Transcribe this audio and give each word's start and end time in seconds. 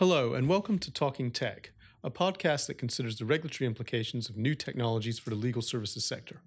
Hello, 0.00 0.32
and 0.32 0.48
welcome 0.48 0.78
to 0.78 0.90
Talking 0.90 1.30
Tech, 1.30 1.72
a 2.02 2.10
podcast 2.10 2.68
that 2.68 2.78
considers 2.78 3.18
the 3.18 3.26
regulatory 3.26 3.66
implications 3.66 4.30
of 4.30 4.36
new 4.38 4.54
technologies 4.54 5.18
for 5.18 5.28
the 5.28 5.36
legal 5.36 5.60
services 5.60 6.06
sector. 6.06 6.40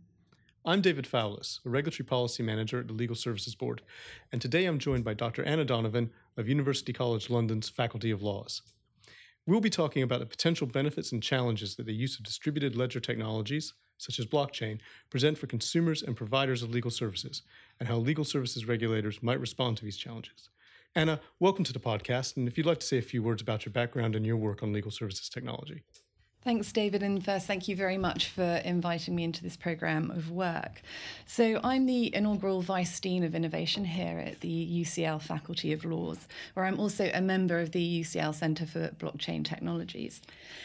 I'm 0.66 0.82
David 0.82 1.06
Fowlis, 1.06 1.60
a 1.64 1.70
regulatory 1.70 2.08
policy 2.08 2.42
manager 2.42 2.80
at 2.80 2.88
the 2.88 2.96
Legal 2.96 3.16
Services 3.16 3.54
Board, 3.54 3.84
and 4.32 4.42
today 4.42 4.66
I'm 4.66 4.80
joined 4.80 5.04
by 5.04 5.14
Dr. 5.14 5.44
Anna 5.44 5.66
Donovan 5.66 6.10
of 6.36 6.50
University 6.50 6.94
College 6.94 7.30
London's 7.30 7.70
Faculty 7.70 8.10
of 8.10 8.24
Laws. 8.24 8.64
We'll 9.46 9.62
be 9.62 9.70
talking 9.70 10.02
about 10.02 10.22
the 10.22 10.26
potential 10.26 10.66
benefits 10.66 11.12
and 11.12 11.22
challenges 11.22 11.76
that 11.76 11.86
the 11.86 11.94
use 11.94 12.18
of 12.18 12.26
distributed 12.26 12.76
ledger 12.76 13.00
technologies, 13.00 13.72
such 14.00 14.18
as 14.18 14.26
blockchain, 14.26 14.80
present 15.12 15.38
for 15.38 15.46
consumers 15.46 16.02
and 16.02 16.18
providers 16.18 16.64
of 16.64 16.72
legal 16.72 16.90
services, 16.90 17.44
and 17.80 17.88
how 17.88 17.98
legal 17.98 18.26
services 18.26 18.68
regulators 18.68 19.22
might 19.22 19.40
respond 19.40 19.78
to 19.78 19.86
these 19.86 19.98
challenges. 19.98 20.50
Anna, 20.96 21.20
welcome 21.40 21.64
to 21.64 21.74
the 21.74 21.80
podcast. 21.80 22.38
And 22.38 22.48
if 22.48 22.56
you'd 22.56 22.68
like 22.68 22.80
to 22.80 22.86
say 22.86 23.00
a 23.00 23.02
few 23.02 23.24
words 23.24 23.42
about 23.42 23.66
your 23.66 23.74
background 23.74 24.16
and 24.16 24.24
your 24.26 24.38
work 24.38 24.62
on 24.62 24.72
legal 24.72 24.92
services 24.92 25.28
technology. 25.28 25.82
Thanks, 26.44 26.72
David. 26.72 27.02
And 27.02 27.24
first, 27.24 27.48
thank 27.48 27.68
you 27.68 27.76
very 27.76 27.98
much 27.98 28.28
for 28.28 28.44
inviting 28.44 29.16
me 29.16 29.24
into 29.24 29.42
this 29.42 29.56
program 29.56 30.12
of 30.12 30.30
work. 30.30 30.82
So, 31.26 31.60
I'm 31.64 31.88
the 31.88 32.14
inaugural 32.14 32.62
Vice 32.62 33.00
Dean 33.00 33.24
of 33.24 33.34
Innovation 33.34 33.86
here 33.86 34.20
at 34.20 34.42
the 34.42 34.82
UCL 34.82 35.22
Faculty 35.22 35.72
of 35.72 35.84
Laws, 35.84 36.28
where 36.54 36.66
I'm 36.66 36.80
also 36.80 37.10
a 37.14 37.22
member 37.22 37.60
of 37.60 37.72
the 37.72 38.02
UCL 38.02 38.36
Centre 38.36 38.66
for 38.66 38.90
Blockchain 38.90 39.44
Technologies. 39.46 40.22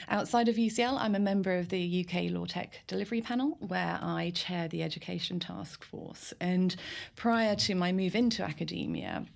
Outside 0.08 0.48
of 0.48 0.56
UCL, 0.56 0.98
I'm 0.98 1.14
a 1.14 1.20
member 1.20 1.56
of 1.56 1.68
the 1.68 2.04
UK 2.04 2.32
Law 2.32 2.44
Tech 2.44 2.82
Delivery 2.88 3.22
Panel, 3.22 3.56
where 3.60 3.98
I 4.02 4.32
chair 4.34 4.66
the 4.66 4.82
Education 4.82 5.38
Task 5.38 5.84
Force. 5.84 6.34
And 6.40 6.74
prior 7.14 7.54
to 7.54 7.76
my 7.76 7.92
move 7.92 8.16
into 8.16 8.42
academia, 8.42 9.26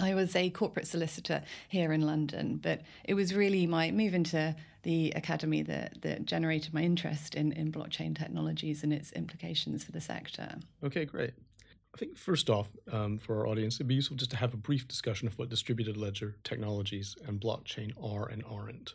I 0.00 0.14
was 0.14 0.36
a 0.36 0.50
corporate 0.50 0.86
solicitor 0.86 1.42
here 1.68 1.92
in 1.92 2.02
London, 2.02 2.60
but 2.62 2.82
it 3.04 3.14
was 3.14 3.34
really 3.34 3.66
my 3.66 3.90
move 3.90 4.14
into 4.14 4.54
the 4.82 5.10
academy 5.12 5.62
that, 5.62 6.00
that 6.02 6.24
generated 6.24 6.72
my 6.72 6.82
interest 6.82 7.34
in, 7.34 7.52
in 7.52 7.72
blockchain 7.72 8.16
technologies 8.16 8.82
and 8.82 8.92
its 8.92 9.12
implications 9.12 9.84
for 9.84 9.92
the 9.92 10.00
sector. 10.00 10.56
Okay, 10.84 11.04
great. 11.04 11.34
I 11.94 11.98
think 11.98 12.16
first 12.16 12.48
off, 12.48 12.68
um, 12.92 13.18
for 13.18 13.40
our 13.40 13.46
audience, 13.46 13.76
it'd 13.76 13.88
be 13.88 13.96
useful 13.96 14.16
just 14.16 14.30
to 14.32 14.36
have 14.36 14.54
a 14.54 14.58
brief 14.58 14.86
discussion 14.86 15.26
of 15.26 15.38
what 15.38 15.48
distributed 15.48 15.96
ledger 15.96 16.36
technologies 16.44 17.16
and 17.26 17.40
blockchain 17.40 17.92
are 18.02 18.28
and 18.28 18.44
aren't. 18.48 18.94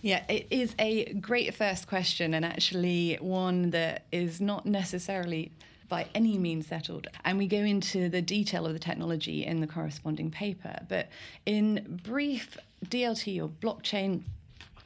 Yeah, 0.00 0.22
it 0.28 0.46
is 0.50 0.74
a 0.78 1.12
great 1.14 1.54
first 1.54 1.86
question, 1.86 2.32
and 2.32 2.44
actually 2.44 3.18
one 3.20 3.70
that 3.70 4.06
is 4.10 4.40
not 4.40 4.64
necessarily 4.64 5.52
by 5.90 6.06
any 6.14 6.38
means 6.38 6.68
settled. 6.68 7.08
And 7.26 7.36
we 7.36 7.46
go 7.46 7.58
into 7.58 8.08
the 8.08 8.22
detail 8.22 8.64
of 8.64 8.72
the 8.72 8.78
technology 8.78 9.44
in 9.44 9.60
the 9.60 9.66
corresponding 9.66 10.30
paper. 10.30 10.80
But 10.88 11.08
in 11.44 12.00
brief, 12.02 12.56
DLT 12.86 13.42
or 13.42 13.48
blockchain 13.48 14.22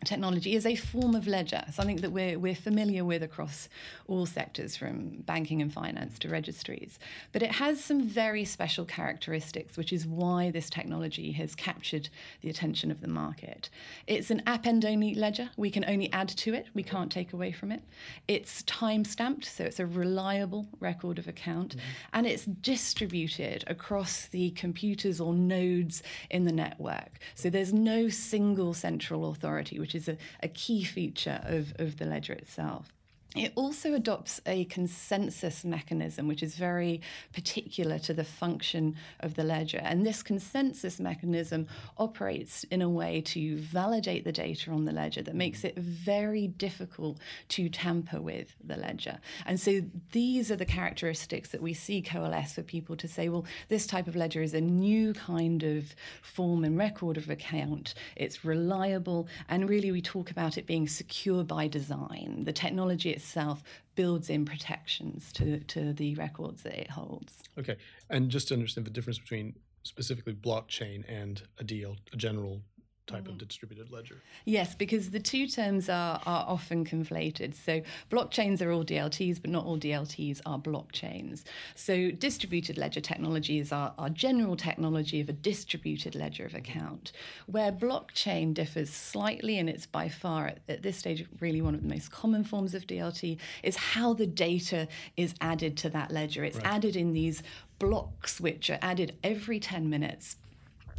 technology 0.05 0.55
is 0.55 0.67
a 0.67 0.77
form 0.77 1.15
of 1.15 1.27
ledger, 1.27 1.65
something 1.73 1.97
that 1.97 2.11
we're, 2.11 2.39
we're 2.39 2.55
familiar 2.55 3.05
with 3.05 3.23
across 3.23 3.69
all 4.07 4.27
sectors, 4.27 4.77
from 4.77 5.23
banking 5.23 5.63
and 5.63 5.73
finance 5.73 6.19
to 6.21 6.29
registries. 6.29 6.99
But 7.33 7.43
it 7.43 7.53
has 7.53 7.83
some 7.83 8.03
very 8.03 8.45
special 8.45 8.85
characteristics, 8.85 9.77
which 9.77 9.93
is 9.93 10.07
why 10.07 10.51
this 10.51 10.71
technology 10.71 11.33
has 11.33 11.55
captured 11.55 12.09
the 12.41 12.51
attention 12.51 12.91
of 12.91 13.01
the 13.01 13.09
market. 13.09 13.71
It's 14.07 14.31
an 14.31 14.43
append 14.47 14.85
only 14.85 15.15
ledger. 15.15 15.51
We 15.57 15.71
can 15.71 15.85
only 15.87 16.13
add 16.13 16.29
to 16.29 16.55
it, 16.55 16.67
we 16.75 16.83
can't 16.83 17.11
take 17.11 17.33
away 17.33 17.53
from 17.53 17.73
it. 17.73 17.83
It's 18.29 18.63
time 18.65 19.05
stamped, 19.05 19.45
so 19.45 19.65
it's 19.65 19.81
a 19.81 19.87
reliable 19.87 20.69
record 20.81 21.19
of 21.19 21.29
account, 21.29 21.77
mm-hmm. 21.77 21.81
and 22.13 22.27
it's 22.27 22.45
distributed 22.45 23.65
across 23.67 24.27
the 24.27 24.51
computers 24.51 25.21
or 25.21 25.33
nodes 25.33 26.03
in 26.31 26.45
the 26.45 26.53
network. 26.53 27.19
So 27.35 27.51
there's 27.51 27.73
no 27.73 28.09
single 28.09 28.75
central 28.75 29.31
authority, 29.31 29.79
which 29.79 29.94
is 29.95 30.09
a, 30.09 30.17
a 30.43 30.49
key 30.49 30.85
feature 30.85 31.41
of, 31.45 31.75
of 31.79 31.99
the 31.99 32.05
ledger 32.05 32.33
itself. 32.33 32.93
It 33.35 33.53
also 33.57 33.95
adopts 33.95 34.41
a 34.47 34.65
consensus 34.67 35.65
mechanism, 35.65 36.29
which 36.29 36.41
is 36.41 36.55
very 36.55 37.01
particular 37.33 37.99
to 37.99 38.15
the 38.15 38.23
function 38.23 38.95
of 39.19 39.35
the 39.35 39.43
ledger. 39.43 39.81
And 39.83 40.07
this 40.07 40.23
consensus 40.23 41.01
mechanism 41.01 41.67
operates 41.99 42.63
in 42.65 42.81
a 42.81 42.89
way 42.89 43.21
to 43.23 43.59
validate 43.59 44.23
the 44.25 44.31
data 44.31 44.71
on 44.71 44.85
the 44.85 44.93
ledger 44.93 45.21
that 45.23 45.35
makes 45.35 45.65
it 45.65 45.77
very 45.77 46.47
difficult 46.47 47.19
to 47.49 47.69
tamper 47.69 48.21
with 48.21 48.55
the 48.63 48.77
ledger. 48.77 49.19
And 49.45 49.59
so 49.59 49.81
these 50.13 50.53
are 50.53 50.57
the 50.57 50.65
characteristics 50.65 51.49
that 51.49 51.61
we 51.61 51.75
see 51.75 52.03
coalesce 52.03 52.53
for 52.53 52.63
people 52.63 52.95
to 52.97 53.09
say, 53.09 53.29
well, 53.29 53.47
this 53.69 53.85
type 53.85 54.07
of 54.07 54.15
ledger 54.15 54.43
is 54.43 54.55
a 54.55 54.61
new 54.61 55.13
kind 55.13 55.65
of 55.65 55.97
form 56.23 56.63
and 56.63 56.79
record 56.79 57.17
of 57.17 57.29
account. 57.29 57.95
It's 58.15 58.45
reliable. 58.45 59.27
And 59.49 59.69
really, 59.69 59.91
we 59.91 60.03
talk 60.03 60.31
about 60.31 60.57
it 60.57 60.67
being 60.67 60.87
secure 60.87 61.43
by 61.43 61.67
design. 61.67 62.45
The 62.45 62.53
technology 62.53 63.11
itself 63.11 63.24
itself 63.25 63.63
builds 63.95 64.29
in 64.29 64.45
protections 64.45 65.33
to, 65.33 65.61
to 65.61 65.93
the 65.93 66.15
records 66.17 66.63
that 66.63 66.79
it 66.79 66.91
holds. 66.91 67.43
Okay. 67.59 67.77
And 68.11 68.31
just 68.31 68.49
to 68.49 68.55
understand 68.55 68.87
the 68.87 68.91
difference 68.91 69.19
between 69.19 69.55
specifically 69.83 70.35
blockchain 70.35 71.05
and 71.09 71.43
a 71.59 71.65
DL, 71.65 71.97
a 72.13 72.17
general 72.17 72.61
type 73.07 73.25
mm. 73.25 73.31
of 73.31 73.39
distributed 73.39 73.91
ledger. 73.91 74.23
Yes, 74.45 74.75
because 74.75 75.11
the 75.11 75.21
two 75.21 75.47
terms 75.47 75.89
are, 75.89 76.21
are 76.27 76.45
often 76.49 76.85
conflated. 76.85 77.55
So 77.55 77.83
blockchains 78.11 78.63
are 78.63 78.71
all 78.73 78.85
DLTs, 78.85 79.41
but 79.41 79.51
not 79.51 79.65
all 79.65 79.79
DLTs 79.79 80.41
are 80.47 80.59
blockchains. 80.59 81.45
So 81.75 82.11
distributed 82.11 82.79
ledger 82.79 83.01
technology 83.01 83.59
is 83.59 83.73
our, 83.73 83.93
our 83.99 84.11
general 84.11 84.57
technology 84.57 85.21
of 85.21 85.29
a 85.29 85.33
distributed 85.33 86.15
ledger 86.15 86.47
of 86.47 86.55
account. 86.55 87.13
Where 87.47 87.73
blockchain 87.73 88.55
differs 88.55 88.91
slightly, 88.91 89.59
and 89.59 89.69
it's 89.69 89.87
by 89.87 90.09
far 90.09 90.47
at, 90.49 90.59
at 90.69 90.83
this 90.83 90.97
stage 90.97 91.27
really 91.41 91.61
one 91.61 91.75
of 91.75 91.83
the 91.83 91.89
most 91.89 92.11
common 92.11 92.45
forms 92.45 92.75
of 92.75 92.87
DLT, 92.87 93.39
is 93.63 93.77
how 93.77 94.15
the 94.15 94.27
data 94.27 94.89
is 95.17 95.35
added 95.41 95.77
to 95.79 95.91
that 95.91 96.11
ledger. 96.11 96.45
It's 96.45 96.57
right. 96.57 96.67
added 96.67 96.97
in 96.97 97.13
these 97.13 97.43
blocks 97.79 98.41
which 98.41 98.71
are 98.71 98.79
added 98.81 99.17
every 99.23 99.61
10 99.61 99.91
minutes 99.91 100.37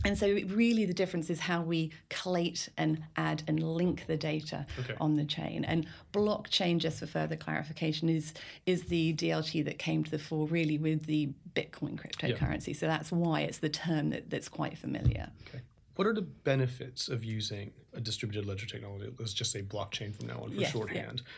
and 0.06 0.18
so, 0.18 0.28
really, 0.28 0.86
the 0.86 0.94
difference 0.94 1.30
is 1.30 1.40
how 1.40 1.62
we 1.62 1.92
collate 2.10 2.70
and 2.78 3.04
add 3.18 3.44
and 3.48 3.62
link 3.62 4.06
the 4.08 4.16
data 4.16 4.66
okay. 4.80 4.96
on 5.02 5.16
the 5.16 5.26
chain. 5.26 5.66
And 5.66 5.88
blockchain, 6.14 6.78
just 6.78 7.00
for 7.00 7.08
further 7.08 7.36
clarification, 7.36 8.08
is 8.08 8.34
is 8.66 8.84
the 8.84 9.14
DLT 9.16 9.66
that 9.66 9.80
came 9.80 10.04
to 10.04 10.12
the 10.12 10.20
fore 10.20 10.48
really 10.48 10.78
with 10.78 11.06
the 11.08 11.30
Bitcoin 11.56 12.00
cryptocurrency. 12.00 12.68
Yeah. 12.68 12.74
So 12.76 12.88
that's 12.88 13.12
why 13.12 13.42
it's 13.42 13.58
the 13.58 13.70
term 13.70 14.12
that, 14.12 14.30
that's 14.30 14.50
quite 14.50 14.78
familiar. 14.78 15.32
Okay. 15.48 15.62
What 15.96 16.08
are 16.08 16.14
the 16.14 16.22
benefits 16.22 17.08
of 17.08 17.24
using 17.24 17.72
a 17.94 18.02
distributed 18.02 18.46
ledger 18.46 18.66
technology? 18.66 19.12
Let's 19.18 19.34
just 19.34 19.52
say 19.52 19.62
blockchain 19.62 20.14
from 20.14 20.28
now 20.28 20.42
on 20.44 20.52
for 20.52 20.60
yes, 20.60 20.72
shorthand. 20.72 21.24
Yeah. 21.26 21.32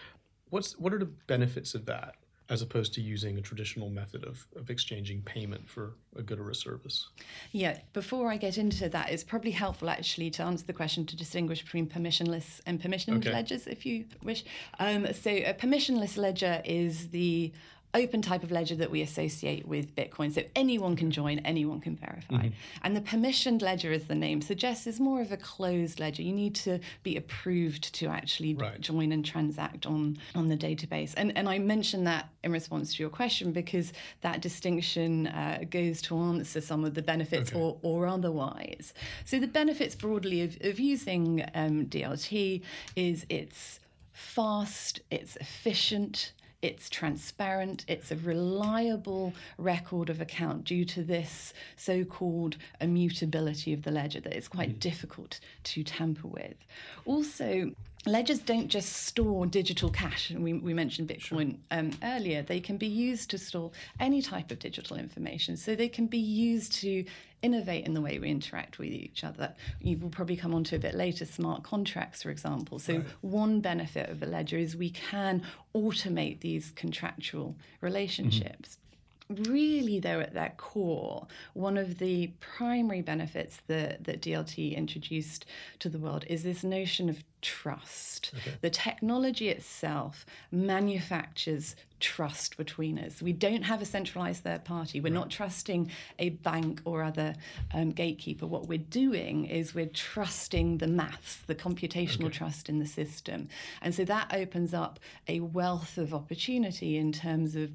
What's 0.49 0.77
what 0.77 0.93
are 0.93 0.99
the 0.99 1.05
benefits 1.05 1.73
of 1.73 1.85
that? 1.85 2.15
As 2.49 2.61
opposed 2.61 2.93
to 2.93 3.01
using 3.01 3.37
a 3.37 3.41
traditional 3.41 3.89
method 3.89 4.23
of, 4.23 4.47
of 4.55 4.69
exchanging 4.69 5.21
payment 5.21 5.67
for 5.67 5.93
a 6.15 6.21
good 6.21 6.39
or 6.39 6.49
a 6.49 6.55
service. 6.55 7.09
Yeah, 7.51 7.79
before 7.93 8.31
I 8.31 8.37
get 8.37 8.57
into 8.57 8.87
that, 8.89 9.11
it's 9.11 9.23
probably 9.23 9.51
helpful 9.51 9.89
actually 9.89 10.29
to 10.31 10.43
answer 10.43 10.65
the 10.65 10.73
question 10.73 11.05
to 11.07 11.17
distinguish 11.17 11.61
between 11.61 11.87
permissionless 11.87 12.61
and 12.65 12.81
permissioned 12.81 13.17
okay. 13.17 13.31
ledgers, 13.31 13.67
if 13.67 13.85
you 13.85 14.05
wish. 14.23 14.45
Um, 14.79 15.11
so, 15.13 15.29
a 15.31 15.53
permissionless 15.53 16.17
ledger 16.17 16.61
is 16.63 17.09
the 17.09 17.51
open 17.97 18.21
type 18.21 18.43
of 18.43 18.51
ledger 18.51 18.75
that 18.75 18.91
we 18.91 19.01
associate 19.01 19.67
with 19.67 19.95
Bitcoin. 19.95 20.33
So 20.33 20.43
anyone 20.55 20.95
can 20.95 21.11
join, 21.11 21.39
anyone 21.39 21.81
can 21.81 21.95
verify. 21.95 22.35
Mm-hmm. 22.35 22.47
And 22.83 22.95
the 22.95 23.01
permissioned 23.01 23.61
ledger, 23.61 23.91
as 23.91 24.05
the 24.05 24.15
name 24.15 24.41
suggests, 24.41 24.87
is 24.87 24.99
more 24.99 25.21
of 25.21 25.31
a 25.31 25.37
closed 25.37 25.99
ledger. 25.99 26.21
You 26.21 26.33
need 26.33 26.55
to 26.55 26.79
be 27.03 27.17
approved 27.17 27.93
to 27.95 28.07
actually 28.07 28.55
right. 28.55 28.79
join 28.79 29.11
and 29.11 29.25
transact 29.25 29.85
on, 29.85 30.17
on 30.35 30.47
the 30.47 30.57
database. 30.57 31.13
And, 31.17 31.35
and 31.37 31.49
I 31.49 31.59
mention 31.59 32.03
that 32.05 32.29
in 32.43 32.51
response 32.51 32.95
to 32.95 33.03
your 33.03 33.09
question 33.09 33.51
because 33.51 33.91
that 34.21 34.41
distinction 34.41 35.27
uh, 35.27 35.63
goes 35.69 36.01
to 36.03 36.17
answer 36.17 36.61
some 36.61 36.85
of 36.85 36.93
the 36.93 37.01
benefits 37.01 37.51
okay. 37.51 37.59
or, 37.59 37.77
or 37.81 38.07
otherwise. 38.07 38.93
So 39.25 39.39
the 39.39 39.47
benefits 39.47 39.95
broadly 39.95 40.41
of, 40.41 40.57
of 40.61 40.79
using 40.79 41.43
um, 41.55 41.85
DLT 41.87 42.61
is 42.95 43.25
it's 43.29 43.79
fast, 44.17 44.99
it's 45.11 45.35
efficient, 45.37 46.33
it's 46.61 46.89
transparent, 46.89 47.85
it's 47.87 48.11
a 48.11 48.15
reliable 48.15 49.33
record 49.57 50.09
of 50.09 50.19
account 50.19 50.63
due 50.63 50.85
to 50.85 51.03
this 51.03 51.53
so 51.75 52.03
called 52.03 52.57
immutability 52.81 53.73
of 53.73 53.83
the 53.83 53.91
ledger 53.91 54.19
that 54.19 54.33
it's 54.33 54.47
quite 54.47 54.75
mm. 54.75 54.79
difficult 54.79 55.39
to 55.63 55.83
tamper 55.83 56.27
with. 56.27 56.57
Also, 57.05 57.71
ledgers 58.07 58.39
don't 58.39 58.67
just 58.67 58.93
store 58.93 59.45
digital 59.45 59.89
cash 59.89 60.29
and 60.29 60.43
we, 60.43 60.53
we 60.53 60.73
mentioned 60.73 61.07
bitcoin 61.07 61.57
um, 61.71 61.91
earlier. 62.03 62.41
They 62.41 62.59
can 62.59 62.77
be 62.77 62.87
used 62.87 63.29
to 63.31 63.37
store 63.37 63.71
any 63.99 64.21
type 64.21 64.51
of 64.51 64.59
digital 64.59 64.97
information. 64.97 65.57
So 65.57 65.75
they 65.75 65.89
can 65.89 66.07
be 66.07 66.17
used 66.17 66.73
to 66.81 67.05
innovate 67.41 67.85
in 67.85 67.93
the 67.93 68.01
way 68.01 68.17
we 68.19 68.29
interact 68.29 68.79
with 68.79 68.89
each 68.89 69.23
other. 69.23 69.53
You 69.81 69.97
will 69.97 70.09
probably 70.09 70.35
come 70.35 70.53
on 70.53 70.63
to 70.65 70.75
a 70.75 70.79
bit 70.79 70.95
later 70.95 71.25
smart 71.25 71.63
contracts 71.63 72.23
for 72.23 72.29
example. 72.29 72.79
So 72.79 72.95
right. 72.95 73.05
one 73.21 73.61
benefit 73.61 74.09
of 74.09 74.21
a 74.23 74.25
ledger 74.25 74.57
is 74.57 74.75
we 74.75 74.89
can 74.89 75.43
automate 75.75 76.39
these 76.41 76.71
contractual 76.75 77.55
relationships. 77.81 78.69
Mm-hmm. 78.69 78.86
Really, 79.29 79.99
though, 79.99 80.19
at 80.19 80.33
their 80.33 80.53
core, 80.57 81.27
one 81.53 81.77
of 81.77 81.99
the 81.99 82.27
primary 82.39 83.01
benefits 83.01 83.59
that, 83.67 84.03
that 84.05 84.21
DLT 84.21 84.75
introduced 84.75 85.45
to 85.79 85.89
the 85.89 85.99
world 85.99 86.25
is 86.27 86.43
this 86.43 86.63
notion 86.63 87.09
of 87.09 87.23
trust. 87.41 88.31
Okay. 88.35 88.57
The 88.61 88.69
technology 88.69 89.49
itself 89.49 90.25
manufactures 90.51 91.75
trust 91.99 92.57
between 92.57 92.99
us. 92.99 93.21
We 93.21 93.33
don't 93.33 93.63
have 93.63 93.81
a 93.81 93.85
centralized 93.85 94.43
third 94.43 94.63
party. 94.63 94.99
We're 94.99 95.05
right. 95.05 95.13
not 95.13 95.29
trusting 95.29 95.91
a 96.19 96.29
bank 96.29 96.81
or 96.85 97.03
other 97.03 97.35
um, 97.73 97.91
gatekeeper. 97.91 98.45
What 98.45 98.67
we're 98.67 98.77
doing 98.77 99.45
is 99.45 99.73
we're 99.73 99.87
trusting 99.87 100.77
the 100.77 100.87
maths, 100.87 101.37
the 101.47 101.55
computational 101.55 102.25
okay. 102.25 102.37
trust 102.37 102.69
in 102.69 102.79
the 102.79 102.85
system. 102.85 103.49
And 103.81 103.93
so 103.95 104.05
that 104.05 104.31
opens 104.33 104.73
up 104.73 104.99
a 105.27 105.39
wealth 105.39 105.97
of 105.97 106.13
opportunity 106.13 106.97
in 106.97 107.11
terms 107.11 107.55
of 107.55 107.71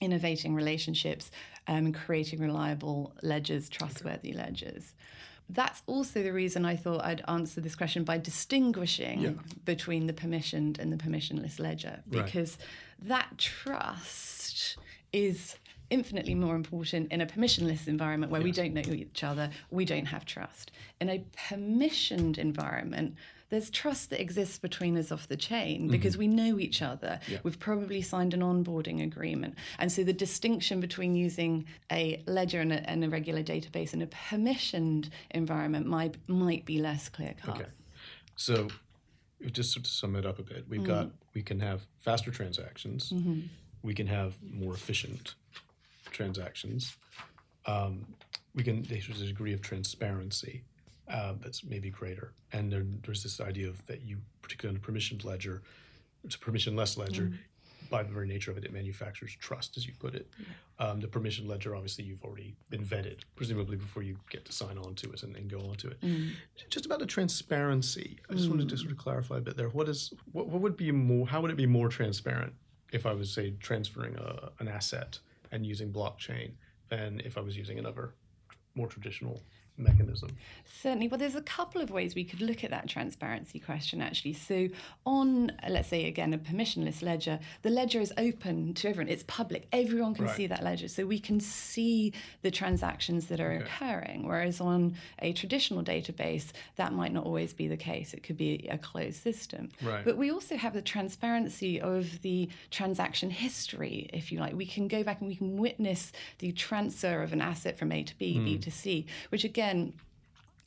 innovating 0.00 0.54
relationships 0.54 1.30
and 1.66 1.88
um, 1.88 1.92
creating 1.92 2.40
reliable 2.40 3.14
ledgers, 3.22 3.68
trustworthy 3.68 4.30
okay. 4.30 4.38
ledgers. 4.38 4.94
That's 5.48 5.82
also 5.86 6.22
the 6.22 6.32
reason 6.32 6.64
I 6.64 6.74
thought 6.74 7.04
I'd 7.04 7.22
answer 7.28 7.60
this 7.60 7.76
question 7.76 8.02
by 8.02 8.18
distinguishing 8.18 9.20
yeah. 9.20 9.30
between 9.64 10.06
the 10.06 10.12
permissioned 10.12 10.78
and 10.78 10.92
the 10.92 10.96
permissionless 10.96 11.60
ledger, 11.60 12.02
because 12.10 12.58
right. 13.00 13.08
that 13.08 13.38
trust 13.38 14.76
is 15.12 15.56
infinitely 15.88 16.34
more 16.34 16.56
important 16.56 17.12
in 17.12 17.20
a 17.20 17.26
permissionless 17.26 17.86
environment 17.86 18.32
where 18.32 18.40
we 18.40 18.50
don't 18.50 18.74
know 18.74 18.92
each 18.92 19.22
other, 19.22 19.50
we 19.70 19.84
don't 19.84 20.06
have 20.06 20.24
trust. 20.24 20.72
In 21.00 21.08
a 21.08 21.24
permissioned 21.36 22.38
environment, 22.38 23.14
there's 23.56 23.70
trust 23.70 24.10
that 24.10 24.20
exists 24.20 24.58
between 24.58 24.98
us 24.98 25.10
off 25.10 25.28
the 25.28 25.36
chain 25.36 25.82
mm-hmm. 25.82 25.90
because 25.90 26.12
mm-hmm. 26.12 26.20
we 26.20 26.28
know 26.28 26.58
each 26.58 26.82
other. 26.82 27.18
Yeah. 27.26 27.38
We've 27.42 27.58
probably 27.58 28.02
signed 28.02 28.34
an 28.34 28.40
onboarding 28.40 29.02
agreement. 29.02 29.54
And 29.78 29.90
so 29.90 30.04
the 30.04 30.12
distinction 30.12 30.78
between 30.78 31.14
using 31.14 31.64
a 31.90 32.22
ledger 32.26 32.60
and 32.60 32.70
a, 32.70 32.88
and 32.88 33.02
a 33.02 33.08
regular 33.08 33.42
database 33.42 33.94
in 33.94 34.02
a 34.02 34.06
permissioned 34.08 35.08
environment 35.30 35.86
might, 35.86 36.16
might 36.28 36.66
be 36.66 36.78
less 36.82 37.08
clear 37.08 37.34
cut. 37.42 37.56
Okay. 37.56 37.70
So 38.34 38.68
just 39.52 39.72
to 39.82 39.88
sum 39.88 40.16
it 40.16 40.26
up 40.26 40.38
a 40.38 40.42
bit, 40.42 40.66
we've 40.68 40.82
mm. 40.82 40.86
got, 40.86 41.10
we 41.32 41.42
can 41.42 41.58
have 41.60 41.86
faster 41.98 42.30
transactions, 42.30 43.10
mm-hmm. 43.10 43.40
we 43.82 43.94
can 43.94 44.06
have 44.06 44.34
more 44.42 44.74
efficient 44.74 45.34
transactions. 46.10 46.94
Um, 47.64 48.04
we 48.54 48.62
can, 48.62 48.82
there's 48.82 49.08
a 49.08 49.26
degree 49.26 49.54
of 49.54 49.62
transparency 49.62 50.64
uh, 51.08 51.34
that's 51.40 51.64
maybe 51.64 51.90
greater. 51.90 52.32
And 52.52 52.72
there, 52.72 52.84
there's 53.04 53.22
this 53.22 53.40
idea 53.40 53.68
of 53.68 53.84
that 53.86 54.02
you, 54.02 54.18
particularly 54.42 54.78
on 54.78 54.82
a 54.82 54.92
permissioned 54.92 55.24
ledger, 55.24 55.62
it's 56.24 56.34
a 56.34 56.38
permissionless 56.38 56.96
ledger. 56.96 57.24
Mm. 57.24 57.38
By 57.88 58.02
the 58.02 58.12
very 58.12 58.26
nature 58.26 58.50
of 58.50 58.58
it, 58.58 58.64
it 58.64 58.72
manufactures 58.72 59.36
trust, 59.38 59.76
as 59.76 59.86
you 59.86 59.92
put 60.00 60.16
it. 60.16 60.28
Yeah. 60.40 60.84
Um, 60.84 60.98
the 60.98 61.06
permission 61.06 61.46
ledger, 61.46 61.76
obviously, 61.76 62.02
you've 62.02 62.24
already 62.24 62.56
been 62.68 62.84
vetted, 62.84 63.20
presumably 63.36 63.76
before 63.76 64.02
you 64.02 64.16
get 64.28 64.44
to 64.46 64.52
sign 64.52 64.76
on 64.76 64.96
to 64.96 65.12
it 65.12 65.22
and, 65.22 65.36
and 65.36 65.48
go 65.48 65.60
on 65.60 65.76
to 65.76 65.90
it. 65.90 66.00
Mm. 66.00 66.30
Just 66.68 66.84
about 66.84 66.98
the 66.98 67.06
transparency, 67.06 68.18
I 68.28 68.34
just 68.34 68.48
mm. 68.48 68.50
wanted 68.50 68.70
to 68.70 68.76
sort 68.76 68.90
of 68.90 68.98
clarify 68.98 69.38
a 69.38 69.40
bit 69.40 69.56
there. 69.56 69.68
What 69.68 69.88
is 69.88 70.12
what, 70.32 70.48
what 70.48 70.62
would 70.62 70.76
be 70.76 70.90
more? 70.90 71.28
How 71.28 71.40
would 71.40 71.52
it 71.52 71.56
be 71.56 71.66
more 71.66 71.88
transparent 71.88 72.54
if 72.92 73.06
I 73.06 73.12
was 73.12 73.32
say 73.32 73.54
transferring 73.60 74.16
a, 74.16 74.50
an 74.58 74.66
asset 74.66 75.20
and 75.52 75.64
using 75.64 75.92
blockchain 75.92 76.54
than 76.88 77.20
if 77.24 77.38
I 77.38 77.40
was 77.40 77.56
using 77.56 77.78
another 77.78 78.14
more 78.74 78.88
traditional 78.88 79.42
mechanism? 79.78 80.30
Certainly. 80.64 81.08
Well, 81.08 81.18
there's 81.18 81.34
a 81.34 81.42
couple 81.42 81.80
of 81.80 81.90
ways 81.90 82.14
we 82.14 82.24
could 82.24 82.40
look 82.40 82.64
at 82.64 82.70
that 82.70 82.88
transparency 82.88 83.58
question, 83.58 84.00
actually. 84.00 84.34
So, 84.34 84.68
on, 85.04 85.52
let's 85.68 85.88
say, 85.88 86.06
again, 86.06 86.34
a 86.34 86.38
permissionless 86.38 87.02
ledger, 87.02 87.38
the 87.62 87.70
ledger 87.70 88.00
is 88.00 88.12
open 88.18 88.74
to 88.74 88.88
everyone, 88.88 89.10
it's 89.10 89.24
public, 89.26 89.68
everyone 89.72 90.14
can 90.14 90.26
right. 90.26 90.36
see 90.36 90.46
that 90.46 90.62
ledger. 90.62 90.88
So, 90.88 91.06
we 91.06 91.18
can 91.18 91.40
see 91.40 92.12
the 92.42 92.50
transactions 92.50 93.26
that 93.26 93.40
are 93.40 93.52
okay. 93.52 93.64
occurring. 93.64 94.26
Whereas 94.26 94.60
on 94.60 94.96
a 95.20 95.32
traditional 95.32 95.82
database, 95.82 96.52
that 96.76 96.92
might 96.92 97.12
not 97.12 97.24
always 97.24 97.52
be 97.52 97.68
the 97.68 97.76
case. 97.76 98.14
It 98.14 98.22
could 98.22 98.36
be 98.36 98.68
a 98.70 98.78
closed 98.78 99.22
system. 99.22 99.70
Right. 99.82 100.04
But 100.04 100.16
we 100.16 100.30
also 100.30 100.56
have 100.56 100.74
the 100.74 100.82
transparency 100.82 101.80
of 101.80 102.22
the 102.22 102.48
transaction 102.70 103.30
history, 103.30 104.08
if 104.12 104.32
you 104.32 104.40
like. 104.40 104.54
We 104.54 104.66
can 104.66 104.88
go 104.88 105.02
back 105.02 105.20
and 105.20 105.28
we 105.28 105.36
can 105.36 105.56
witness 105.56 106.12
the 106.38 106.52
transfer 106.52 107.22
of 107.22 107.32
an 107.32 107.40
asset 107.40 107.78
from 107.78 107.92
A 107.92 108.02
to 108.02 108.18
B, 108.18 108.36
mm. 108.36 108.44
B 108.44 108.54
hmm. 108.54 108.60
to 108.60 108.70
C, 108.70 109.06
which 109.30 109.44
again, 109.44 109.65
again, 109.66 109.92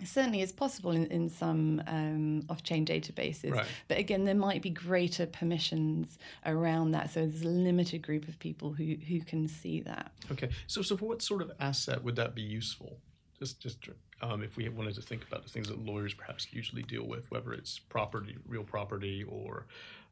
certainly 0.05 0.41
it's 0.41 0.51
possible 0.51 0.91
in, 0.91 1.05
in 1.07 1.29
some 1.29 1.81
um, 1.87 2.45
off-chain 2.49 2.85
databases 2.85 3.51
right. 3.51 3.65
but 3.89 3.97
again 3.97 4.23
there 4.23 4.35
might 4.35 4.61
be 4.61 4.69
greater 4.69 5.25
permissions 5.25 6.17
around 6.45 6.91
that. 6.91 7.09
So 7.09 7.19
there's 7.25 7.41
a 7.41 7.47
limited 7.47 8.01
group 8.01 8.27
of 8.27 8.39
people 8.39 8.71
who, 8.71 8.95
who 9.07 9.19
can 9.21 9.47
see 9.47 9.81
that. 9.81 10.11
Okay. 10.31 10.49
So 10.67 10.81
so 10.81 10.95
for 10.95 11.05
what 11.05 11.21
sort 11.21 11.41
of 11.41 11.51
asset 11.59 12.03
would 12.03 12.15
that 12.15 12.33
be 12.33 12.41
useful? 12.41 12.97
Just 13.37 13.59
just 13.59 13.77
um, 14.21 14.41
if 14.41 14.55
we 14.55 14.67
wanted 14.69 14.95
to 14.95 15.01
think 15.01 15.23
about 15.27 15.43
the 15.43 15.49
things 15.49 15.67
that 15.67 15.83
lawyers 15.85 16.13
perhaps 16.13 16.47
usually 16.51 16.83
deal 16.83 17.05
with 17.05 17.29
whether 17.31 17.53
it's 17.53 17.79
property 17.79 18.37
real 18.47 18.63
property 18.63 19.25
or 19.27 19.65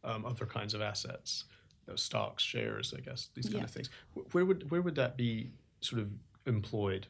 um, 0.03 0.25
other 0.25 0.45
kinds 0.45 0.73
of 0.73 0.81
assets 0.81 1.45
you 1.85 1.91
know, 1.91 1.95
stocks 1.97 2.41
shares 2.41 2.93
i 2.97 3.01
guess 3.01 3.27
these 3.35 3.47
kind 3.47 3.57
yeah. 3.57 3.63
of 3.63 3.71
things 3.71 3.89
where 4.31 4.45
would 4.45 4.69
where 4.71 4.81
would 4.81 4.95
that 4.95 5.17
be 5.17 5.49
sort 5.81 6.01
of 6.01 6.07
employed 6.45 7.07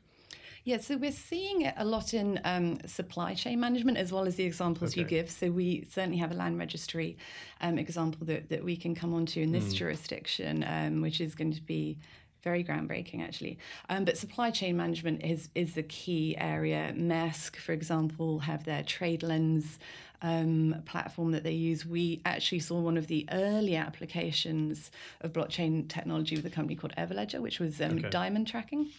yeah, 0.68 0.80
so 0.80 0.98
we're 0.98 1.14
seeing 1.14 1.62
it 1.62 1.74
a 1.78 1.86
lot 1.86 2.14
in 2.14 2.42
um, 2.44 2.78
supply 2.86 3.34
chain 3.36 3.58
management 3.58 3.98
as 3.98 4.12
well 4.12 4.28
as 4.28 4.36
the 4.36 4.44
examples 4.44 4.92
okay. 4.92 5.00
you 5.00 5.08
give. 5.08 5.31
So 5.31 5.50
we 5.50 5.88
certainly 5.90 6.18
have 6.18 6.31
a 6.31 6.34
land 6.34 6.60
registry 6.60 7.16
um, 7.62 7.78
example 7.78 8.28
that, 8.28 8.50
that 8.50 8.66
we 8.66 8.75
can 8.75 8.94
come 8.94 9.14
on 9.14 9.25
to 9.28 9.42
in 9.42 9.54
this 9.54 9.74
mm. 9.74 9.75
jurisdiction, 9.75 10.66
um, 10.68 11.00
which 11.00 11.22
is 11.22 11.36
going 11.36 11.54
to 11.54 11.62
be 11.62 11.98
very 12.44 12.66
groundbreaking 12.66 13.24
actually. 13.24 13.58
Um, 13.88 14.04
but 14.04 14.18
supply 14.18 14.52
chain 14.52 14.75
management 14.75 15.24
is 15.24 15.48
is 15.56 15.74
the 15.74 15.84
key 15.84 16.36
area. 16.38 16.94
Maersk, 16.94 17.56
for 17.56 17.72
example, 17.72 18.40
have 18.40 18.66
their 18.66 18.84
TradeLens 18.84 19.78
um, 20.22 20.84
platform 20.86 21.31
that 21.31 21.44
they 21.44 21.54
use. 21.54 21.86
We 21.86 22.22
actually 22.25 22.60
saw 22.60 22.81
one 22.81 22.98
of 22.98 23.08
the 23.08 23.25
early 23.31 23.78
applications 23.78 24.92
of 25.22 25.31
blockchain 25.31 25.88
technology 25.88 26.36
with 26.36 26.46
a 26.46 26.50
company 26.50 26.75
called 26.75 26.94
Everledger, 26.98 27.40
which 27.40 27.62
was 27.62 27.80
um, 27.80 28.00
okay. 28.00 28.10
diamond 28.10 28.48
tracking. 28.48 28.90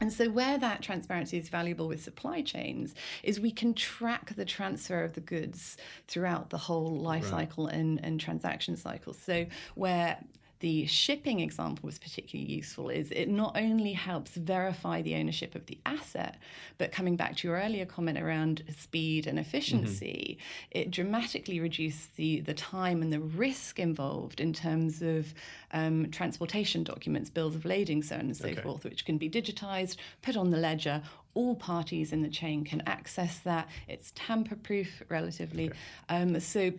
And 0.00 0.12
so, 0.12 0.28
where 0.28 0.58
that 0.58 0.82
transparency 0.82 1.38
is 1.38 1.48
valuable 1.48 1.88
with 1.88 2.02
supply 2.02 2.42
chains 2.42 2.94
is 3.22 3.38
we 3.38 3.52
can 3.52 3.74
track 3.74 4.34
the 4.34 4.44
transfer 4.44 5.04
of 5.04 5.14
the 5.14 5.20
goods 5.20 5.76
throughout 6.08 6.50
the 6.50 6.58
whole 6.58 6.98
life 6.98 7.24
right. 7.24 7.30
cycle 7.30 7.66
and, 7.68 8.04
and 8.04 8.20
transaction 8.20 8.76
cycle. 8.76 9.12
So, 9.12 9.46
where 9.74 10.18
the 10.60 10.86
shipping 10.86 11.40
example 11.40 11.86
was 11.86 11.98
particularly 11.98 12.50
useful 12.50 12.88
is 12.88 13.10
it 13.10 13.28
not 13.28 13.56
only 13.56 13.92
helps 13.92 14.32
verify 14.32 15.02
the 15.02 15.14
ownership 15.14 15.54
of 15.54 15.66
the 15.66 15.78
asset, 15.84 16.38
but 16.78 16.92
coming 16.92 17.16
back 17.16 17.36
to 17.36 17.48
your 17.48 17.60
earlier 17.60 17.84
comment 17.84 18.18
around 18.18 18.62
speed 18.78 19.26
and 19.26 19.38
efficiency, 19.38 20.38
mm-hmm. 20.38 20.78
it 20.80 20.90
dramatically 20.90 21.60
reduced 21.60 22.16
the, 22.16 22.40
the 22.40 22.54
time 22.54 23.02
and 23.02 23.12
the 23.12 23.20
risk 23.20 23.78
involved 23.78 24.40
in 24.40 24.52
terms 24.52 25.02
of 25.02 25.34
um, 25.72 26.10
transportation 26.10 26.84
documents, 26.84 27.30
bills 27.30 27.54
of 27.54 27.64
lading, 27.64 28.02
so 28.02 28.14
on 28.14 28.22
and 28.22 28.36
so 28.36 28.48
okay. 28.48 28.60
forth, 28.60 28.84
which 28.84 29.04
can 29.04 29.18
be 29.18 29.28
digitized, 29.28 29.96
put 30.22 30.36
on 30.36 30.50
the 30.50 30.56
ledger, 30.56 31.02
all 31.34 31.56
parties 31.56 32.12
in 32.12 32.22
the 32.22 32.28
chain 32.28 32.64
can 32.64 32.82
access 32.86 33.38
that. 33.40 33.68
It's 33.88 34.12
tamper 34.14 34.56
proof 34.56 35.02
relatively. 35.08 35.66
Okay. 35.66 35.78
Um, 36.08 36.40
so 36.40 36.72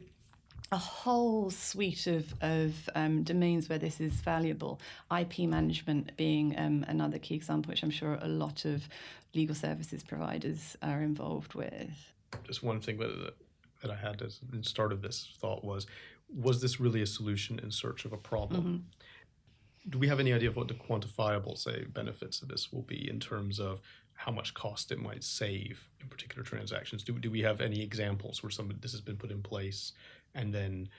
a 0.71 0.77
whole 0.77 1.49
suite 1.49 2.07
of, 2.07 2.33
of 2.41 2.89
um, 2.95 3.23
domains 3.23 3.69
where 3.69 3.77
this 3.77 3.99
is 3.99 4.13
valuable, 4.13 4.79
IP 5.15 5.39
management 5.39 6.15
being 6.17 6.57
um, 6.57 6.85
another 6.87 7.19
key 7.19 7.35
example, 7.35 7.69
which 7.69 7.83
I'm 7.83 7.91
sure 7.91 8.17
a 8.21 8.27
lot 8.27 8.65
of 8.65 8.87
legal 9.33 9.55
services 9.55 10.03
providers 10.03 10.75
are 10.81 11.01
involved 11.01 11.53
with. 11.53 12.13
Just 12.45 12.63
one 12.63 12.81
thing 12.81 12.97
that, 12.97 13.33
that 13.81 13.91
I 13.91 13.95
had 13.95 14.21
at 14.21 14.31
the 14.51 14.63
start 14.63 14.91
of 14.91 15.01
this 15.01 15.29
thought 15.39 15.63
was 15.63 15.85
was 16.33 16.61
this 16.61 16.79
really 16.79 17.01
a 17.03 17.05
solution 17.05 17.59
in 17.59 17.69
search 17.69 18.03
of 18.03 18.11
a 18.11 18.17
problem? 18.17 18.61
Mm-hmm. 18.61 19.89
Do 19.91 19.99
we 19.99 20.07
have 20.07 20.19
any 20.19 20.33
idea 20.33 20.49
of 20.49 20.55
what 20.55 20.67
the 20.67 20.73
quantifiable, 20.73 21.55
say, 21.55 21.83
benefits 21.85 22.41
of 22.41 22.47
this 22.47 22.73
will 22.73 22.81
be 22.81 23.07
in 23.07 23.19
terms 23.19 23.59
of 23.59 23.79
how 24.13 24.31
much 24.31 24.55
cost 24.55 24.91
it 24.91 24.99
might 24.99 25.23
save 25.23 25.87
in 26.01 26.07
particular 26.07 26.43
transactions? 26.43 27.03
Do, 27.03 27.13
do 27.19 27.29
we 27.29 27.41
have 27.41 27.61
any 27.61 27.81
examples 27.81 28.41
where 28.41 28.49
some 28.49 28.73
this 28.81 28.91
has 28.93 29.01
been 29.01 29.17
put 29.17 29.29
in 29.29 29.43
place 29.43 29.91
and 30.35 30.53
then 30.53 30.89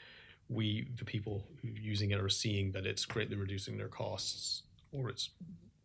we 0.48 0.88
the 0.96 1.04
people 1.04 1.44
using 1.62 2.10
it 2.10 2.20
are 2.20 2.28
seeing 2.28 2.72
that 2.72 2.86
it's 2.86 3.04
greatly 3.04 3.36
reducing 3.36 3.76
their 3.76 3.88
costs 3.88 4.62
or 4.92 5.08
it's 5.08 5.30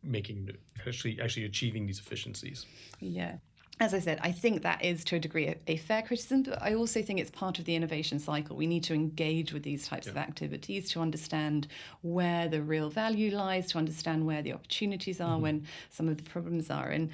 making 0.03 0.50
actually 0.88 1.20
actually 1.22 1.46
achieving 1.46 1.86
these 1.86 2.00
efficiencies 2.00 2.65
yeah 3.00 3.36
as 3.81 3.96
I 3.96 4.00
said, 4.00 4.20
I 4.22 4.31
think 4.31 4.62
that 4.62 4.86
is 4.86 5.03
to 5.05 5.15
a 5.15 5.20
degree 5.20 5.48
a, 5.48 5.55
a, 5.65 5.75
fair 5.75 6.03
criticism, 6.03 6.43
but 6.43 6.62
I 6.62 6.75
also 6.75 7.01
think 7.01 7.20
it's 7.20 7.31
part 7.31 7.58
of 7.58 7.65
the 7.65 7.74
innovation 7.74 8.20
cycle. 8.20 8.55
We 8.55 8.67
need 8.67 8.84
to 8.84 8.93
engage 8.93 9.53
with 9.53 9.63
these 9.63 9.88
types 9.88 10.05
yeah. 10.05 10.12
of 10.12 10.17
activities 10.17 10.91
to 10.91 11.01
understand 11.01 11.67
where 12.01 12.48
the 12.48 12.62
real 12.62 12.91
value 12.91 13.36
lies, 13.36 13.72
to 13.72 13.79
understand 13.79 14.27
where 14.27 14.43
the 14.43 14.53
opportunities 14.53 15.20
are, 15.20 15.34
mm-hmm. 15.34 15.41
when 15.41 15.67
some 15.89 16.08
of 16.08 16.17
the 16.17 16.24
problems 16.24 16.70
are. 16.70 16.89
And 16.89 17.10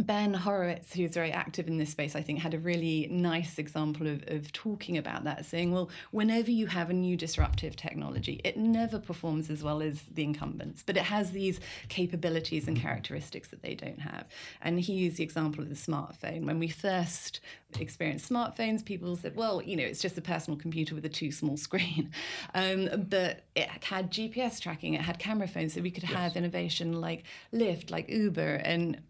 Ben 0.00 0.32
Horowitz, 0.32 0.94
who's 0.94 1.12
very 1.12 1.32
active 1.32 1.66
in 1.66 1.78
this 1.78 1.90
space, 1.90 2.14
I 2.14 2.22
think 2.22 2.38
had 2.38 2.54
a 2.54 2.58
really 2.58 3.08
nice 3.10 3.58
example 3.58 4.06
of, 4.06 4.22
of 4.28 4.52
talking 4.52 4.96
about 4.96 5.24
that, 5.24 5.44
saying, 5.44 5.72
well, 5.72 5.90
whenever 6.12 6.50
you 6.50 6.66
have 6.68 6.88
a 6.88 6.92
new 6.92 7.16
disruptive 7.16 7.74
technology, 7.74 8.40
it 8.44 8.56
never 8.56 9.00
performs 9.00 9.50
as 9.50 9.62
well 9.62 9.82
as 9.82 10.02
the 10.02 10.22
incumbents, 10.22 10.84
but 10.84 10.96
it 10.96 11.02
has 11.02 11.32
these 11.32 11.58
capabilities 11.88 12.68
and 12.68 12.76
characteristics 12.76 13.48
that 13.48 13.62
they 13.62 13.74
don't 13.74 14.00
have. 14.00 14.26
And 14.62 14.78
he 14.78 14.92
used 14.92 15.16
the 15.16 15.24
example 15.24 15.62
of 15.62 15.68
the 15.68 15.74
smartphone. 15.74 16.44
When 16.44 16.60
we 16.60 16.68
first 16.68 17.40
experienced 17.78 18.30
smartphones, 18.30 18.84
people 18.84 19.16
said, 19.16 19.34
well, 19.34 19.60
you 19.62 19.76
know, 19.76 19.84
it's 19.84 20.00
just 20.00 20.16
a 20.16 20.22
personal 20.22 20.58
computer 20.58 20.94
with 20.94 21.04
a 21.04 21.10
too 21.10 21.32
small 21.32 21.56
screen. 21.58 22.12
Um, 22.54 22.88
but 23.08 23.44
it 23.56 23.68
had 23.84 24.12
GPS 24.12 24.60
tracking, 24.60 24.94
it 24.94 25.00
had 25.00 25.18
camera 25.18 25.48
phones, 25.48 25.74
so 25.74 25.80
we 25.80 25.90
could 25.90 26.04
have 26.04 26.36
innovation 26.36 27.00
like 27.00 27.24
Lyft, 27.52 27.90
like 27.90 28.08
Uber, 28.08 28.54
and 28.56 29.02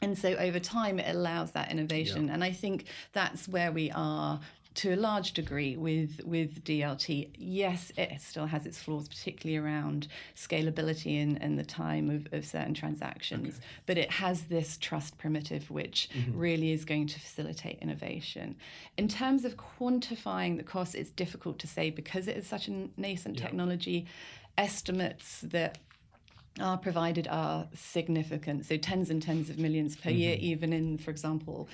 and 0.00 0.16
so 0.16 0.34
over 0.34 0.58
time 0.58 0.98
it 0.98 1.14
allows 1.14 1.52
that 1.52 1.70
innovation 1.70 2.26
yeah. 2.26 2.34
and 2.34 2.44
i 2.44 2.50
think 2.50 2.84
that's 3.12 3.48
where 3.48 3.72
we 3.72 3.90
are 3.92 4.40
to 4.78 4.94
a 4.94 4.96
large 4.96 5.32
degree 5.32 5.76
with 5.76 6.20
with 6.24 6.62
DLT, 6.62 7.30
yes, 7.36 7.90
it 7.96 8.20
still 8.20 8.46
has 8.46 8.64
its 8.64 8.78
flaws, 8.78 9.08
particularly 9.08 9.56
around 9.56 10.06
scalability 10.36 11.20
and, 11.20 11.40
and 11.42 11.58
the 11.58 11.64
time 11.64 12.08
of, 12.08 12.32
of 12.32 12.46
certain 12.46 12.74
transactions. 12.74 13.56
Okay. 13.56 13.66
But 13.86 13.98
it 13.98 14.12
has 14.12 14.42
this 14.42 14.76
trust 14.76 15.18
primitive, 15.18 15.68
which 15.68 16.08
mm-hmm. 16.16 16.38
really 16.38 16.70
is 16.70 16.84
going 16.84 17.08
to 17.08 17.18
facilitate 17.18 17.80
innovation. 17.80 18.54
In 18.96 19.08
terms 19.08 19.44
of 19.44 19.56
quantifying 19.56 20.58
the 20.58 20.62
cost, 20.62 20.94
it's 20.94 21.10
difficult 21.10 21.58
to 21.58 21.66
say 21.66 21.90
because 21.90 22.28
it 22.28 22.36
is 22.36 22.46
such 22.46 22.68
a 22.68 22.88
nascent 22.96 23.36
yeah. 23.36 23.46
technology. 23.46 24.06
Estimates 24.56 25.40
that 25.40 25.78
are 26.60 26.78
provided 26.78 27.28
are 27.28 27.68
significant. 27.74 28.66
So 28.66 28.76
tens 28.76 29.10
and 29.10 29.22
tens 29.22 29.50
of 29.50 29.58
millions 29.58 29.96
per 29.96 30.10
mm-hmm. 30.10 30.18
year, 30.18 30.36
even 30.40 30.72
in, 30.72 30.98
for 30.98 31.10
example, 31.10 31.68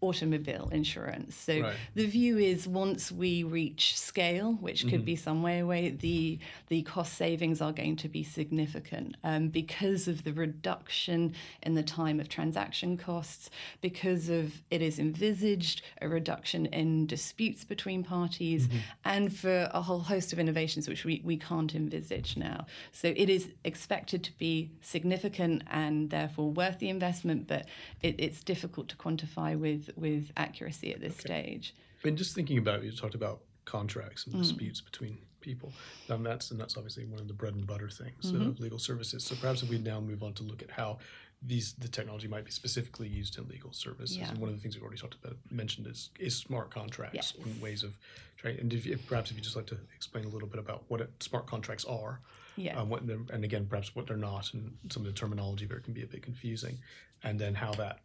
automobile 0.00 0.68
insurance. 0.72 1.36
So 1.36 1.60
right. 1.60 1.76
the 1.94 2.06
view 2.06 2.38
is 2.38 2.66
once 2.66 3.12
we 3.12 3.42
reach 3.42 3.98
scale, 3.98 4.54
which 4.54 4.84
could 4.84 5.00
mm-hmm. 5.00 5.04
be 5.04 5.16
somewhere 5.16 5.62
away, 5.62 5.90
the 5.90 6.38
the 6.68 6.82
cost 6.82 7.14
savings 7.14 7.60
are 7.60 7.72
going 7.72 7.96
to 7.96 8.08
be 8.08 8.22
significant 8.22 9.16
um, 9.24 9.48
because 9.48 10.08
of 10.08 10.24
the 10.24 10.32
reduction 10.32 11.34
in 11.62 11.74
the 11.74 11.82
time 11.82 12.18
of 12.18 12.28
transaction 12.28 12.96
costs, 12.96 13.50
because 13.80 14.28
of 14.28 14.62
it 14.70 14.80
is 14.80 14.98
envisaged 14.98 15.82
a 16.00 16.08
reduction 16.08 16.66
in 16.66 17.06
disputes 17.06 17.64
between 17.64 18.02
parties, 18.02 18.68
mm-hmm. 18.68 18.78
and 19.04 19.36
for 19.36 19.68
a 19.72 19.82
whole 19.82 20.00
host 20.00 20.32
of 20.32 20.38
innovations 20.38 20.88
which 20.88 21.04
we, 21.04 21.20
we 21.24 21.36
can't 21.36 21.74
envisage 21.74 22.36
now. 22.36 22.66
So 22.92 23.08
it 23.16 23.28
is 23.28 23.48
expected 23.64 24.24
to 24.24 24.32
be 24.38 24.70
significant 24.80 25.62
and 25.70 26.10
therefore 26.10 26.50
worth 26.50 26.78
the 26.78 26.88
investment, 26.88 27.46
but 27.46 27.66
it, 28.02 28.14
it's 28.18 28.42
difficult 28.42 28.88
to 28.88 28.96
quantify 28.96 29.58
with 29.58 29.89
with 29.96 30.30
accuracy 30.36 30.92
at 30.92 31.00
this 31.00 31.14
okay. 31.14 31.42
stage. 31.42 31.74
I 32.02 32.08
mean, 32.08 32.16
just 32.16 32.34
thinking 32.34 32.58
about 32.58 32.82
you 32.82 32.92
talked 32.92 33.14
about 33.14 33.40
contracts 33.64 34.26
and 34.26 34.34
mm. 34.34 34.38
disputes 34.38 34.80
between 34.80 35.18
people. 35.40 35.72
And 36.08 36.24
that's 36.24 36.50
and 36.50 36.60
that's 36.60 36.76
obviously 36.76 37.04
one 37.04 37.20
of 37.20 37.28
the 37.28 37.34
bread 37.34 37.54
and 37.54 37.66
butter 37.66 37.88
things 37.88 38.32
mm-hmm. 38.32 38.48
of 38.48 38.60
legal 38.60 38.78
services. 38.78 39.24
So 39.24 39.34
perhaps 39.36 39.62
if 39.62 39.68
we 39.68 39.78
now 39.78 40.00
move 40.00 40.22
on 40.22 40.34
to 40.34 40.42
look 40.42 40.62
at 40.62 40.70
how 40.70 40.98
these 41.42 41.72
the 41.74 41.88
technology 41.88 42.28
might 42.28 42.44
be 42.44 42.50
specifically 42.50 43.08
used 43.08 43.38
in 43.38 43.48
legal 43.48 43.72
services. 43.72 44.18
Yeah. 44.18 44.28
And 44.28 44.38
one 44.38 44.50
of 44.50 44.56
the 44.56 44.60
things 44.60 44.76
we've 44.76 44.82
already 44.82 45.00
talked 45.00 45.16
about 45.22 45.36
mentioned 45.50 45.86
is 45.86 46.10
is 46.18 46.36
smart 46.36 46.70
contracts 46.70 47.14
yes. 47.14 47.34
and 47.42 47.60
ways 47.60 47.82
of 47.82 47.96
trying. 48.36 48.58
And 48.58 48.72
if 48.72 48.84
you, 48.84 48.98
perhaps 49.06 49.30
if 49.30 49.36
you 49.36 49.42
just 49.42 49.56
like 49.56 49.66
to 49.66 49.78
explain 49.94 50.24
a 50.24 50.28
little 50.28 50.48
bit 50.48 50.58
about 50.58 50.84
what 50.88 51.00
it, 51.00 51.10
smart 51.22 51.46
contracts 51.46 51.84
are, 51.84 52.20
yeah. 52.56 52.78
Um, 52.78 52.90
what 52.90 53.02
and 53.02 53.44
again 53.44 53.66
perhaps 53.66 53.94
what 53.94 54.06
they're 54.06 54.16
not, 54.16 54.52
and 54.52 54.76
some 54.90 55.06
of 55.06 55.06
the 55.06 55.18
terminology 55.18 55.64
there 55.64 55.80
can 55.80 55.94
be 55.94 56.02
a 56.02 56.06
bit 56.06 56.22
confusing, 56.22 56.78
and 57.22 57.38
then 57.38 57.54
how 57.54 57.72
that 57.74 58.00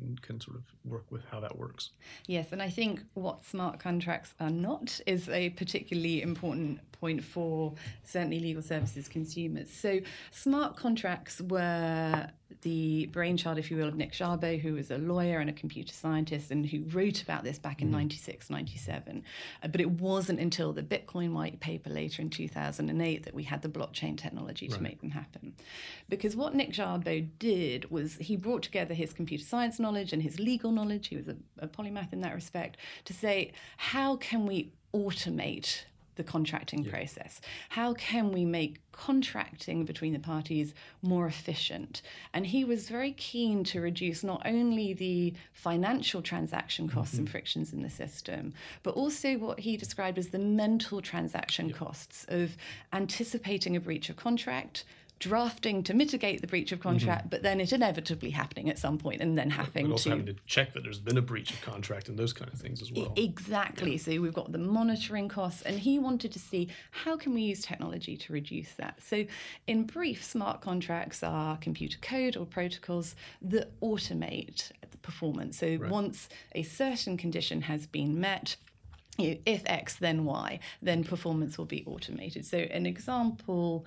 can, 0.00 0.18
can 0.22 0.40
sort 0.40 0.56
of 0.56 0.62
work 0.84 1.04
with 1.10 1.22
how 1.30 1.40
that 1.40 1.56
works. 1.56 1.90
Yes, 2.26 2.52
and 2.52 2.62
I 2.62 2.68
think 2.68 3.00
what 3.14 3.44
smart 3.44 3.78
contracts 3.78 4.34
are 4.40 4.50
not 4.50 5.00
is 5.06 5.28
a 5.28 5.50
particularly 5.50 6.22
important 6.22 6.80
point 6.92 7.22
for 7.22 7.74
certainly 8.04 8.40
legal 8.40 8.62
services 8.62 9.08
consumers. 9.08 9.70
So, 9.70 10.00
smart 10.30 10.76
contracts 10.76 11.40
were 11.40 12.30
the 12.62 13.06
brainchild, 13.06 13.58
if 13.58 13.70
you 13.70 13.76
will, 13.76 13.88
of 13.88 13.94
Nick 13.94 14.12
Szabo, 14.12 14.60
who 14.60 14.74
was 14.74 14.90
a 14.90 14.98
lawyer 14.98 15.38
and 15.38 15.48
a 15.48 15.52
computer 15.52 15.92
scientist 15.92 16.50
and 16.50 16.66
who 16.66 16.82
wrote 16.90 17.22
about 17.22 17.44
this 17.44 17.58
back 17.58 17.82
in 17.82 17.88
mm. 17.88 17.92
96, 17.92 18.50
97. 18.50 19.24
Uh, 19.62 19.68
but 19.68 19.80
it 19.80 19.90
wasn't 19.90 20.38
until 20.38 20.72
the 20.72 20.82
Bitcoin 20.82 21.32
white 21.32 21.60
paper 21.60 21.90
later 21.90 22.22
in 22.22 22.30
2008 22.30 23.24
that 23.24 23.34
we 23.34 23.44
had 23.44 23.62
the 23.62 23.68
blockchain 23.68 24.16
technology 24.16 24.68
to 24.68 24.80
make 24.80 25.00
them 25.00 25.10
happen. 25.10 25.54
Because 26.08 26.36
what 26.36 26.54
Nick 26.54 26.72
Szabo 26.72 27.28
did 27.38 27.90
was 27.90 28.16
he 28.16 28.36
brought 28.36 28.62
together 28.62 28.94
his 28.94 29.12
computer 29.12 29.44
science 29.44 29.78
knowledge 29.78 30.12
and 30.12 30.22
his 30.22 30.38
legal 30.38 30.72
knowledge, 30.72 31.08
he 31.08 31.16
was 31.16 31.28
a, 31.28 31.36
a 31.58 31.68
polymath 31.68 32.12
in 32.12 32.20
that 32.20 32.34
respect, 32.34 32.76
to 33.04 33.12
say, 33.12 33.52
how 33.76 34.16
can 34.16 34.46
we 34.46 34.72
automate 34.94 35.84
the 36.16 36.24
contracting 36.24 36.84
yeah. 36.84 36.90
process? 36.90 37.40
How 37.70 37.94
can 37.94 38.32
we 38.32 38.44
make 38.44 38.80
contracting 38.92 39.84
between 39.84 40.12
the 40.12 40.18
parties 40.18 40.74
more 41.02 41.26
efficient? 41.26 42.02
And 42.34 42.46
he 42.46 42.64
was 42.64 42.88
very 42.88 43.12
keen 43.12 43.64
to 43.64 43.80
reduce 43.80 44.22
not 44.22 44.42
only 44.44 44.92
the 44.92 45.34
financial 45.52 46.22
transaction 46.22 46.88
costs 46.88 47.14
mm-hmm. 47.14 47.22
and 47.22 47.30
frictions 47.30 47.72
in 47.72 47.82
the 47.82 47.90
system, 47.90 48.52
but 48.82 48.94
also 48.94 49.36
what 49.36 49.60
he 49.60 49.76
described 49.76 50.18
as 50.18 50.28
the 50.28 50.38
mental 50.38 51.00
transaction 51.00 51.68
yeah. 51.68 51.76
costs 51.76 52.26
of 52.28 52.56
anticipating 52.92 53.76
a 53.76 53.80
breach 53.80 54.08
of 54.08 54.16
contract 54.16 54.84
drafting 55.20 55.82
to 55.82 55.94
mitigate 55.94 56.40
the 56.40 56.46
breach 56.46 56.72
of 56.72 56.80
contract, 56.80 57.24
mm-hmm. 57.24 57.28
but 57.28 57.42
then 57.42 57.60
it 57.60 57.72
inevitably 57.72 58.30
happening 58.30 58.70
at 58.70 58.78
some 58.78 58.98
point 58.98 59.20
and 59.20 59.38
then 59.38 59.50
having 59.50 59.86
but 59.86 59.92
also 59.92 60.10
to 60.10 60.16
having 60.16 60.34
to 60.34 60.40
check 60.46 60.72
that 60.72 60.82
there's 60.82 60.98
been 60.98 61.18
a 61.18 61.22
breach 61.22 61.52
of 61.52 61.60
contract 61.60 62.08
and 62.08 62.18
those 62.18 62.32
kind 62.32 62.50
of 62.52 62.58
things 62.58 62.80
as 62.80 62.90
well. 62.90 63.12
Exactly. 63.16 63.92
Yeah. 63.92 63.98
So 63.98 64.20
we've 64.20 64.32
got 64.32 64.50
the 64.50 64.58
monitoring 64.58 65.28
costs, 65.28 65.62
and 65.62 65.78
he 65.78 65.98
wanted 65.98 66.32
to 66.32 66.38
see 66.38 66.68
how 66.90 67.16
can 67.16 67.34
we 67.34 67.42
use 67.42 67.60
technology 67.60 68.16
to 68.16 68.32
reduce 68.32 68.72
that. 68.74 69.02
So 69.02 69.26
in 69.66 69.84
brief, 69.84 70.24
smart 70.24 70.62
contracts 70.62 71.22
are 71.22 71.58
computer 71.58 71.98
code 72.00 72.36
or 72.36 72.46
protocols 72.46 73.14
that 73.42 73.78
automate 73.80 74.72
the 74.90 74.98
performance. 74.98 75.58
So 75.58 75.66
right. 75.66 75.90
once 75.90 76.30
a 76.54 76.62
certain 76.62 77.18
condition 77.18 77.62
has 77.62 77.86
been 77.86 78.18
met, 78.18 78.56
you 79.20 79.30
know, 79.30 79.36
if 79.44 79.62
X, 79.66 79.96
then 79.96 80.24
Y, 80.24 80.58
then 80.80 81.04
performance 81.04 81.58
will 81.58 81.66
be 81.66 81.84
automated. 81.86 82.46
So, 82.46 82.58
an 82.58 82.86
example 82.86 83.86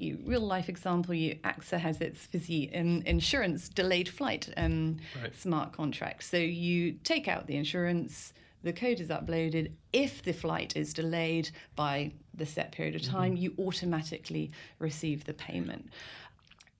you, 0.00 0.18
real 0.24 0.40
life 0.40 0.68
example, 0.68 1.14
you, 1.14 1.36
AXA 1.44 1.78
has 1.78 2.00
its 2.00 2.24
fizzy 2.26 2.64
in, 2.64 3.02
insurance 3.06 3.68
delayed 3.68 4.08
flight 4.08 4.48
um, 4.56 4.98
right. 5.20 5.34
smart 5.34 5.72
contract. 5.72 6.24
So 6.24 6.36
you 6.36 6.92
take 7.04 7.28
out 7.28 7.46
the 7.46 7.56
insurance, 7.56 8.32
the 8.62 8.72
code 8.72 9.00
is 9.00 9.08
uploaded. 9.08 9.72
If 9.92 10.22
the 10.22 10.32
flight 10.32 10.76
is 10.76 10.92
delayed 10.92 11.50
by 11.76 12.12
the 12.34 12.46
set 12.46 12.72
period 12.72 12.94
of 12.94 13.02
time, 13.02 13.34
mm-hmm. 13.34 13.42
you 13.42 13.54
automatically 13.58 14.50
receive 14.78 15.24
the 15.24 15.34
payment. 15.34 15.90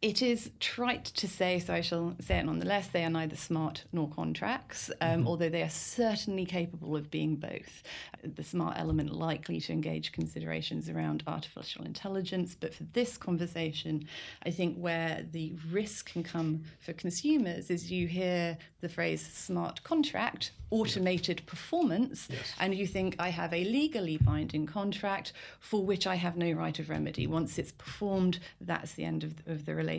It 0.02 0.22
is 0.22 0.50
trite 0.60 1.04
to 1.04 1.28
say, 1.28 1.58
so 1.58 1.74
I 1.74 1.82
shall 1.82 2.16
say 2.22 2.38
it 2.38 2.46
nonetheless, 2.46 2.86
they 2.86 3.04
are 3.04 3.10
neither 3.10 3.36
smart 3.36 3.84
nor 3.92 4.08
contracts, 4.08 4.90
um, 5.02 5.10
mm-hmm. 5.10 5.28
although 5.28 5.50
they 5.50 5.60
are 5.60 5.68
certainly 5.68 6.46
capable 6.46 6.96
of 6.96 7.10
being 7.10 7.36
both. 7.36 7.82
The 8.22 8.42
smart 8.42 8.78
element 8.78 9.12
likely 9.12 9.60
to 9.60 9.72
engage 9.74 10.12
considerations 10.12 10.88
around 10.88 11.22
artificial 11.26 11.84
intelligence, 11.84 12.56
but 12.58 12.72
for 12.72 12.84
this 12.94 13.18
conversation, 13.18 14.08
I 14.42 14.50
think 14.50 14.78
where 14.78 15.26
the 15.30 15.52
risk 15.70 16.12
can 16.12 16.22
come 16.22 16.62
for 16.80 16.94
consumers 16.94 17.68
is 17.68 17.92
you 17.92 18.06
hear 18.06 18.56
the 18.80 18.88
phrase 18.88 19.20
smart 19.30 19.84
contract, 19.84 20.52
automated 20.70 21.42
performance, 21.44 22.26
yes. 22.30 22.54
and 22.58 22.74
you 22.74 22.86
think 22.86 23.16
I 23.18 23.28
have 23.28 23.52
a 23.52 23.64
legally 23.64 24.16
binding 24.16 24.64
contract 24.64 25.34
for 25.58 25.84
which 25.84 26.06
I 26.06 26.14
have 26.14 26.38
no 26.38 26.52
right 26.52 26.78
of 26.78 26.88
remedy. 26.88 27.26
Once 27.26 27.58
it's 27.58 27.72
performed, 27.72 28.38
that's 28.62 28.94
the 28.94 29.04
end 29.04 29.24
of, 29.24 29.34
of 29.46 29.66
the 29.66 29.74
relationship. 29.74 29.89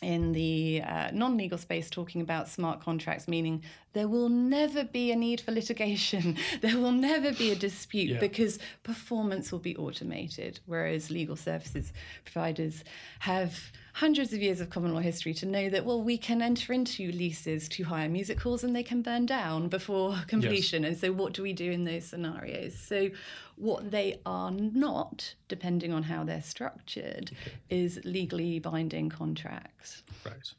in 0.00 0.32
the 0.32 0.80
uh, 0.82 1.10
non 1.12 1.36
legal 1.36 1.58
space 1.58 1.90
talking 1.90 2.20
about 2.20 2.48
smart 2.48 2.80
contracts, 2.80 3.26
meaning 3.26 3.62
there 3.94 4.06
will 4.06 4.28
never 4.28 4.84
be 4.84 5.10
a 5.10 5.16
need 5.16 5.40
for 5.40 5.50
litigation, 5.50 6.36
there 6.60 6.78
will 6.78 6.92
never 6.92 7.32
be 7.32 7.50
a 7.50 7.56
dispute 7.56 8.10
yeah. 8.10 8.20
because 8.20 8.58
performance 8.84 9.50
will 9.50 9.58
be 9.58 9.76
automated, 9.76 10.60
whereas 10.66 11.10
legal 11.10 11.34
services 11.34 11.92
providers 12.24 12.84
have 13.20 13.72
hundreds 13.94 14.32
of 14.32 14.40
years 14.40 14.60
of 14.60 14.70
common 14.70 14.94
law 14.94 15.00
history 15.00 15.34
to 15.34 15.46
know 15.46 15.68
that, 15.68 15.84
well, 15.84 16.00
we 16.00 16.16
can 16.16 16.40
enter 16.40 16.72
into 16.72 17.10
leases 17.10 17.68
to 17.68 17.82
hire 17.82 18.08
music 18.08 18.40
halls 18.40 18.62
and 18.62 18.76
they 18.76 18.84
can 18.84 19.02
burn 19.02 19.26
down 19.26 19.66
before 19.66 20.16
completion. 20.28 20.84
Yes. 20.84 20.90
And 20.90 21.00
so, 21.00 21.12
what 21.12 21.32
do 21.32 21.42
we 21.42 21.52
do 21.52 21.72
in 21.72 21.82
those 21.82 22.04
scenarios? 22.04 22.78
So, 22.78 23.10
what 23.58 23.90
they 23.90 24.20
are 24.24 24.50
not, 24.50 25.34
depending 25.48 25.92
on 25.92 26.04
how 26.04 26.24
they're 26.24 26.42
structured, 26.42 27.30
okay. 27.32 27.56
is 27.70 28.00
legally 28.04 28.58
binding 28.58 29.08
contracts. 29.08 30.02
Right. 30.24 30.52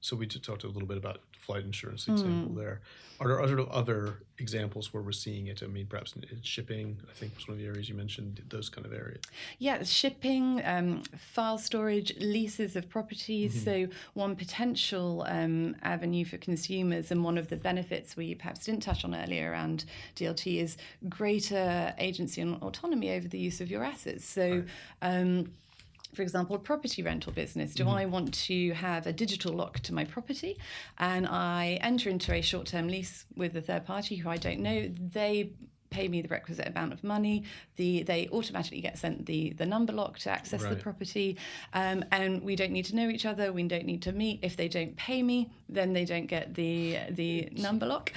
so 0.00 0.16
we 0.16 0.26
just 0.26 0.44
talked 0.44 0.64
a 0.64 0.68
little 0.68 0.88
bit 0.88 0.98
about 0.98 1.20
flight 1.46 1.64
insurance 1.64 2.08
example 2.08 2.54
there. 2.54 2.80
Are 3.20 3.28
there 3.28 3.40
other 3.40 3.60
other 3.70 4.14
examples 4.38 4.92
where 4.92 5.02
we're 5.02 5.12
seeing 5.12 5.46
it? 5.46 5.62
I 5.62 5.66
mean, 5.66 5.86
perhaps 5.86 6.12
in, 6.14 6.24
in 6.24 6.42
shipping. 6.42 6.98
I 7.08 7.14
think 7.14 7.34
was 7.36 7.46
one 7.48 7.54
of 7.54 7.60
the 7.62 7.66
areas 7.66 7.88
you 7.88 7.94
mentioned. 7.94 8.42
Those 8.48 8.68
kind 8.68 8.84
of 8.84 8.92
areas. 8.92 9.22
Yeah, 9.58 9.82
shipping, 9.84 10.60
um, 10.64 11.02
file 11.16 11.56
storage, 11.56 12.14
leases 12.18 12.76
of 12.76 12.88
properties. 12.88 13.64
So 13.64 13.86
one 14.14 14.36
potential 14.36 15.24
um, 15.28 15.76
avenue 15.82 16.24
for 16.24 16.36
consumers, 16.36 17.10
and 17.10 17.24
one 17.24 17.38
of 17.38 17.48
the 17.48 17.56
benefits 17.56 18.16
we 18.16 18.34
perhaps 18.34 18.64
didn't 18.64 18.82
touch 18.82 19.04
on 19.04 19.14
earlier 19.14 19.50
around 19.52 19.84
DLT 20.16 20.60
is 20.60 20.76
greater 21.08 21.94
agency 21.98 22.40
and 22.40 22.60
autonomy 22.62 23.10
over 23.12 23.28
the 23.28 23.38
use 23.38 23.60
of 23.60 23.70
your 23.70 23.84
assets. 23.84 24.24
So. 24.26 24.64
Um, 25.00 25.52
for 26.14 26.22
example, 26.22 26.56
a 26.56 26.58
property 26.58 27.02
rental 27.02 27.32
business. 27.32 27.74
Do 27.74 27.84
mm-hmm. 27.84 27.92
I 27.92 28.06
want 28.06 28.34
to 28.34 28.72
have 28.72 29.06
a 29.06 29.12
digital 29.12 29.52
lock 29.52 29.80
to 29.80 29.94
my 29.94 30.04
property 30.04 30.58
and 30.98 31.26
I 31.26 31.78
enter 31.82 32.10
into 32.10 32.32
a 32.32 32.40
short 32.40 32.66
term 32.66 32.88
lease 32.88 33.24
with 33.36 33.56
a 33.56 33.60
third 33.60 33.84
party 33.84 34.16
who 34.16 34.28
I 34.28 34.36
don't 34.36 34.60
know? 34.60 34.88
They 34.88 35.52
pay 35.90 36.08
me 36.08 36.22
the 36.22 36.28
requisite 36.28 36.66
amount 36.68 36.92
of 36.92 37.02
money. 37.04 37.44
The 37.76 38.02
they 38.02 38.28
automatically 38.32 38.80
get 38.80 38.98
sent 38.98 39.26
the 39.26 39.50
the 39.50 39.66
number 39.66 39.92
lock 39.92 40.18
to 40.20 40.30
access 40.30 40.62
the 40.62 40.76
property, 40.76 41.36
um, 41.72 42.04
and 42.10 42.42
we 42.42 42.56
don't 42.56 42.72
need 42.72 42.84
to 42.86 42.96
know 42.96 43.08
each 43.08 43.26
other. 43.26 43.52
We 43.52 43.62
don't 43.64 43.84
need 43.86 44.02
to 44.02 44.12
meet. 44.12 44.40
If 44.42 44.56
they 44.56 44.68
don't 44.68 44.96
pay 44.96 45.22
me, 45.22 45.50
then 45.68 45.92
they 45.92 46.04
don't 46.04 46.26
get 46.26 46.54
the 46.54 46.98
the 47.10 47.48
number 47.52 47.86
lock. 47.86 48.12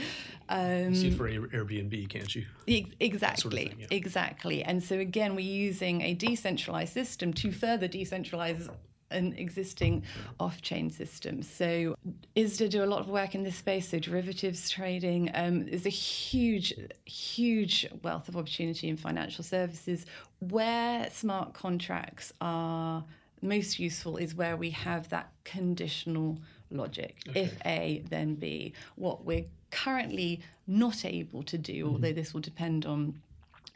Um, 0.50 0.96
See 0.96 1.12
for 1.12 1.30
Airbnb, 1.30 2.10
can't 2.10 2.34
you? 2.36 2.46
Ex- 2.68 2.90
Exactly, 3.00 3.68
thing, 3.68 3.80
yeah. 3.82 3.88
exactly. 3.92 4.64
And 4.64 4.84
so 4.84 4.98
again, 4.98 5.36
we're 5.36 5.42
using 5.42 6.02
a 6.02 6.14
decentralized 6.16 6.94
system 6.94 7.34
to 7.34 7.52
further 7.52 7.88
decentralize 7.88 8.70
an 9.12 9.34
existing 9.38 10.04
off-chain 10.40 10.90
system. 10.90 11.42
So 11.42 11.96
ISDA 12.36 12.70
do 12.70 12.84
a 12.84 12.86
lot 12.86 13.00
of 13.00 13.10
work 13.10 13.36
in 13.36 13.44
this 13.44 13.56
space. 13.56 13.90
So 13.90 14.00
derivatives 14.00 14.70
trading 14.70 15.32
um, 15.34 15.68
is 15.68 15.86
a 15.86 15.90
huge, 15.90 16.74
huge 17.06 17.88
wealth 18.04 18.28
of 18.30 18.38
opportunity 18.38 18.90
in 18.90 18.98
financial 18.98 19.44
services. 19.44 20.06
Where 20.40 21.10
smart 21.10 21.54
contracts 21.54 22.34
are 22.42 23.04
most 23.42 23.80
useful 23.80 24.18
is 24.18 24.36
where 24.36 24.58
we 24.58 24.70
have 24.72 25.10
that 25.10 25.32
conditional 25.44 26.38
logic. 26.72 27.18
If 27.36 27.58
A, 27.66 28.04
then 28.10 28.36
B. 28.36 28.74
What 28.96 29.26
we're 29.26 29.46
currently 29.72 30.42
not 30.68 31.06
able 31.06 31.44
to 31.44 31.58
do, 31.58 31.88
although 31.88 32.14
this 32.14 32.34
will 32.34 32.42
depend 32.42 32.86
on 32.86 33.22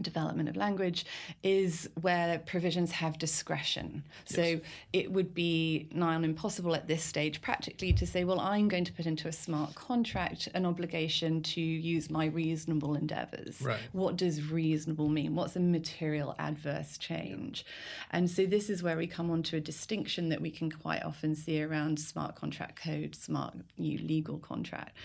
development 0.01 0.50
of 0.50 0.55
language 0.55 1.05
is 1.43 1.89
where 2.01 2.39
provisions 2.39 2.91
have 2.91 3.17
discretion. 3.17 4.03
So 4.25 4.59
it 4.91 5.12
would 5.12 5.33
be 5.33 5.88
nigh 5.91 6.15
on 6.15 6.23
impossible 6.23 6.75
at 6.75 6.88
this 6.88 7.03
stage 7.03 7.41
practically 7.41 7.93
to 7.93 8.05
say, 8.05 8.23
well, 8.23 8.39
I'm 8.39 8.67
going 8.67 8.85
to 8.85 8.93
put 8.93 9.05
into 9.05 9.27
a 9.27 9.31
smart 9.31 9.75
contract 9.75 10.47
an 10.53 10.65
obligation 10.65 11.41
to 11.43 11.62
use 11.62 12.09
my 12.09 12.25
reasonable 12.25 12.95
endeavors. 12.95 13.62
Right. 13.62 13.79
What 13.91 14.17
does 14.17 14.50
reasonable 14.50 15.09
mean? 15.09 15.35
What's 15.35 15.55
a 15.55 15.59
material 15.59 16.35
adverse 16.39 16.97
change? 16.97 17.65
And 18.12 18.29
so 18.29 18.45
this 18.45 18.69
is 18.69 18.83
where 18.83 18.97
we 18.97 19.07
come 19.07 19.29
on 19.29 19.43
to 19.43 19.57
a 19.57 19.62
distinction 19.62 20.29
that 20.29 20.41
we 20.41 20.51
can 20.51 20.71
quite 20.71 21.03
often 21.03 21.35
see 21.35 21.62
around 21.62 22.00
smart 22.00 22.35
contract 22.35 22.81
code, 22.81 23.15
smart 23.15 23.55
new 23.77 23.97
legal 24.00 24.38
contract. 24.38 24.95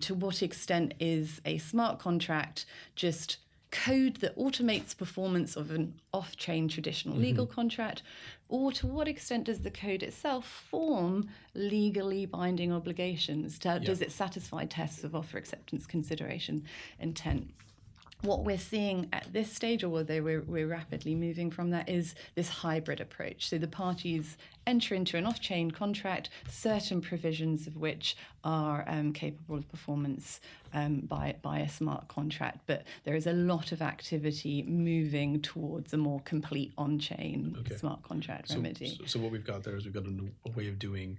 To 0.00 0.14
what 0.14 0.42
extent 0.42 0.94
is 1.00 1.40
a 1.44 1.58
smart 1.58 1.98
contract 1.98 2.66
just 2.94 3.38
code 3.70 4.16
that 4.16 4.36
automates 4.36 4.96
performance 4.96 5.56
of 5.56 5.70
an 5.70 5.94
off-chain 6.12 6.68
traditional 6.68 7.14
mm-hmm. 7.14 7.24
legal 7.24 7.46
contract 7.46 8.02
or 8.48 8.72
to 8.72 8.86
what 8.86 9.06
extent 9.06 9.44
does 9.44 9.60
the 9.60 9.70
code 9.70 10.02
itself 10.02 10.46
form 10.46 11.28
legally 11.54 12.24
binding 12.24 12.72
obligations? 12.72 13.58
Does 13.58 14.00
it 14.00 14.10
satisfy 14.10 14.64
tests 14.64 15.04
of 15.04 15.14
offer 15.14 15.36
acceptance 15.36 15.86
consideration 15.86 16.64
intent 16.98 17.50
what 18.22 18.44
we're 18.44 18.58
seeing 18.58 19.08
at 19.12 19.32
this 19.32 19.52
stage, 19.52 19.84
or 19.84 19.96
although 19.96 20.20
we're, 20.22 20.42
we're 20.42 20.66
rapidly 20.66 21.14
moving 21.14 21.50
from 21.50 21.70
that, 21.70 21.88
is 21.88 22.14
this 22.34 22.48
hybrid 22.48 23.00
approach. 23.00 23.48
So 23.48 23.58
the 23.58 23.68
parties 23.68 24.36
enter 24.66 24.94
into 24.94 25.16
an 25.16 25.24
off 25.24 25.40
chain 25.40 25.70
contract, 25.70 26.28
certain 26.48 27.00
provisions 27.00 27.66
of 27.68 27.76
which 27.76 28.16
are 28.42 28.84
um, 28.88 29.12
capable 29.12 29.56
of 29.56 29.68
performance 29.68 30.40
um, 30.74 31.00
by, 31.00 31.36
by 31.42 31.60
a 31.60 31.68
smart 31.68 32.08
contract. 32.08 32.58
But 32.66 32.84
there 33.04 33.14
is 33.14 33.26
a 33.28 33.32
lot 33.32 33.70
of 33.70 33.80
activity 33.80 34.62
moving 34.64 35.40
towards 35.40 35.92
a 35.94 35.96
more 35.96 36.20
complete 36.24 36.72
on 36.76 36.98
chain 36.98 37.56
smart 37.76 38.02
contract 38.02 38.48
So, 38.48 38.56
remedy. 38.56 38.96
so, 38.98 39.04
so 39.06 39.18
what 39.20 39.30
we've 39.30 39.44
got 39.46 39.62
there 39.62 39.76
is 39.76 39.84
we've 39.84 39.94
got 39.94 40.06
a, 40.06 40.14
a 40.46 40.50
way 40.50 40.66
of 40.68 40.78
doing, 40.80 41.18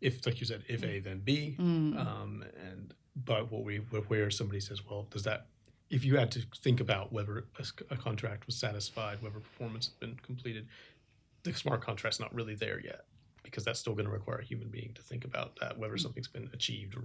if 0.00 0.26
like 0.26 0.40
you 0.40 0.46
said, 0.46 0.64
if 0.68 0.82
A 0.82 0.98
then 0.98 1.20
B, 1.24 1.56
Mm. 1.60 1.96
um, 1.96 2.44
and 2.70 2.92
but 3.16 3.52
what 3.52 3.62
we 3.62 3.76
where 3.76 4.28
somebody 4.32 4.58
says, 4.58 4.84
well, 4.84 5.06
does 5.10 5.22
that 5.22 5.46
if 5.94 6.04
you 6.04 6.16
had 6.16 6.30
to 6.32 6.40
think 6.56 6.80
about 6.80 7.12
whether 7.12 7.44
a 7.88 7.96
contract 7.96 8.46
was 8.46 8.56
satisfied, 8.56 9.22
whether 9.22 9.38
performance 9.38 9.86
had 9.86 10.00
been 10.00 10.16
completed, 10.22 10.66
the 11.44 11.52
smart 11.54 11.80
contract's 11.82 12.18
not 12.18 12.34
really 12.34 12.56
there 12.56 12.80
yet 12.80 13.02
because 13.44 13.64
that's 13.64 13.78
still 13.78 13.92
going 13.94 14.06
to 14.06 14.10
require 14.10 14.38
a 14.38 14.44
human 14.44 14.68
being 14.68 14.90
to 14.94 15.02
think 15.02 15.24
about 15.24 15.54
that 15.60 15.74
Mm. 15.74 15.78
whether 15.78 15.96
something's 15.96 16.26
been 16.26 16.50
achieved 16.52 16.96
or 16.96 17.04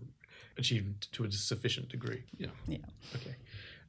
achieved 0.58 1.12
to 1.14 1.24
a 1.24 1.32
sufficient 1.32 1.88
degree. 1.90 2.24
Yeah. 2.38 2.48
Yeah. 2.68 2.78
Okay. 3.16 3.36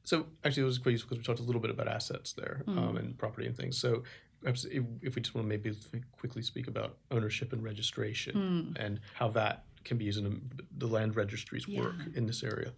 So 0.03 0.27
actually, 0.43 0.63
it 0.63 0.65
was 0.67 0.77
quite 0.77 0.91
useful 0.91 1.09
because 1.09 1.19
we 1.19 1.23
talked 1.25 1.39
a 1.39 1.47
little 1.49 1.61
bit 1.61 1.71
about 1.71 1.87
assets 1.87 2.33
there 2.33 2.63
um, 2.67 2.95
and 2.97 3.17
property 3.17 3.47
and 3.47 3.57
things. 3.57 3.79
So 3.79 4.03
perhaps 4.41 4.65
if, 4.65 4.83
if 5.01 5.15
we 5.15 5.21
just 5.23 5.33
want 5.33 5.45
to 5.45 5.49
maybe 5.49 5.75
quickly 6.11 6.43
speak 6.43 6.67
about 6.67 6.97
ownership 7.09 7.53
and 7.53 7.63
registration 7.63 8.75
and 8.79 8.99
how 9.15 9.29
that 9.29 9.63
can 9.83 9.97
be 9.97 10.05
used 10.05 10.19
in 10.19 10.41
the 10.77 10.87
land 10.87 11.15
registries 11.15 11.67
work 11.67 11.95
in 12.13 12.27
this 12.27 12.43
area. 12.43 12.71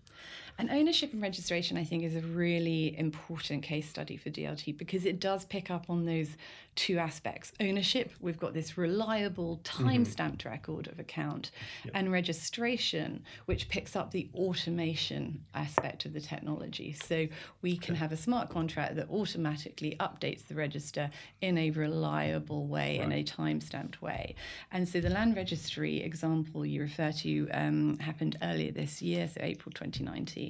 And 0.58 0.70
ownership 0.70 1.14
and 1.14 1.22
registration, 1.22 1.78
I 1.78 1.84
think, 1.84 2.04
is 2.04 2.16
a 2.16 2.22
really 2.22 2.98
important 2.98 3.64
case 3.64 3.90
study 3.90 4.18
for 4.18 4.30
DLT 4.30 4.78
because 4.78 5.06
it 5.06 5.20
does 5.20 5.46
pick 5.46 5.72
up 5.72 5.90
on 5.90 6.06
those 6.06 6.38
two 6.76 6.98
aspects. 6.98 7.52
Ownership, 7.60 8.12
we've 8.20 8.40
got 8.40 8.54
this 8.54 8.78
reliable, 8.78 9.60
time 9.64 10.06
stamped 10.06 10.46
record 10.46 10.88
of 10.88 11.00
account, 11.00 11.52
and 11.94 12.12
registration, 12.12 13.24
which 13.46 13.70
picks 13.70 13.96
up 13.96 14.12
the 14.12 14.30
automation 14.36 15.44
aspect 15.54 16.06
of 16.06 16.14
the 16.14 16.22
technology. 16.22 16.94
So 16.94 17.28
we 17.62 17.78
can 17.78 17.96
have 17.96 18.12
a 18.12 18.18
smart 18.18 18.50
contract 18.50 18.96
that 18.96 19.10
automatically 19.10 19.96
updates 20.00 20.48
the 20.48 20.56
register 20.56 21.10
in 21.42 21.58
a 21.58 21.72
reliable 21.72 22.68
way, 22.68 23.00
in 23.00 23.12
a 23.12 23.24
time 23.24 23.62
stamped 23.62 24.02
way. 24.02 24.36
And 24.72 24.88
so 24.88 25.00
the 25.00 25.10
land 25.10 25.36
registry 25.36 26.02
example 26.02 26.66
you 26.66 26.82
refer 26.82 27.12
to 27.12 27.50
um, 27.52 27.98
happened 28.00 28.38
earlier 28.42 28.72
this 28.72 29.02
year, 29.02 29.28
so 29.28 29.42
April 29.42 29.72
2019. 29.74 30.43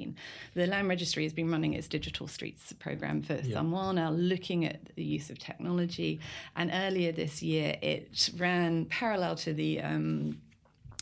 The 0.56 0.67
land 0.67 0.88
registry 0.89 1.23
has 1.23 1.34
been 1.34 1.49
running 1.51 1.73
its 1.73 1.88
digital 1.88 2.27
streets 2.27 2.73
program 2.73 3.21
for 3.21 3.38
some 3.43 3.71
while 3.71 3.93
now, 3.93 4.12
looking 4.12 4.65
at 4.65 4.79
the 4.95 5.03
use 5.03 5.29
of 5.29 5.38
technology. 5.39 6.19
And 6.56 6.71
earlier 6.73 7.12
this 7.12 7.41
year, 7.41 7.75
it 7.82 8.29
ran 8.38 8.86
parallel 8.86 9.36
to 9.45 9.53
the 9.53 9.82
um, 9.82 10.38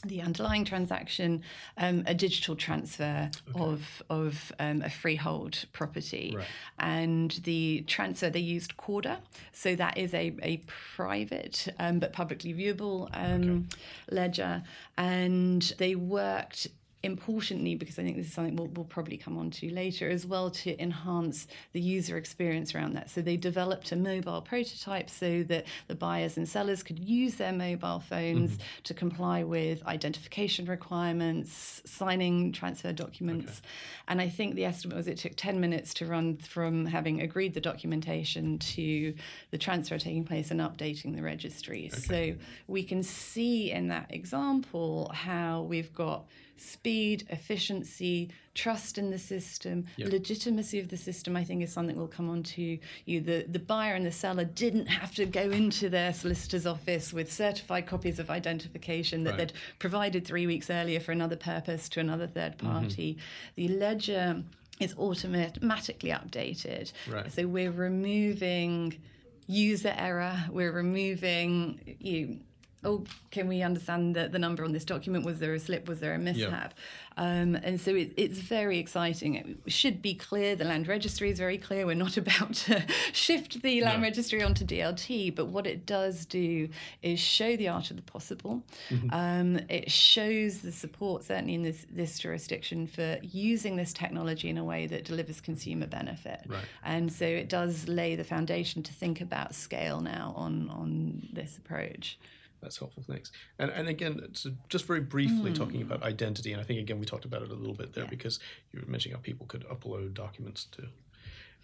the 0.03 0.19
underlying 0.23 0.65
transaction, 0.65 1.43
um, 1.77 2.03
a 2.07 2.15
digital 2.15 2.55
transfer 2.55 3.29
of 3.53 4.01
of 4.09 4.51
um, 4.57 4.81
a 4.81 4.89
freehold 4.89 5.65
property, 5.73 6.33
Right. 6.35 6.47
and 6.79 7.29
the 7.43 7.83
transfer 7.85 8.29
they 8.31 8.39
used 8.57 8.71
Corda, 8.77 9.19
so 9.53 9.75
that 9.75 9.97
is 9.97 10.11
a 10.13 10.33
a 10.41 10.53
private 10.95 11.67
um, 11.77 11.99
but 11.99 12.13
publicly 12.13 12.51
viewable 12.53 13.09
um, 13.13 13.67
ledger, 14.09 14.63
and 14.97 15.61
they 15.77 15.93
worked 15.95 16.67
importantly 17.03 17.75
because 17.75 17.97
I 17.97 18.03
think 18.03 18.17
this 18.17 18.27
is 18.27 18.33
something 18.33 18.55
we'll, 18.55 18.67
we'll 18.67 18.85
probably 18.85 19.17
come 19.17 19.37
on 19.37 19.49
to 19.51 19.69
later 19.71 20.09
as 20.09 20.25
well 20.25 20.51
to 20.51 20.79
enhance 20.81 21.47
the 21.73 21.81
user 21.81 22.17
experience 22.17 22.75
around 22.75 22.93
that. 22.93 23.09
So 23.09 23.21
they 23.21 23.37
developed 23.37 23.91
a 23.91 23.95
mobile 23.95 24.41
prototype 24.41 25.09
so 25.09 25.43
that 25.43 25.65
the 25.87 25.95
buyers 25.95 26.37
and 26.37 26.47
sellers 26.47 26.83
could 26.83 26.99
use 26.99 27.35
their 27.35 27.53
mobile 27.53 27.99
phones 27.99 28.51
mm-hmm. 28.51 28.83
to 28.83 28.93
comply 28.93 29.43
with 29.43 29.85
identification 29.87 30.65
requirements, 30.65 31.81
signing 31.85 32.51
transfer 32.51 32.91
documents. 32.91 33.61
And 34.07 34.21
I 34.21 34.29
think 34.29 34.55
the 34.55 34.65
estimate 34.65 34.97
was 34.97 35.07
it 35.07 35.17
took 35.17 35.35
10 35.35 35.59
minutes 35.59 35.93
to 35.95 36.05
run 36.05 36.37
from 36.37 36.85
having 36.85 37.21
agreed 37.21 37.53
the 37.53 37.61
documentation 37.61 38.59
to 38.59 39.13
the 39.49 39.57
transfer 39.57 39.97
taking 39.97 40.25
place 40.25 40.51
and 40.51 40.59
updating 40.59 41.15
the 41.15 41.23
registry. 41.23 41.89
So 41.89 42.33
we 42.67 42.83
can 42.83 43.01
see 43.03 43.71
in 43.71 43.87
that 43.87 44.13
example 44.13 45.11
how 45.13 45.61
we've 45.63 45.93
got 45.93 46.25
speed, 46.61 47.25
efficiency, 47.29 48.29
trust 48.53 48.97
in 48.97 49.09
the 49.09 49.17
system, 49.17 49.85
legitimacy 49.97 50.79
of 50.79 50.89
the 50.89 50.97
system, 50.97 51.35
I 51.35 51.43
think 51.43 51.63
is 51.63 51.71
something 51.71 51.95
we'll 51.95 52.07
come 52.07 52.29
on 52.29 52.43
to. 52.43 52.77
You 53.05 53.21
the, 53.21 53.45
the 53.47 53.59
buyer 53.59 53.95
and 53.95 54.05
the 54.05 54.11
seller 54.11 54.43
didn't 54.43 54.87
have 54.87 55.15
to 55.15 55.25
go 55.25 55.49
into 55.51 55.89
their 55.89 56.13
solicitor's 56.13 56.65
office 56.65 57.13
with 57.13 57.31
certified 57.31 57.87
copies 57.87 58.19
of 58.19 58.29
identification 58.29 59.23
that 59.23 59.31
Right. 59.31 59.37
they'd 59.37 59.53
provided 59.79 60.25
three 60.25 60.45
weeks 60.45 60.69
earlier 60.69 60.99
for 60.99 61.11
another 61.11 61.37
purpose 61.37 61.87
to 61.89 61.99
another 61.99 62.27
third 62.27 62.57
mm-hmm. 62.57 62.71
party. 62.71 63.17
The 63.55 63.69
ledger 63.69 64.43
is 64.79 64.95
automatically 64.97 66.09
updated. 66.09 66.91
Right. 67.09 67.31
So 67.31 67.47
we're 67.47 67.71
removing 67.71 68.99
user 69.47 69.93
error, 69.97 70.45
we're 70.49 70.71
removing 70.71 71.97
you 71.99 72.39
oh, 72.83 73.03
can 73.29 73.47
we 73.47 73.61
understand 73.61 74.15
the, 74.15 74.27
the 74.27 74.39
number 74.39 74.63
on 74.63 74.71
this 74.71 74.85
document? 74.85 75.25
Was 75.25 75.39
there 75.39 75.53
a 75.53 75.59
slip? 75.59 75.87
Was 75.87 75.99
there 75.99 76.13
a 76.13 76.19
mishap? 76.19 76.73
Um, 77.17 77.55
and 77.55 77.79
so 77.79 77.93
it, 77.93 78.13
it's 78.17 78.39
very 78.39 78.79
exciting. 78.79 79.35
It 79.35 79.71
should 79.71 80.01
be 80.01 80.15
clear. 80.15 80.55
The 80.55 80.63
land 80.63 80.87
registry 80.87 81.29
is 81.29 81.37
very 81.37 81.57
clear. 81.57 81.85
We're 81.85 81.95
not 81.95 82.17
about 82.25 82.53
to 82.53 82.83
shift 83.13 83.61
the 83.61 83.81
land 83.81 84.01
no. 84.01 84.07
registry 84.07 84.41
onto 84.41 84.65
DLT, 84.65 85.35
but 85.35 85.47
what 85.47 85.67
it 85.67 85.85
does 85.85 86.25
do 86.25 86.69
is 87.01 87.19
show 87.19 87.55
the 87.55 87.67
art 87.67 87.91
of 87.91 87.97
the 87.97 88.03
possible. 88.03 88.63
Mm-hmm. 88.89 89.09
Um, 89.11 89.59
it 89.69 89.91
shows 89.91 90.59
the 90.59 90.71
support, 90.71 91.23
certainly 91.23 91.53
in 91.53 91.63
this, 91.63 91.85
this 91.91 92.17
jurisdiction, 92.17 92.87
for 92.87 93.17
using 93.21 93.75
this 93.75 93.93
technology 93.93 94.49
in 94.49 94.57
a 94.57 94.63
way 94.63 94.87
that 94.87 95.05
delivers 95.05 95.41
consumer 95.41 95.87
benefit. 95.87 96.41
Right. 96.47 96.63
And 96.83 97.11
so 97.11 97.25
it 97.25 97.49
does 97.49 97.87
lay 97.87 98.15
the 98.15 98.23
foundation 98.23 98.83
to 98.83 98.93
think 98.93 99.21
about 99.21 99.53
scale 99.53 100.01
now 100.01 100.33
on, 100.35 100.69
on 100.69 101.27
this 101.33 101.57
approach. 101.57 102.17
That's 102.61 102.77
helpful. 102.77 103.03
Thanks. 103.07 103.31
And 103.57 103.71
and 103.71 103.87
again, 103.87 104.21
so 104.33 104.51
just 104.69 104.85
very 104.85 105.01
briefly 105.01 105.51
mm. 105.51 105.55
talking 105.55 105.81
about 105.81 106.03
identity, 106.03 106.51
and 106.51 106.61
I 106.61 106.63
think 106.63 106.79
again 106.79 106.99
we 106.99 107.05
talked 107.05 107.25
about 107.25 107.41
it 107.41 107.49
a 107.49 107.55
little 107.55 107.73
bit 107.73 107.93
there 107.93 108.05
because 108.05 108.39
you 108.71 108.79
were 108.79 108.89
mentioning 108.89 109.15
how 109.15 109.21
people 109.21 109.45
could 109.47 109.65
upload 109.67 110.13
documents 110.13 110.65
to 110.73 110.87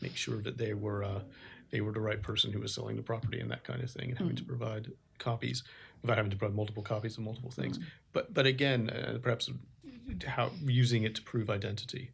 make 0.01 0.15
sure 0.15 0.41
that 0.41 0.57
they 0.57 0.73
were 0.73 1.03
uh, 1.03 1.21
they 1.71 1.81
were 1.81 1.91
the 1.91 2.01
right 2.01 2.21
person 2.21 2.51
who 2.51 2.59
was 2.59 2.73
selling 2.73 2.95
the 2.95 3.03
property 3.03 3.39
and 3.39 3.51
that 3.51 3.63
kind 3.63 3.83
of 3.83 3.91
thing, 3.91 4.09
and 4.09 4.17
having 4.17 4.33
mm. 4.33 4.37
to 4.37 4.43
provide 4.43 4.91
copies 5.19 5.63
without 6.01 6.17
having 6.17 6.31
to 6.31 6.37
provide 6.37 6.55
multiple 6.55 6.83
copies 6.83 7.17
of 7.17 7.23
multiple 7.23 7.51
things. 7.51 7.77
Mm. 7.77 7.83
But 8.13 8.33
but 8.33 8.45
again, 8.45 8.89
uh, 8.89 9.19
perhaps 9.21 9.49
how 10.25 10.51
using 10.65 11.03
it 11.03 11.15
to 11.15 11.21
prove 11.21 11.49
identity 11.49 12.11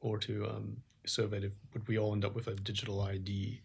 or 0.00 0.18
to 0.18 0.46
um, 0.46 0.82
so 1.06 1.26
that 1.28 1.44
if 1.44 1.52
would 1.72 1.86
we 1.88 1.98
all 1.98 2.12
end 2.12 2.24
up 2.24 2.34
with 2.34 2.48
a 2.48 2.54
digital 2.54 3.00
ID 3.00 3.60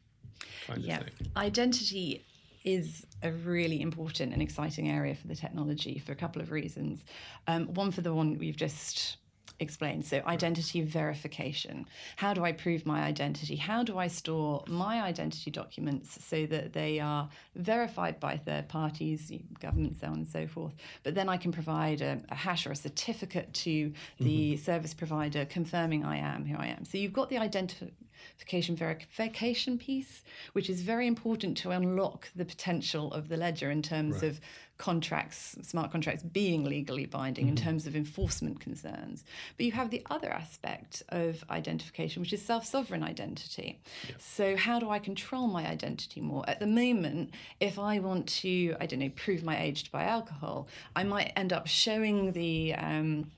kind 0.68 0.82
yeah. 0.82 1.00
of 1.00 1.08
thing? 1.08 1.28
Identity 1.36 2.24
is 2.64 3.06
a 3.24 3.32
really 3.32 3.82
important 3.82 4.34
and 4.34 4.42
exciting 4.42 4.90
area 4.90 5.16
for 5.16 5.28
the 5.28 5.36
technology 5.36 6.00
for 6.00 6.12
a 6.12 6.16
couple 6.16 6.42
of 6.42 6.52
reasons. 6.52 7.04
Um, 7.48 7.68
one 7.74 7.92
for 7.92 8.02
the 8.02 8.14
one 8.14 8.38
we've 8.38 8.58
just 8.58 9.18
explained. 9.62 10.06
So, 10.06 10.22
identity 10.26 10.82
verification. 10.82 11.86
How 12.18 12.34
do 12.34 12.44
I 12.44 12.52
prove 12.52 12.86
my 12.86 13.04
identity? 13.04 13.56
How 13.56 13.84
do 13.84 13.98
I 13.98 14.08
store 14.08 14.64
my 14.68 15.02
identity 15.02 15.52
documents 15.52 16.24
so 16.26 16.46
that 16.48 16.74
they 16.74 17.00
are 17.00 17.30
verified 17.56 18.20
by 18.20 18.38
third 18.38 18.68
parties, 18.68 19.32
government, 19.60 19.98
so 20.02 20.08
on 20.08 20.14
and 20.14 20.28
so 20.28 20.48
forth? 20.48 20.74
But 21.04 21.16
then 21.16 21.30
I 21.30 21.38
can 21.38 21.52
provide 21.52 22.02
a, 22.02 22.22
a 22.30 22.36
hash 22.36 22.66
or 22.66 22.72
a 22.72 22.76
certificate 22.76 23.54
to 23.54 23.94
the 24.20 24.54
mm-hmm. 24.54 24.64
service 24.64 24.94
provider 24.94 25.46
confirming 25.46 26.04
I 26.04 26.18
am 26.18 26.46
who 26.46 26.58
I 26.58 26.68
am. 26.68 26.84
So, 26.84 26.98
you've 26.98 27.14
got 27.14 27.30
the 27.30 27.38
identity 27.38 27.94
verification 28.38 28.76
verification 28.76 29.78
piece, 29.78 30.24
which 30.54 30.70
is 30.70 30.82
very 30.82 31.08
important 31.08 31.58
to 31.58 31.72
unlock 31.72 32.30
the 32.36 32.46
potential 32.46 33.12
of 33.14 33.30
the 33.30 33.38
ledger 33.38 33.72
in 33.72 33.82
terms 33.82 34.16
right. 34.16 34.24
of 34.24 34.42
contracts, 34.82 35.56
smart 35.62 35.92
contracts 35.92 36.24
being 36.24 36.64
legally 36.64 37.06
binding 37.06 37.46
mm-hmm. 37.46 37.56
in 37.56 37.64
terms 37.64 37.86
of 37.86 37.96
enforcement 37.96 38.60
concerns. 38.60 39.24
But 39.56 39.68
you 39.68 39.72
have 39.74 39.92
the 39.92 40.02
other 40.10 40.30
aspect 40.32 41.04
of 41.10 41.44
identification, 41.52 42.22
which 42.22 42.34
is 42.34 42.42
self 42.42 42.66
sovereign 42.66 43.04
identity. 43.04 43.80
Yeah. 44.10 44.16
So, 44.18 44.56
how 44.56 44.80
do 44.80 44.90
I 44.90 44.98
control 44.98 45.48
my 45.48 45.68
identity 45.68 46.20
more? 46.20 46.44
At 46.50 46.60
the 46.60 46.68
moment, 46.68 47.30
if 47.60 47.78
I 47.78 48.00
want 48.00 48.28
to, 48.42 48.76
I 48.80 48.88
don't 48.88 49.00
know, 49.00 49.12
prove 49.16 49.44
my 49.44 49.62
age 49.62 49.84
to 49.84 49.92
buy 49.92 50.06
alcohol, 50.06 50.68
I 50.96 51.04
might 51.04 51.32
end 51.36 51.54
up 51.54 51.68
showing 51.68 52.32
the 52.32 52.74
um, 52.74 53.30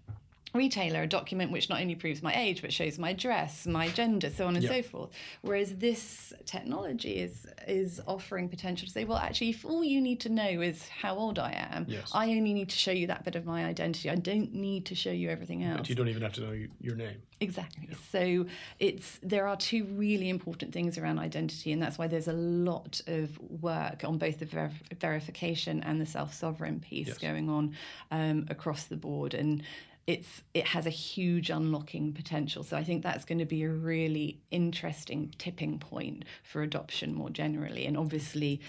retailer 0.54 1.04
a 1.04 1.08
document 1.08 1.52
which 1.52 1.70
not 1.70 1.82
only 1.82 1.96
proves 1.96 2.22
my 2.22 2.34
age 2.36 2.62
but 2.62 2.72
shows 2.72 3.00
my 3.00 3.14
dress 3.14 3.66
my 3.66 3.90
gender 3.90 4.30
so 4.30 4.48
on 4.48 4.56
and 4.56 4.66
so 4.66 4.82
forth. 4.82 5.10
Whereas 5.42 5.76
this 5.76 6.34
technology 6.46 7.18
is 7.18 7.48
is 7.68 8.02
offering 8.08 8.50
potential 8.50 8.88
to 8.88 8.92
say 8.92 9.04
well 9.04 9.18
actually 9.18 9.50
if 9.50 9.66
all 9.66 9.84
you 9.84 10.02
need 10.02 10.20
to 10.22 10.30
know 10.30 10.62
is 10.62 10.88
how 10.88 11.16
old 11.16 11.40
i 11.40 11.52
am 11.52 11.86
yes. 11.88 12.12
i 12.14 12.26
only 12.30 12.54
need 12.54 12.70
to 12.70 12.78
show 12.78 12.92
you 12.92 13.08
that 13.08 13.24
bit 13.24 13.36
of 13.36 13.46
my 13.46 13.66
identity. 13.66 14.10
I 14.10 14.16
don't 14.16 14.54
need 14.54 14.86
to 14.88 14.96
show 14.96 15.12
you 15.12 15.30
everything 15.30 15.64
else. 15.64 15.80
but 15.80 15.90
you 15.90 15.96
don't 15.96 16.10
even 16.10 16.22
have 16.22 16.34
to 16.34 16.42
know 16.42 16.68
your 16.80 16.96
name. 16.96 17.22
Exactly. 17.40 17.88
Yeah. 17.90 17.98
so 18.12 18.46
it's 18.80 19.20
there 19.22 19.48
are 19.48 19.58
two 19.58 19.86
really 19.86 20.30
important 20.30 20.72
things 20.72 20.98
around 20.98 21.20
identity 21.20 21.72
and 21.72 21.82
that's 21.82 21.98
why 21.98 22.08
there's 22.08 22.28
a 22.28 22.34
lot 22.34 23.02
of 23.08 23.38
work 23.40 24.04
on 24.04 24.18
both 24.18 24.40
the 24.40 24.46
ver- 24.46 24.72
verification 25.00 25.82
and 25.84 26.00
the 26.00 26.06
self-sovereign 26.06 26.80
piece 26.80 27.08
yes. 27.08 27.18
going 27.18 27.50
on 27.50 27.76
um, 28.12 28.46
across 28.50 28.86
the 28.86 28.96
board. 28.96 29.34
And 29.34 29.64
it's 30.06 30.44
it 30.54 30.68
has 30.68 30.86
a 30.86 30.90
huge 30.90 31.50
unlocking 31.50 32.14
potential. 32.14 32.64
So 32.64 32.76
I 32.76 32.84
think 32.84 33.04
that's 33.04 33.26
going 33.26 33.40
to 33.40 33.46
be 33.46 33.64
a 33.64 33.70
really 33.70 34.40
interesting 34.52 35.34
tipping 35.38 35.80
point 35.80 36.26
for 36.44 36.62
adoption 36.62 37.14
more 37.14 37.30
generally. 37.30 37.86
And 37.86 37.98
obviously, 37.98 38.60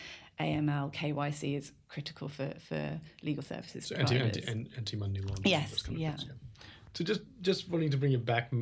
AML 0.40 0.94
KYC 0.94 1.56
is 1.56 1.72
critical 1.88 2.28
for, 2.28 2.52
for 2.68 3.00
legal 3.22 3.42
services. 3.42 3.86
So 3.86 3.96
anti 3.96 4.18
anti 4.18 4.46
anti 4.46 4.96
money 4.96 5.20
laundering. 5.20 5.42
Yes, 5.44 5.82
kind 5.82 5.96
of 5.96 6.00
yeah. 6.00 6.10
Things, 6.10 6.24
yeah. 6.28 6.66
So 6.94 7.02
just 7.02 7.22
just 7.40 7.68
wanting 7.68 7.90
to 7.90 7.96
bring 7.96 8.12
it 8.12 8.24
back 8.24 8.52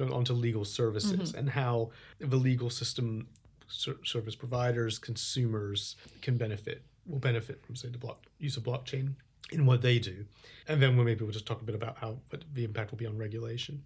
onto 0.00 0.32
legal 0.32 0.64
services 0.64 1.30
mm-hmm. 1.30 1.38
and 1.38 1.50
how 1.50 1.90
the 2.18 2.36
legal 2.36 2.70
system 2.70 3.28
service 3.68 4.34
providers, 4.34 4.98
consumers 4.98 5.96
can 6.20 6.36
benefit 6.36 6.82
will 7.06 7.18
benefit 7.18 7.64
from 7.64 7.74
say 7.74 7.88
the 7.88 7.98
block 7.98 8.26
use 8.38 8.56
of 8.56 8.64
blockchain 8.64 9.14
in 9.52 9.66
what 9.66 9.82
they 9.82 9.98
do. 9.98 10.24
And 10.68 10.80
then 10.80 10.96
we'll 10.96 11.04
maybe 11.04 11.24
we'll 11.24 11.32
just 11.32 11.46
talk 11.46 11.60
a 11.60 11.64
bit 11.64 11.74
about 11.74 11.98
how 11.98 12.18
what 12.30 12.44
the 12.52 12.64
impact 12.64 12.90
will 12.90 12.98
be 12.98 13.06
on 13.06 13.18
regulation. 13.18 13.82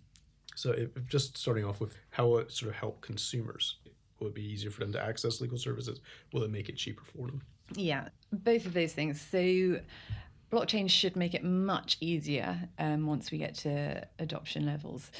So 0.54 0.72
if, 0.72 0.90
just 1.06 1.36
starting 1.36 1.64
off 1.64 1.80
with 1.80 1.96
how 2.10 2.36
it 2.36 2.50
sort 2.50 2.70
of 2.70 2.76
help 2.76 3.00
consumers. 3.00 3.76
Will 4.18 4.28
it 4.28 4.34
be 4.34 4.42
easier 4.42 4.70
for 4.70 4.80
them 4.80 4.92
to 4.92 5.04
access 5.04 5.42
legal 5.42 5.58
services? 5.58 6.00
Will 6.32 6.42
it 6.42 6.50
make 6.50 6.70
it 6.70 6.76
cheaper 6.76 7.04
for 7.04 7.26
them? 7.26 7.42
Yeah, 7.74 8.08
both 8.32 8.64
of 8.64 8.72
those 8.72 8.94
things. 8.94 9.20
So 9.20 9.80
blockchain 10.50 10.88
should 10.88 11.16
make 11.16 11.34
it 11.34 11.44
much 11.44 11.98
easier 12.00 12.68
um, 12.78 13.06
once 13.06 13.30
we 13.30 13.36
get 13.36 13.54
to 13.56 14.06
adoption 14.18 14.64
levels 14.64 15.10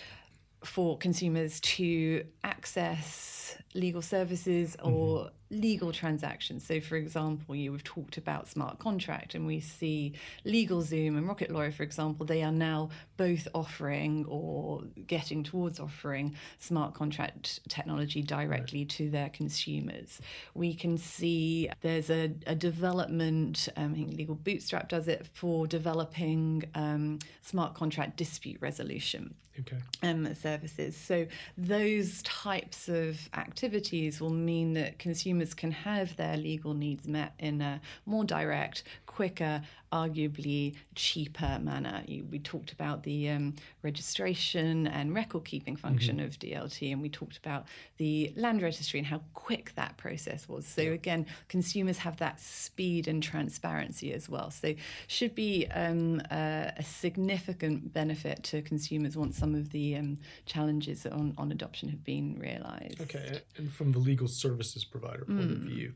for 0.64 0.96
consumers 0.96 1.60
to 1.60 2.24
access 2.42 3.58
legal 3.74 4.00
services 4.00 4.76
or 4.82 5.24
mm-hmm 5.24 5.35
legal 5.50 5.92
transactions. 5.92 6.66
So, 6.66 6.80
for 6.80 6.96
example, 6.96 7.54
you 7.54 7.72
have 7.72 7.84
talked 7.84 8.16
about 8.16 8.48
smart 8.48 8.78
contract, 8.78 9.34
and 9.34 9.46
we 9.46 9.60
see 9.60 10.14
LegalZoom 10.44 11.16
and 11.16 11.28
Rocket 11.28 11.50
Lawyer, 11.50 11.72
for 11.72 11.82
example, 11.82 12.26
they 12.26 12.42
are 12.42 12.52
now 12.52 12.90
both 13.16 13.46
offering 13.54 14.24
or 14.28 14.82
getting 15.06 15.44
towards 15.44 15.78
offering 15.78 16.34
smart 16.58 16.94
contract 16.94 17.60
technology 17.68 18.22
directly 18.22 18.84
to 18.84 19.10
their 19.10 19.28
consumers. 19.28 20.20
We 20.54 20.74
can 20.74 20.98
see 20.98 21.70
there's 21.80 22.10
a, 22.10 22.32
a 22.46 22.54
development, 22.54 23.68
um, 23.76 23.92
I 23.92 23.94
think 23.94 24.16
Legal 24.16 24.34
Bootstrap 24.34 24.88
does 24.88 25.08
it 25.08 25.26
for 25.32 25.66
developing 25.66 26.64
um, 26.74 27.18
smart 27.42 27.74
contract 27.74 28.16
dispute 28.16 28.58
resolution. 28.60 29.34
Okay. 29.60 29.78
Um, 30.02 30.34
services. 30.34 30.96
So 30.96 31.26
those 31.56 32.20
types 32.22 32.90
of 32.90 33.18
activities 33.32 34.20
will 34.20 34.28
mean 34.28 34.74
that 34.74 34.98
consumers 34.98 35.35
consumers 35.36 35.54
can 35.54 35.70
have 35.70 36.16
their 36.16 36.36
legal 36.36 36.74
needs 36.74 37.06
met 37.06 37.34
in 37.38 37.60
a 37.60 37.80
more 38.06 38.24
direct, 38.24 38.82
quicker, 39.16 39.62
arguably 39.90 40.74
cheaper 40.94 41.58
manner. 41.62 42.02
You, 42.06 42.26
we 42.30 42.38
talked 42.38 42.70
about 42.70 43.02
the 43.02 43.30
um, 43.30 43.54
registration 43.82 44.86
and 44.86 45.14
record 45.14 45.46
keeping 45.46 45.74
function 45.74 46.18
mm-hmm. 46.18 46.26
of 46.26 46.38
DLT, 46.38 46.92
and 46.92 47.00
we 47.00 47.08
talked 47.08 47.38
about 47.38 47.64
the 47.96 48.30
land 48.36 48.60
registry 48.60 48.98
and 48.98 49.06
how 49.06 49.22
quick 49.32 49.72
that 49.74 49.96
process 49.96 50.46
was. 50.46 50.66
So, 50.66 50.82
yeah. 50.82 50.90
again, 50.90 51.24
consumers 51.48 51.96
have 51.98 52.18
that 52.18 52.38
speed 52.40 53.08
and 53.08 53.22
transparency 53.22 54.12
as 54.12 54.28
well. 54.28 54.50
So, 54.50 54.74
should 55.06 55.34
be 55.34 55.66
um, 55.68 56.20
a, 56.30 56.74
a, 56.76 56.82
significant 56.82 57.94
benefit 57.94 58.42
to 58.44 58.60
consumers 58.60 59.16
once 59.16 59.38
some 59.38 59.54
of 59.54 59.70
the 59.70 59.96
um, 59.96 60.18
challenges 60.44 61.06
on, 61.06 61.32
on 61.38 61.52
adoption 61.52 61.88
have 61.88 62.04
been 62.04 62.38
realized. 62.38 63.00
Okay, 63.00 63.40
and 63.56 63.72
from 63.72 63.92
the 63.92 63.98
legal 63.98 64.28
services 64.28 64.84
provider 64.84 65.24
point 65.24 65.40
mm. 65.40 65.52
of 65.52 65.58
view, 65.62 65.94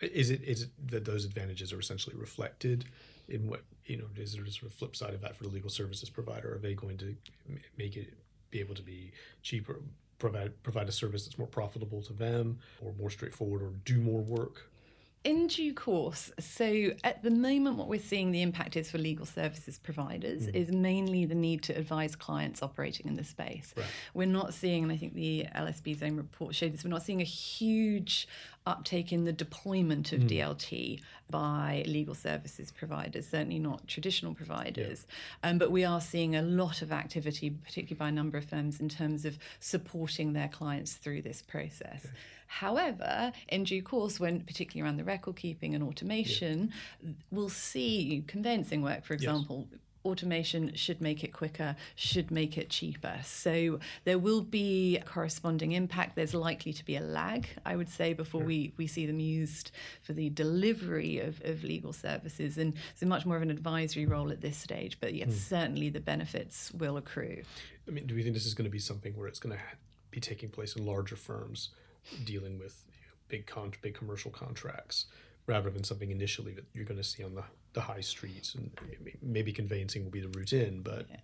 is 0.00 0.30
it 0.30 0.42
is 0.42 0.62
it 0.62 0.70
that 0.88 1.04
those 1.04 1.24
advantages 1.24 1.72
are 1.72 1.80
essentially 1.80 2.16
reflected 2.16 2.86
in 3.28 3.48
what 3.48 3.62
you 3.84 3.96
know? 3.96 4.04
Is 4.16 4.34
there 4.34 4.44
a 4.44 4.50
sort 4.50 4.70
of 4.70 4.74
flip 4.74 4.96
side 4.96 5.14
of 5.14 5.20
that 5.20 5.36
for 5.36 5.44
the 5.44 5.50
legal 5.50 5.70
services 5.70 6.10
provider? 6.10 6.54
Are 6.54 6.58
they 6.58 6.74
going 6.74 6.98
to 6.98 7.16
make 7.76 7.96
it 7.96 8.14
be 8.50 8.60
able 8.60 8.74
to 8.74 8.82
be 8.82 9.12
cheaper, 9.42 9.80
provide 10.18 10.62
provide 10.62 10.88
a 10.88 10.92
service 10.92 11.24
that's 11.24 11.38
more 11.38 11.46
profitable 11.46 12.02
to 12.02 12.12
them, 12.12 12.58
or 12.80 12.92
more 12.98 13.10
straightforward, 13.10 13.62
or 13.62 13.72
do 13.84 14.00
more 14.00 14.22
work? 14.22 14.70
in 15.22 15.48
due 15.48 15.74
course. 15.74 16.32
So, 16.38 16.90
at 17.04 17.22
the 17.22 17.30
moment, 17.30 17.76
what 17.76 17.88
we're 17.88 18.00
seeing 18.00 18.32
the 18.32 18.42
impact 18.42 18.76
is 18.76 18.90
for 18.90 18.98
legal 18.98 19.26
services 19.26 19.78
providers 19.78 20.46
mm. 20.46 20.54
is 20.54 20.72
mainly 20.72 21.26
the 21.26 21.34
need 21.34 21.62
to 21.64 21.74
advise 21.74 22.16
clients 22.16 22.62
operating 22.62 23.06
in 23.06 23.16
the 23.16 23.24
space. 23.24 23.74
Right. 23.76 23.86
We're 24.14 24.26
not 24.26 24.54
seeing, 24.54 24.82
and 24.82 24.92
I 24.92 24.96
think 24.96 25.14
the 25.14 25.46
LSB's 25.54 26.02
own 26.02 26.16
report 26.16 26.54
showed 26.54 26.72
this, 26.72 26.84
we're 26.84 26.90
not 26.90 27.02
seeing 27.02 27.20
a 27.20 27.24
huge 27.24 28.28
uptake 28.66 29.12
in 29.12 29.24
the 29.24 29.32
deployment 29.32 30.12
of 30.12 30.20
mm. 30.20 30.28
DLT 30.28 31.00
by 31.30 31.84
legal 31.86 32.14
services 32.14 32.70
providers, 32.70 33.26
certainly 33.26 33.58
not 33.58 33.86
traditional 33.86 34.34
providers. 34.34 35.06
Yeah. 35.42 35.50
Um, 35.50 35.58
but 35.58 35.70
we 35.70 35.84
are 35.84 36.00
seeing 36.00 36.36
a 36.36 36.42
lot 36.42 36.82
of 36.82 36.92
activity, 36.92 37.50
particularly 37.50 37.98
by 37.98 38.08
a 38.08 38.12
number 38.12 38.38
of 38.38 38.44
firms, 38.44 38.80
in 38.80 38.88
terms 38.88 39.24
of 39.24 39.38
supporting 39.60 40.32
their 40.32 40.48
clients 40.48 40.94
through 40.94 41.22
this 41.22 41.42
process. 41.42 42.04
Okay. 42.04 42.14
However, 42.46 43.32
in 43.48 43.64
due 43.64 43.82
course, 43.82 44.18
when 44.18 44.40
particularly 44.40 44.84
around 44.86 44.96
the 44.96 45.04
record 45.04 45.36
keeping 45.36 45.74
and 45.74 45.84
automation, 45.84 46.72
yeah. 47.02 47.12
we'll 47.30 47.48
see 47.48 48.24
conveyancing 48.26 48.82
work, 48.82 49.04
for 49.04 49.14
example. 49.14 49.68
Yes 49.70 49.80
automation 50.04 50.74
should 50.74 51.00
make 51.00 51.22
it 51.22 51.32
quicker, 51.32 51.76
should 51.94 52.30
make 52.30 52.56
it 52.56 52.70
cheaper. 52.70 53.18
So 53.24 53.80
there 54.04 54.18
will 54.18 54.40
be 54.40 54.96
a 54.96 55.02
corresponding 55.02 55.72
impact. 55.72 56.16
There's 56.16 56.34
likely 56.34 56.72
to 56.72 56.84
be 56.84 56.96
a 56.96 57.00
lag, 57.00 57.48
I 57.66 57.76
would 57.76 57.88
say, 57.88 58.12
before 58.12 58.40
sure. 58.40 58.46
we, 58.46 58.72
we 58.76 58.86
see 58.86 59.06
them 59.06 59.20
used 59.20 59.70
for 60.02 60.12
the 60.12 60.30
delivery 60.30 61.18
of, 61.18 61.40
of 61.44 61.62
legal 61.64 61.92
services. 61.92 62.56
And 62.56 62.74
so 62.94 63.06
much 63.06 63.26
more 63.26 63.36
of 63.36 63.42
an 63.42 63.50
advisory 63.50 64.06
role 64.06 64.30
at 64.30 64.40
this 64.40 64.56
stage, 64.56 64.98
but 65.00 65.14
yet 65.14 65.28
mm. 65.28 65.34
certainly 65.34 65.90
the 65.90 66.00
benefits 66.00 66.72
will 66.72 66.96
accrue. 66.96 67.42
I 67.86 67.90
mean, 67.90 68.06
do 68.06 68.14
we 68.14 68.22
think 68.22 68.34
this 68.34 68.46
is 68.46 68.54
going 68.54 68.64
to 68.64 68.70
be 68.70 68.78
something 68.78 69.16
where 69.16 69.28
it's 69.28 69.40
going 69.40 69.56
to 69.56 69.62
be 70.10 70.20
taking 70.20 70.48
place 70.48 70.76
in 70.76 70.86
larger 70.86 71.16
firms 71.16 71.70
dealing 72.24 72.58
with 72.58 72.84
you 72.88 73.06
know, 73.06 73.14
big 73.28 73.46
con- 73.46 73.72
big 73.82 73.94
commercial 73.94 74.30
contracts 74.30 75.06
rather 75.46 75.70
than 75.70 75.84
something 75.84 76.10
initially 76.10 76.52
that 76.52 76.64
you're 76.72 76.84
going 76.84 76.96
to 76.98 77.04
see 77.04 77.22
on 77.22 77.34
the 77.34 77.44
the 77.72 77.80
high 77.80 78.00
streets 78.00 78.54
and 78.54 78.70
maybe 79.22 79.52
conveyancing 79.52 80.04
will 80.04 80.10
be 80.10 80.20
the 80.20 80.28
route 80.28 80.52
in 80.52 80.82
but 80.82 81.06
yeah. 81.08 81.16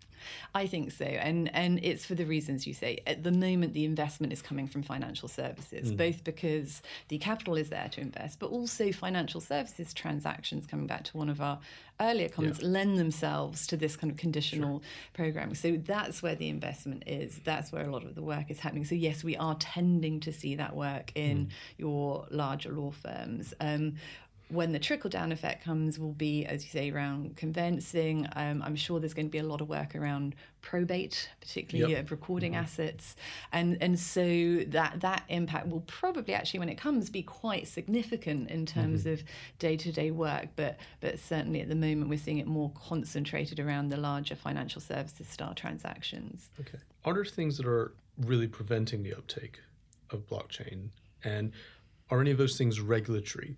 i 0.55 0.65
think 0.67 0.93
so 0.93 1.05
and 1.05 1.53
and 1.55 1.81
it's 1.83 2.05
for 2.05 2.15
the 2.15 2.25
reasons 2.25 2.67
you 2.67 2.73
say 2.73 3.01
at 3.07 3.25
the 3.25 3.33
moment 3.33 3.75
the 3.75 3.85
investment 3.85 4.33
is 4.33 4.41
coming 4.41 4.67
from 4.69 4.83
financial 4.83 5.29
services 5.29 5.91
mm. 5.91 5.97
both 5.97 6.23
because 6.23 6.83
the 7.09 7.19
capital 7.19 7.57
is 7.57 7.69
there 7.71 7.89
to 7.91 8.01
invest 8.01 8.39
but 8.39 8.47
also 8.47 8.93
financial 8.93 9.41
services 9.41 9.93
transactions 9.93 10.67
coming 10.67 10.87
back 10.87 11.03
to 11.03 11.17
one 11.17 11.29
of 11.29 11.41
our 11.41 11.59
earlier 12.01 12.29
comments 12.29 12.61
yeah. 12.61 12.69
lend 12.69 12.99
themselves 12.99 13.67
to 13.67 13.77
this 13.77 13.97
kind 13.97 14.11
of 14.11 14.17
conditional 14.17 14.79
sure. 14.79 14.89
programming 15.15 15.55
so 15.55 15.77
that's 15.85 16.23
where 16.23 16.37
the 16.37 16.49
investment 16.49 17.03
is 17.07 17.41
that's 17.43 17.73
where 17.73 17.85
a 17.85 17.91
lot 17.91 18.05
of 18.05 18.15
the 18.15 18.23
work 18.23 18.51
is 18.51 18.61
happening 18.61 18.85
so 18.85 18.95
yes 18.95 19.25
we 19.25 19.37
are 19.37 19.57
tending 19.57 20.21
to 20.21 20.33
see 20.33 20.55
that 20.55 20.77
work 20.77 21.11
in 21.17 21.47
mm. 21.47 21.51
your 21.77 22.27
larger 22.31 22.71
law 22.71 22.93
firms 22.93 23.53
um, 23.61 23.95
when 24.49 24.73
the 24.73 24.79
trickle 24.79 25.11
down 25.11 25.33
effect 25.33 25.65
comes 25.65 25.99
will 25.99 26.13
be, 26.13 26.45
as 26.45 26.63
you 26.65 26.71
say, 26.71 26.91
around 26.91 27.37
conveyancing. 27.37 28.29
Um, 28.37 28.63
I'm 28.63 28.77
sure 28.77 29.01
there's 29.01 29.15
going 29.15 29.27
to 29.27 29.31
be 29.31 29.39
a 29.39 29.43
lot 29.43 29.61
of 29.61 29.69
work 29.69 29.97
around 29.97 30.37
probate, 30.63 31.31
particularly 31.41 31.95
yep. 31.95 32.05
of 32.05 32.11
recording 32.13 32.53
mm-hmm. 32.53 32.63
assets, 32.63 33.17
and 33.53 33.77
and 33.81 33.99
so 33.99 34.65
that 34.69 35.01
that 35.01 35.25
impact 35.29 35.67
will 35.69 35.83
probably 35.89 36.33
actually, 36.33 36.61
when 36.61 36.69
it 36.69 36.77
comes, 36.79 37.11
be 37.11 37.23
quite 37.23 37.67
significant 37.67 38.49
in 38.51 38.67
terms 38.67 39.01
mm-hmm. 39.01 39.15
of 39.15 39.25
day 39.59 39.77
to 39.77 39.91
day 39.91 40.13
work. 40.13 40.49
But 40.55 40.79
but 41.01 41.19
certainly 41.19 41.61
at 41.61 41.69
the 41.69 41.75
moment 41.75 42.09
we're 42.09 42.19
seeing 42.19 42.39
it 42.39 42.47
more 42.47 42.71
concentrated 42.75 43.59
around 43.59 43.89
the 43.89 43.97
larger 43.97 44.37
financial 44.37 44.81
services 44.81 45.27
style 45.27 45.55
transactions. 45.55 46.51
Okay, 46.61 46.79
are 47.05 47.15
there 47.15 47.25
things 47.25 47.57
that 47.57 47.67
are 47.67 47.93
really 48.19 48.47
preventing 48.47 49.03
the 49.03 49.13
uptake 49.13 49.59
of 50.11 50.27
blockchain, 50.29 50.91
and 51.25 51.53
are 52.11 52.21
any 52.21 52.31
of 52.31 52.39
those 52.39 52.57
things 52.57 52.81
regulatory? 52.81 53.57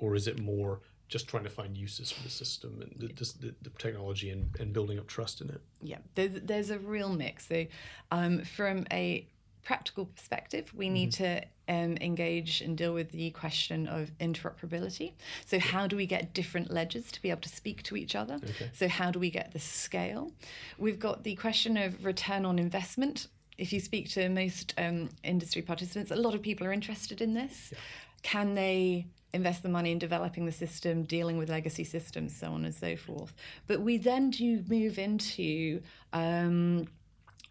Or 0.00 0.16
is 0.16 0.26
it 0.26 0.40
more 0.40 0.80
just 1.10 1.26
trying 1.26 1.42
to 1.42 1.50
find 1.50 1.76
uses 1.76 2.10
for 2.10 2.22
the 2.22 2.30
system 2.30 2.80
and 2.80 2.94
the, 2.96 3.12
the, 3.12 3.54
the, 3.62 3.70
technology 3.78 4.30
and, 4.30 4.56
and 4.60 4.72
building 4.72 4.98
up 4.98 5.08
trust 5.08 5.40
in 5.40 5.50
it? 5.50 5.60
Yeah, 5.82 5.98
there's, 6.14 6.40
there's 6.42 6.70
a 6.70 6.78
real 6.78 7.10
mix. 7.10 7.48
So, 7.48 7.66
um, 8.12 8.42
from 8.44 8.86
a 8.92 9.26
practical 9.62 10.06
perspective, 10.06 10.72
we 10.74 10.88
need 10.88 11.10
mm-hmm. 11.12 11.24
to 11.24 11.44
um, 11.68 11.96
engage 12.00 12.60
and 12.60 12.78
deal 12.78 12.94
with 12.94 13.10
the 13.10 13.30
question 13.32 13.88
of 13.88 14.10
interoperability. 14.18 15.12
So, 15.46 15.56
yeah. 15.56 15.62
how 15.62 15.88
do 15.88 15.96
we 15.96 16.06
get 16.06 16.32
different 16.32 16.70
ledgers 16.70 17.10
to 17.12 17.20
be 17.20 17.30
able 17.30 17.42
to 17.42 17.48
speak 17.48 17.82
to 17.84 17.96
each 17.96 18.14
other? 18.14 18.34
Okay. 18.34 18.70
So, 18.72 18.86
how 18.88 19.10
do 19.10 19.18
we 19.18 19.30
get 19.30 19.52
the 19.52 19.58
scale? 19.58 20.32
We've 20.78 21.00
got 21.00 21.24
the 21.24 21.34
question 21.34 21.76
of 21.76 22.04
return 22.04 22.46
on 22.46 22.58
investment. 22.58 23.26
If 23.58 23.72
you 23.72 23.80
speak 23.80 24.08
to 24.10 24.28
most 24.28 24.74
um, 24.78 25.10
industry 25.24 25.60
participants, 25.60 26.12
a 26.12 26.16
lot 26.16 26.34
of 26.34 26.40
people 26.40 26.66
are 26.68 26.72
interested 26.72 27.20
in 27.20 27.34
this. 27.34 27.70
Yeah. 27.72 27.78
Can 28.22 28.54
they 28.54 29.06
invest 29.32 29.62
the 29.62 29.68
money 29.68 29.92
in 29.92 29.98
developing 29.98 30.46
the 30.46 30.52
system, 30.52 31.04
dealing 31.04 31.38
with 31.38 31.48
legacy 31.48 31.84
systems, 31.84 32.36
so 32.36 32.48
on 32.48 32.64
and 32.64 32.74
so 32.74 32.96
forth. 32.96 33.34
But 33.66 33.80
we 33.80 33.96
then 33.96 34.30
do 34.30 34.64
move 34.68 34.98
into 34.98 35.80
um, 36.12 36.88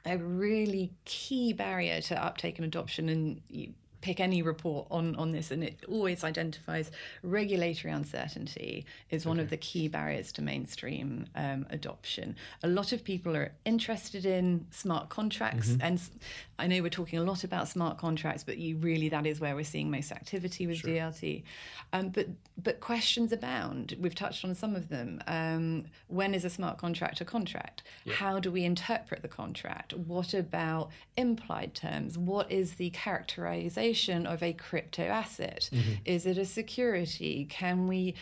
a 0.06 0.18
really 0.18 0.92
key 1.06 1.54
barrier 1.54 2.02
to 2.02 2.24
uptake 2.24 2.58
and 2.58 2.66
adoption, 2.66 3.10
and 3.10 3.42
you, 3.50 3.74
pick 4.02 4.20
any 4.20 4.42
report 4.42 4.88
on, 4.90 5.16
on 5.16 5.32
this, 5.32 5.52
and 5.52 5.64
it 5.64 5.84
always 5.88 6.24
identifies 6.24 6.92
regulatory 7.24 7.94
uncertainty 7.94 8.86
is 9.10 9.26
one 9.26 9.38
okay. 9.38 9.44
of 9.44 9.50
the 9.50 9.58
key 9.58 9.88
barriers 9.88 10.32
to 10.34 10.42
mainstream 10.42 11.26
um, 11.36 11.66
adoption. 11.70 12.36
A 12.64 12.68
lot 12.68 12.92
of 12.92 13.04
people 13.04 13.36
are 13.36 13.52
interested 13.66 14.26
in 14.26 14.66
smart 14.72 15.10
contracts, 15.10 15.70
mm-hmm. 15.70 15.82
and 15.82 16.02
I 16.58 16.68
know 16.68 16.82
we're 16.82 16.90
talking 16.90 17.20
a 17.20 17.24
lot 17.24 17.44
about 17.44 17.68
smart 17.68 17.98
contracts, 17.98 18.44
but 18.44 18.58
you 18.58 18.78
really 18.78 19.10
that 19.10 19.26
is 19.26 19.40
where 19.40 19.56
we're 19.56 19.64
seeing 19.64 19.92
most 19.92 20.12
activity 20.12 20.68
with 20.68 20.78
sure. 20.78 20.92
DLT. 20.92 21.44
Um, 21.92 22.10
but 22.10 22.28
but 22.62 22.80
questions 22.80 23.32
abound. 23.32 23.96
We've 24.00 24.16
touched 24.16 24.46
on 24.46 24.54
some 24.56 24.76
of 24.76 24.90
them. 24.90 25.22
Um, 25.28 25.86
when 26.08 26.34
is 26.34 26.46
a 26.46 26.50
smart 26.50 26.78
contract 26.78 27.22
a 27.22 27.26
contract? 27.26 27.84
Yeah. 28.06 28.14
How 28.14 28.40
do 28.40 28.52
we 28.52 28.64
interpret 28.64 29.22
the 29.22 29.28
contract? 29.28 29.94
What 29.94 30.34
about 30.34 30.90
implied 31.18 31.74
terms? 31.74 32.18
What 32.18 32.52
is 32.52 32.76
the 32.76 32.90
characterization? 32.92 33.89
Of 34.26 34.44
a 34.44 34.54
crypto 34.54 35.04
asset? 35.04 35.70
Mm-hmm. 35.72 35.94
Is 36.06 36.26
it 36.26 36.38
a 36.38 36.46
security? 36.46 37.46
Can 37.50 37.88
we 37.88 38.16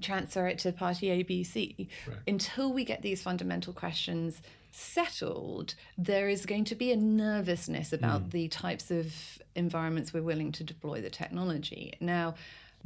transfer 0.00 0.46
it 0.46 0.58
to 0.60 0.72
party 0.72 1.08
ABC? 1.08 1.88
Right. 2.06 2.16
Until 2.26 2.72
we 2.72 2.84
get 2.84 3.02
these 3.02 3.22
fundamental 3.22 3.72
questions 3.72 4.40
settled, 4.70 5.74
there 5.96 6.28
is 6.28 6.46
going 6.46 6.64
to 6.64 6.74
be 6.74 6.90
a 6.90 6.96
nervousness 6.96 7.92
about 7.92 8.24
mm. 8.24 8.30
the 8.32 8.48
types 8.48 8.90
of 8.90 9.14
environments 9.54 10.12
we're 10.12 10.22
willing 10.22 10.50
to 10.52 10.64
deploy 10.64 11.00
the 11.00 11.10
technology. 11.10 11.94
Now, 12.00 12.34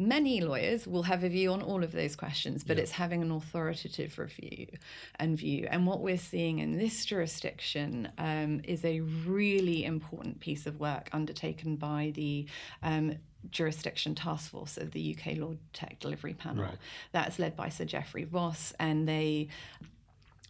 Many 0.00 0.40
lawyers 0.40 0.86
will 0.86 1.02
have 1.02 1.24
a 1.24 1.28
view 1.28 1.52
on 1.52 1.60
all 1.60 1.82
of 1.82 1.90
those 1.90 2.14
questions, 2.14 2.62
but 2.62 2.76
yeah. 2.76 2.84
it's 2.84 2.92
having 2.92 3.20
an 3.20 3.32
authoritative 3.32 4.16
review 4.16 4.68
and 5.16 5.36
view. 5.36 5.66
And 5.68 5.88
what 5.88 6.00
we're 6.00 6.16
seeing 6.16 6.60
in 6.60 6.78
this 6.78 7.04
jurisdiction 7.04 8.08
um, 8.16 8.60
is 8.62 8.84
a 8.84 9.00
really 9.00 9.84
important 9.84 10.38
piece 10.38 10.66
of 10.66 10.78
work 10.78 11.08
undertaken 11.12 11.74
by 11.74 12.12
the 12.14 12.46
um, 12.80 13.16
jurisdiction 13.50 14.14
task 14.14 14.52
force 14.52 14.76
of 14.76 14.92
the 14.92 15.16
UK 15.16 15.36
Law 15.36 15.54
Tech 15.72 15.98
Delivery 15.98 16.34
Panel. 16.34 16.64
Right. 16.64 16.78
That's 17.10 17.40
led 17.40 17.56
by 17.56 17.68
Sir 17.68 17.84
Geoffrey 17.84 18.24
Vos, 18.24 18.72
and 18.78 19.08
they 19.08 19.48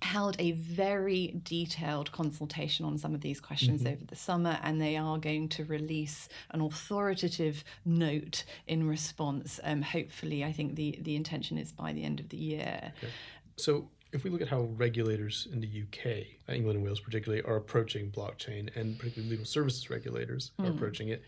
held 0.02 0.37
a 0.38 0.52
very 0.52 1.40
detailed 1.42 2.12
consultation 2.12 2.84
on 2.84 2.98
some 2.98 3.14
of 3.14 3.20
these 3.20 3.40
questions 3.40 3.82
mm-hmm. 3.82 3.94
over 3.94 4.04
the 4.04 4.16
summer, 4.16 4.58
and 4.62 4.80
they 4.80 4.96
are 4.96 5.18
going 5.18 5.48
to 5.50 5.64
release 5.64 6.28
an 6.50 6.61
authoritative 6.61 7.64
note 7.84 8.44
in 8.66 8.87
response. 8.87 9.61
Um, 9.62 9.82
hopefully, 9.82 10.44
I 10.44 10.52
think 10.52 10.76
the, 10.76 10.98
the 11.02 11.16
intention 11.16 11.58
is 11.58 11.72
by 11.72 11.92
the 11.92 12.04
end 12.04 12.20
of 12.20 12.28
the 12.28 12.37
year. 12.37 12.92
Okay. 12.98 13.12
So, 13.56 13.88
if 14.12 14.24
we 14.24 14.30
look 14.30 14.40
at 14.40 14.48
how 14.48 14.62
regulators 14.76 15.46
in 15.52 15.61
the 15.61 15.66
UK, 15.66 16.26
England 16.48 16.78
and 16.78 16.84
Wales 16.84 17.00
particularly, 17.00 17.42
are 17.42 17.56
approaching 17.56 18.11
blockchain, 18.11 18.74
and 18.76 18.98
particularly 18.98 19.30
legal 19.30 19.44
services 19.44 19.90
regulators 19.90 20.52
mm. 20.58 20.66
are 20.66 20.70
approaching 20.70 21.08
it, 21.08 21.22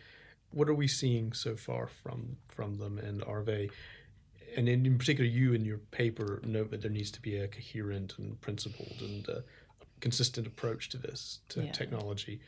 what 0.52 0.68
are 0.68 0.74
we 0.74 0.88
seeing 0.88 1.32
so 1.32 1.56
far 1.56 1.88
from 2.02 2.36
from 2.48 2.78
them, 2.78 2.98
and 2.98 3.22
are 3.24 3.42
they 3.42 3.70
and 4.56 4.68
in, 4.68 4.98
particular, 4.98 5.28
you 5.28 5.52
in 5.52 5.64
your 5.64 5.78
paper 5.78 6.40
note 6.44 6.70
that 6.70 6.82
there 6.82 6.90
needs 6.90 7.10
to 7.12 7.22
be 7.22 7.36
a 7.36 7.48
coherent 7.48 8.14
and 8.18 8.40
principled 8.40 8.96
and 9.00 9.28
uh, 9.28 9.40
consistent 10.00 10.46
approach 10.46 10.88
to 10.90 10.98
this 10.98 11.40
to 11.50 11.62
yeah. 11.62 11.72
technology. 11.72 12.40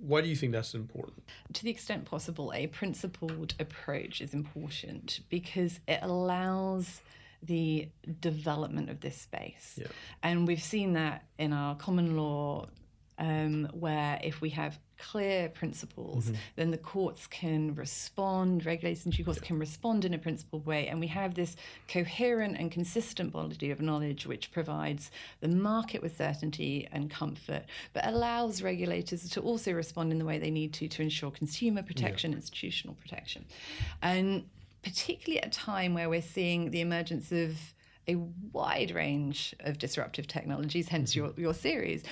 Why 0.00 0.20
do 0.20 0.28
you 0.28 0.36
think 0.36 0.52
that's 0.52 0.74
important? 0.74 1.24
To 1.54 1.64
the 1.64 1.70
extent 1.70 2.04
possible, 2.04 2.52
a 2.54 2.68
principled 2.68 3.54
approach 3.58 4.20
is 4.20 4.32
important 4.32 5.20
because 5.28 5.80
it 5.88 5.98
allows 6.02 7.00
the 7.42 7.88
development 8.20 8.90
of 8.90 9.00
this 9.00 9.16
space. 9.20 9.78
Yeah. 9.80 9.88
And 10.22 10.46
we've 10.46 10.62
seen 10.62 10.92
that 10.92 11.24
in 11.38 11.52
our 11.52 11.74
common 11.74 12.16
law 12.16 12.66
um, 13.18 13.68
where 13.72 14.20
if 14.22 14.40
we 14.40 14.50
have 14.50 14.78
clear 14.98 15.48
principles, 15.48 16.26
mm-hmm. 16.26 16.34
then 16.56 16.70
the 16.70 16.78
courts 16.78 17.26
can 17.26 17.74
respond, 17.74 18.64
regulators 18.64 19.04
and 19.04 19.24
courts 19.24 19.40
yeah. 19.42 19.46
can 19.46 19.58
respond 19.58 20.04
in 20.04 20.14
a 20.14 20.18
principled 20.18 20.66
way. 20.66 20.88
And 20.88 21.00
we 21.00 21.06
have 21.08 21.34
this 21.34 21.56
coherent 21.88 22.56
and 22.58 22.70
consistent 22.70 23.32
body 23.32 23.70
of 23.70 23.80
knowledge 23.80 24.26
which 24.26 24.52
provides 24.52 25.10
the 25.40 25.48
market 25.48 26.02
with 26.02 26.16
certainty 26.16 26.88
and 26.92 27.10
comfort, 27.10 27.64
but 27.92 28.06
allows 28.06 28.62
regulators 28.62 29.28
to 29.30 29.40
also 29.40 29.72
respond 29.72 30.12
in 30.12 30.18
the 30.18 30.24
way 30.24 30.38
they 30.38 30.50
need 30.50 30.72
to 30.74 30.88
to 30.88 31.02
ensure 31.02 31.30
consumer 31.30 31.82
protection, 31.82 32.32
yeah. 32.32 32.36
institutional 32.36 32.94
protection. 32.94 33.44
And 34.02 34.44
particularly 34.82 35.42
at 35.42 35.48
a 35.48 35.50
time 35.50 35.94
where 35.94 36.08
we're 36.08 36.22
seeing 36.22 36.70
the 36.70 36.80
emergence 36.80 37.32
of 37.32 37.74
a 38.08 38.16
wide 38.52 38.92
range 38.92 39.54
of 39.60 39.78
disruptive 39.78 40.26
technologies, 40.26 40.88
hence 40.88 41.10
mm-hmm. 41.10 41.38
your, 41.38 41.48
your 41.48 41.54
series 41.54 42.04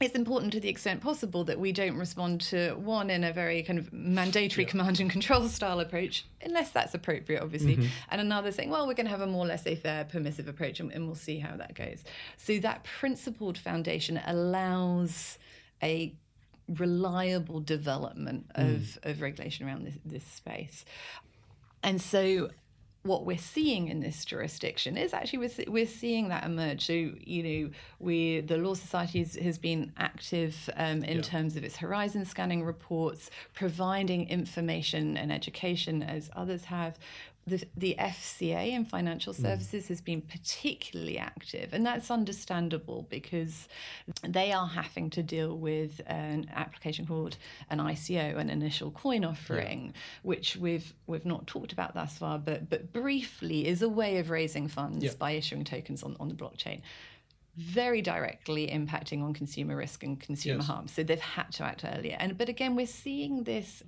it's 0.00 0.14
important 0.14 0.52
to 0.52 0.60
the 0.60 0.68
extent 0.68 1.00
possible 1.00 1.42
that 1.44 1.58
we 1.58 1.72
don't 1.72 1.96
respond 1.96 2.40
to 2.40 2.74
one 2.74 3.10
in 3.10 3.24
a 3.24 3.32
very 3.32 3.62
kind 3.64 3.78
of 3.78 3.92
mandatory 3.92 4.64
yeah. 4.64 4.70
command 4.70 5.00
and 5.00 5.10
control 5.10 5.48
style 5.48 5.80
approach, 5.80 6.24
unless 6.40 6.70
that's 6.70 6.94
appropriate, 6.94 7.42
obviously, 7.42 7.76
mm-hmm. 7.76 7.86
and 8.10 8.20
another 8.20 8.52
saying, 8.52 8.70
well, 8.70 8.86
we're 8.86 8.94
going 8.94 9.06
to 9.06 9.10
have 9.10 9.20
a 9.20 9.26
more 9.26 9.44
laissez 9.44 9.74
faire, 9.74 10.04
permissive 10.04 10.46
approach, 10.46 10.78
and, 10.78 10.92
and 10.92 11.06
we'll 11.06 11.16
see 11.16 11.38
how 11.38 11.56
that 11.56 11.74
goes. 11.74 12.04
So 12.36 12.58
that 12.60 12.84
principled 12.84 13.58
foundation 13.58 14.20
allows 14.24 15.38
a 15.82 16.14
reliable 16.68 17.60
development 17.60 18.46
of, 18.54 18.66
mm. 18.66 19.10
of 19.10 19.20
regulation 19.20 19.66
around 19.66 19.84
this, 19.84 19.94
this 20.04 20.24
space. 20.24 20.84
And 21.82 22.00
so 22.00 22.50
what 23.02 23.24
we're 23.24 23.38
seeing 23.38 23.88
in 23.88 24.00
this 24.00 24.24
jurisdiction 24.24 24.96
is 24.96 25.14
actually 25.14 25.38
we're, 25.38 25.64
we're 25.68 25.86
seeing 25.86 26.28
that 26.28 26.44
emerge. 26.44 26.86
So 26.86 26.92
you 26.92 27.42
know, 27.42 27.70
we 27.98 28.40
the 28.40 28.58
Law 28.58 28.74
Society 28.74 29.24
has 29.42 29.58
been 29.58 29.92
active 29.96 30.68
um, 30.76 31.04
in 31.04 31.16
yeah. 31.16 31.22
terms 31.22 31.56
of 31.56 31.64
its 31.64 31.76
horizon 31.76 32.24
scanning 32.24 32.64
reports, 32.64 33.30
providing 33.54 34.28
information 34.28 35.16
and 35.16 35.32
education 35.32 36.02
as 36.02 36.30
others 36.34 36.64
have 36.64 36.98
the, 37.48 37.66
the 37.76 37.96
FCA 37.98 38.72
in 38.72 38.84
financial 38.84 39.32
hmm. 39.32 39.42
services 39.42 39.84
mm. 39.84 39.88
has 39.88 40.00
been 40.00 40.20
particularly 40.20 41.18
active, 41.18 41.70
and 41.72 41.84
that's 41.84 42.10
understandable 42.10 43.06
because 43.08 43.68
they 44.22 44.52
are 44.52 44.68
having 44.68 45.10
to 45.10 45.22
deal 45.22 45.56
with 45.56 46.00
an 46.06 46.50
application 46.54 47.06
called 47.06 47.36
an 47.70 47.78
ICO, 47.78 48.36
an 48.36 48.50
initial 48.50 48.90
coin 48.90 49.24
offering, 49.24 49.86
yeah. 49.86 50.00
which 50.22 50.56
we've 50.56 50.94
we've 51.06 51.26
not 51.26 51.46
talked 51.46 51.72
about 51.72 51.94
thus 51.94 52.18
far, 52.18 52.38
but 52.38 52.68
but 52.68 52.92
briefly 52.92 53.66
is 53.66 53.82
a 53.82 53.88
way 53.88 54.18
of 54.18 54.30
raising 54.30 54.68
funds 54.68 55.04
yeah. 55.04 55.10
by 55.18 55.32
issuing 55.32 55.64
tokens 55.64 56.02
on, 56.02 56.16
on 56.20 56.28
the 56.28 56.34
blockchain 56.34 56.82
very 57.58 58.00
directly 58.00 58.68
impacting 58.68 59.20
on 59.20 59.34
consumer 59.34 59.74
risk 59.74 60.04
and 60.04 60.20
consumer 60.20 60.60
yes. 60.60 60.66
harm. 60.68 60.86
So 60.86 61.02
they've 61.02 61.18
had 61.18 61.50
to 61.54 61.64
act 61.64 61.84
earlier. 61.84 62.16
And 62.18 62.38
but 62.38 62.48
again, 62.48 62.76
we're 62.76 62.86
seeing 62.86 63.42
this 63.42 63.82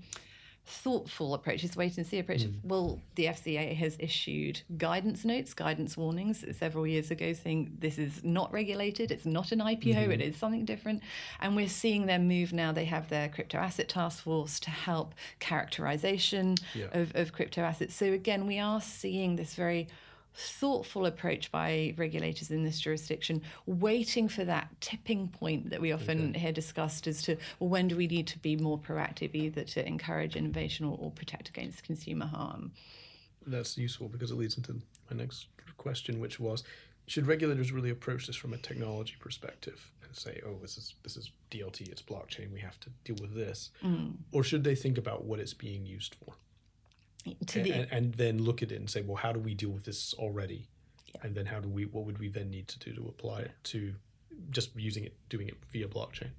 thoughtful 0.67 1.35
approach, 1.35 1.63
this 1.63 1.77
wait 1.77 1.97
and 1.97 2.07
see 2.07 2.19
approach. 2.19 2.43
Mm. 2.43 2.55
Well, 2.63 3.01
the 3.17 3.27
FCA 3.27 3.75
has 3.77 3.97
issued 3.99 4.63
guidance 4.77 5.25
notes, 5.25 5.53
guidance 5.55 5.97
warnings 5.97 6.45
several 6.57 6.87
years 6.87 7.11
ago 7.11 7.33
saying 7.33 7.77
this 7.79 7.99
is 7.99 8.23
not 8.23 8.53
regulated, 8.53 9.11
it's 9.11 9.27
not 9.27 9.53
an 9.53 9.59
IPO, 9.59 9.95
mm-hmm. 9.95 10.13
it 10.13 10.21
is 10.21 10.37
something 10.37 10.65
different. 10.65 11.03
And 11.41 11.57
we're 11.57 11.69
seeing 11.69 12.07
them 12.07 12.29
move 12.29 12.53
now. 12.53 12.73
They 12.73 12.85
have 12.85 13.09
their 13.09 13.29
crypto 13.29 13.59
asset 13.59 13.89
task 13.89 14.23
force 14.23 14.61
to 14.61 14.71
help 14.71 15.15
characterization 15.39 16.57
yeah. 16.75 16.87
of, 16.93 17.15
of 17.15 17.33
crypto 17.33 17.63
assets. 17.63 17.95
So 17.95 18.13
again, 18.13 18.47
we 18.47 18.59
are 18.59 18.81
seeing 18.81 19.37
this 19.37 19.55
very 19.55 19.89
thoughtful 20.35 21.07
approach 21.07 21.51
by 21.51 21.95
regulators 21.97 22.51
in 22.51 22.65
this 22.65 22.81
jurisdiction, 22.81 23.43
waiting 23.67 24.29
for 24.29 24.45
that 24.45 24.69
tipping 24.81 25.29
point 25.29 25.71
that 25.71 25.81
we 25.81 25.93
often 25.93 26.31
okay. 26.31 26.39
hear 26.39 26.53
discussed 26.53 27.07
as 27.07 27.23
to, 27.23 27.37
well, 27.59 27.71
when 27.71 27.89
do 27.89 27.97
we 27.97 28.07
need 28.07 28.27
to 28.29 28.39
be 28.39 28.57
more 28.57 28.79
proactive, 28.79 29.35
either 29.35 29.65
to 29.65 29.87
encourage 29.87 30.37
innovation 30.37 30.87
or, 30.87 30.97
or 31.01 31.11
protect 31.11 31.49
against 31.49 31.83
consumer 31.83 32.27
harm? 32.27 32.73
That's 33.47 33.77
useful 33.77 34.09
because 34.09 34.31
it 34.31 34.37
leads 34.37 34.57
into 34.57 34.75
my 35.11 35.17
next 35.17 35.47
question, 35.77 36.21
which 36.21 36.39
was 36.39 36.63
should 37.07 37.27
regulators 37.27 37.73
really 37.73 37.91
approach 37.91 38.29
this 38.29 38.37
from 38.37 38.53
a 38.53 38.59
technology 38.59 39.17
perspective 39.19 39.91
and 40.05 40.15
say, 40.15 40.41
"Oh, 40.47 40.59
this 40.63 40.77
is 40.77 40.95
this 41.03 41.17
is 41.17 41.33
DLT, 41.51 41.89
it's 41.89 42.03
blockchain, 42.03 42.53
we 42.53 42.61
have 42.61 42.79
to 42.81 42.91
deal 43.03 43.17
with 43.21 43.35
this," 43.35 43.71
mm. 43.83 44.15
or 44.31 44.45
should 44.45 44.63
they 44.63 44.77
think 44.77 44.97
about 44.97 45.25
what 45.25 45.41
it's 45.41 45.55
being 45.55 45.85
used 45.85 46.15
for? 46.15 46.35
To 47.47 47.63
the, 47.63 47.73
and, 47.73 47.89
and, 47.93 48.15
then 48.15 48.43
look 48.43 48.63
at 48.63 48.73
it 48.73 48.77
and 48.77 48.89
say, 48.89 49.03
well, 49.03 49.17
how 49.17 49.33
do 49.33 49.41
we 49.41 49.55
deal 49.55 49.71
with 49.71 49.85
this 49.85 50.15
already? 50.15 50.69
Yeah. 51.07 51.21
And 51.25 51.35
then 51.35 51.47
how 51.47 51.61
do 51.61 51.69
we, 51.69 51.85
what 51.85 52.05
would 52.05 52.19
we 52.19 52.29
then 52.29 52.51
need 52.51 52.69
to 52.69 52.79
do 52.79 52.95
to 52.95 53.09
apply 53.09 53.41
it 53.41 53.53
to 53.65 53.95
just 54.51 54.71
using 54.77 55.05
it, 55.05 55.15
doing 55.29 55.49
it 55.49 55.57
via 55.73 55.89
blockchain? 55.89 56.31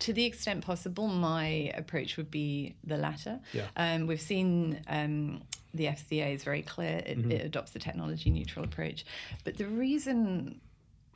To 0.00 0.12
the 0.12 0.24
extent 0.24 0.64
possible, 0.64 1.08
my 1.08 1.72
approach 1.76 2.16
would 2.16 2.30
be 2.30 2.74
the 2.84 2.96
latter. 2.96 3.40
Yeah. 3.52 3.66
Um, 3.76 4.06
we've 4.06 4.20
seen 4.20 4.82
um, 4.88 5.42
the 5.74 5.86
FCA 5.86 6.34
is 6.34 6.44
very 6.44 6.62
clear; 6.62 7.02
it, 7.04 7.18
mm-hmm. 7.18 7.32
it 7.32 7.44
adopts 7.44 7.74
a 7.76 7.78
technology 7.78 8.30
neutral 8.30 8.64
approach. 8.64 9.04
But 9.44 9.58
the 9.58 9.66
reason 9.66 10.60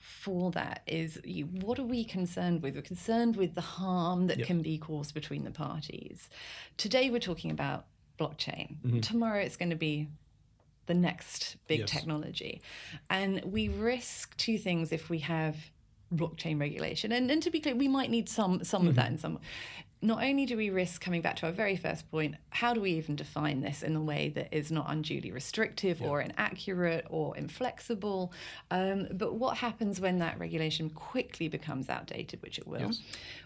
for 0.01 0.51
that 0.53 0.83
is 0.87 1.19
what 1.61 1.79
are 1.79 1.85
we 1.85 2.05
concerned 2.05 2.63
with? 2.63 2.75
We're 2.75 2.83
concerned 2.83 3.37
with 3.37 3.55
the 3.55 3.61
harm 3.61 4.27
that 4.29 4.39
yep. 4.39 4.47
can 4.47 4.63
be 4.63 4.79
caused 4.79 5.15
between 5.15 5.45
the 5.45 5.51
parties. 5.51 6.29
Today, 6.77 7.11
we're 7.11 7.19
talking 7.19 7.51
about 7.51 7.87
blockchain. 8.19 8.77
Mm-hmm. 8.83 9.01
Tomorrow 9.01 9.41
it's 9.41 9.57
going 9.57 9.71
to 9.71 9.77
be 9.77 10.09
the 10.87 10.95
next 10.95 11.57
big 11.67 11.81
yes. 11.81 11.91
technology. 11.91 12.63
And 13.11 13.43
we 13.45 13.69
risk 13.69 14.37
two 14.37 14.59
things 14.59 14.93
if 14.93 15.11
we 15.11 15.19
have 15.21 15.57
blockchain 16.15 16.61
regulation. 16.61 17.13
And, 17.13 17.31
and 17.31 17.43
to 17.43 17.51
be 17.51 17.61
clear, 17.61 17.75
we 17.75 17.89
might 17.89 18.11
need 18.11 18.29
some 18.29 18.63
some 18.65 18.83
mm-hmm. 18.83 18.89
of 18.91 18.95
that 18.97 19.07
mm-hmm. 19.07 19.15
in 19.15 19.19
some 19.19 19.39
not 20.07 20.23
only 20.23 20.47
do 20.47 20.57
we 20.57 20.71
risk 20.71 21.01
coming 21.01 21.21
back 21.21 21.35
to 21.35 21.47
our 21.47 21.53
very 21.53 21.75
first 21.75 22.09
point, 22.13 22.37
how 22.51 22.73
do 22.73 22.81
we 22.81 22.93
even 22.93 23.17
define 23.17 23.61
this 23.61 23.83
in 23.83 23.97
a 23.97 24.01
way 24.01 24.29
that 24.37 24.55
is 24.57 24.71
not 24.71 24.87
unduly 24.89 25.33
restrictive 25.33 26.01
yeah. 26.01 26.07
or 26.07 26.21
inaccurate 26.21 27.05
or 27.11 27.37
inflexible? 27.37 28.33
Um, 28.71 29.09
but 29.11 29.35
what 29.35 29.57
happens 29.57 30.01
when 30.01 30.21
that 30.21 30.39
regulation 30.39 30.91
quickly 30.91 31.49
becomes 31.49 31.89
outdated, 31.89 32.41
which 32.41 32.57
it 32.57 32.69
will? 32.69 32.83
Yes. 32.83 33.01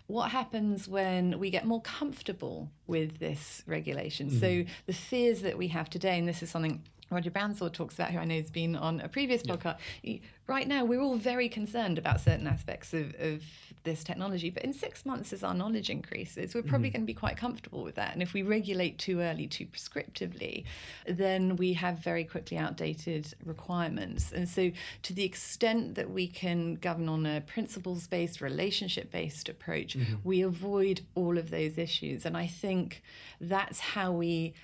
What 0.06 0.32
happens 0.32 0.86
when 0.86 1.38
we 1.38 1.48
get 1.48 1.64
more 1.64 1.80
comfortable 1.80 2.70
with 2.86 3.18
this 3.18 3.62
regulation? 3.66 4.28
Mm-hmm. 4.28 4.40
So 4.40 4.64
the 4.84 4.92
fears 4.92 5.40
that 5.40 5.56
we 5.56 5.68
have 5.68 5.88
today, 5.88 6.18
and 6.18 6.28
this 6.28 6.42
is 6.42 6.50
something 6.50 6.82
Roger 7.10 7.30
Brownsword 7.30 7.72
talks 7.72 7.94
about, 7.94 8.10
who 8.10 8.18
I 8.18 8.24
know 8.24 8.36
has 8.36 8.50
been 8.50 8.76
on 8.76 9.00
a 9.00 9.08
previous 9.08 9.42
yeah. 9.44 9.56
podcast. 9.56 10.20
Right 10.46 10.66
now, 10.66 10.84
we're 10.84 11.00
all 11.00 11.16
very 11.16 11.48
concerned 11.48 11.98
about 11.98 12.20
certain 12.20 12.46
aspects 12.46 12.92
of, 12.94 13.14
of 13.20 13.42
this 13.84 14.04
technology, 14.04 14.50
but 14.50 14.64
in 14.64 14.72
six 14.72 15.06
months, 15.06 15.32
as 15.32 15.42
our 15.42 15.54
knowledge 15.54 15.90
increases, 15.90 16.54
we're 16.54 16.62
probably 16.62 16.88
mm 16.88 16.90
going 16.90 17.02
to 17.02 17.06
be 17.06 17.14
quite 17.14 17.36
comfortable 17.36 17.84
with 17.84 17.94
that. 17.94 18.12
And 18.12 18.20
if 18.20 18.34
we 18.34 18.42
regulate 18.42 18.98
too 18.98 19.20
early, 19.20 19.46
too 19.46 19.66
prescriptively, 19.66 20.64
then 21.06 21.54
we 21.54 21.74
have 21.74 21.98
very 21.98 22.24
quickly 22.24 22.58
outdated 22.58 23.32
requirements. 23.44 24.32
And 24.32 24.48
so, 24.48 24.72
to 25.02 25.12
the 25.12 25.22
extent 25.22 25.94
that 25.94 26.10
we 26.10 26.26
can 26.26 26.74
govern 26.74 27.08
on 27.08 27.26
a 27.26 27.42
principles 27.42 28.08
based, 28.08 28.40
relationship 28.40 29.12
based 29.12 29.48
approach, 29.48 29.96
mm-hmm. 29.96 30.16
we 30.24 30.42
avoid 30.42 31.02
all 31.14 31.38
of 31.38 31.50
those 31.50 31.78
issues. 31.78 32.26
And 32.26 32.36
I 32.36 32.48
think 32.48 33.02
that's 33.40 33.78
how 33.78 34.10
we 34.10 34.54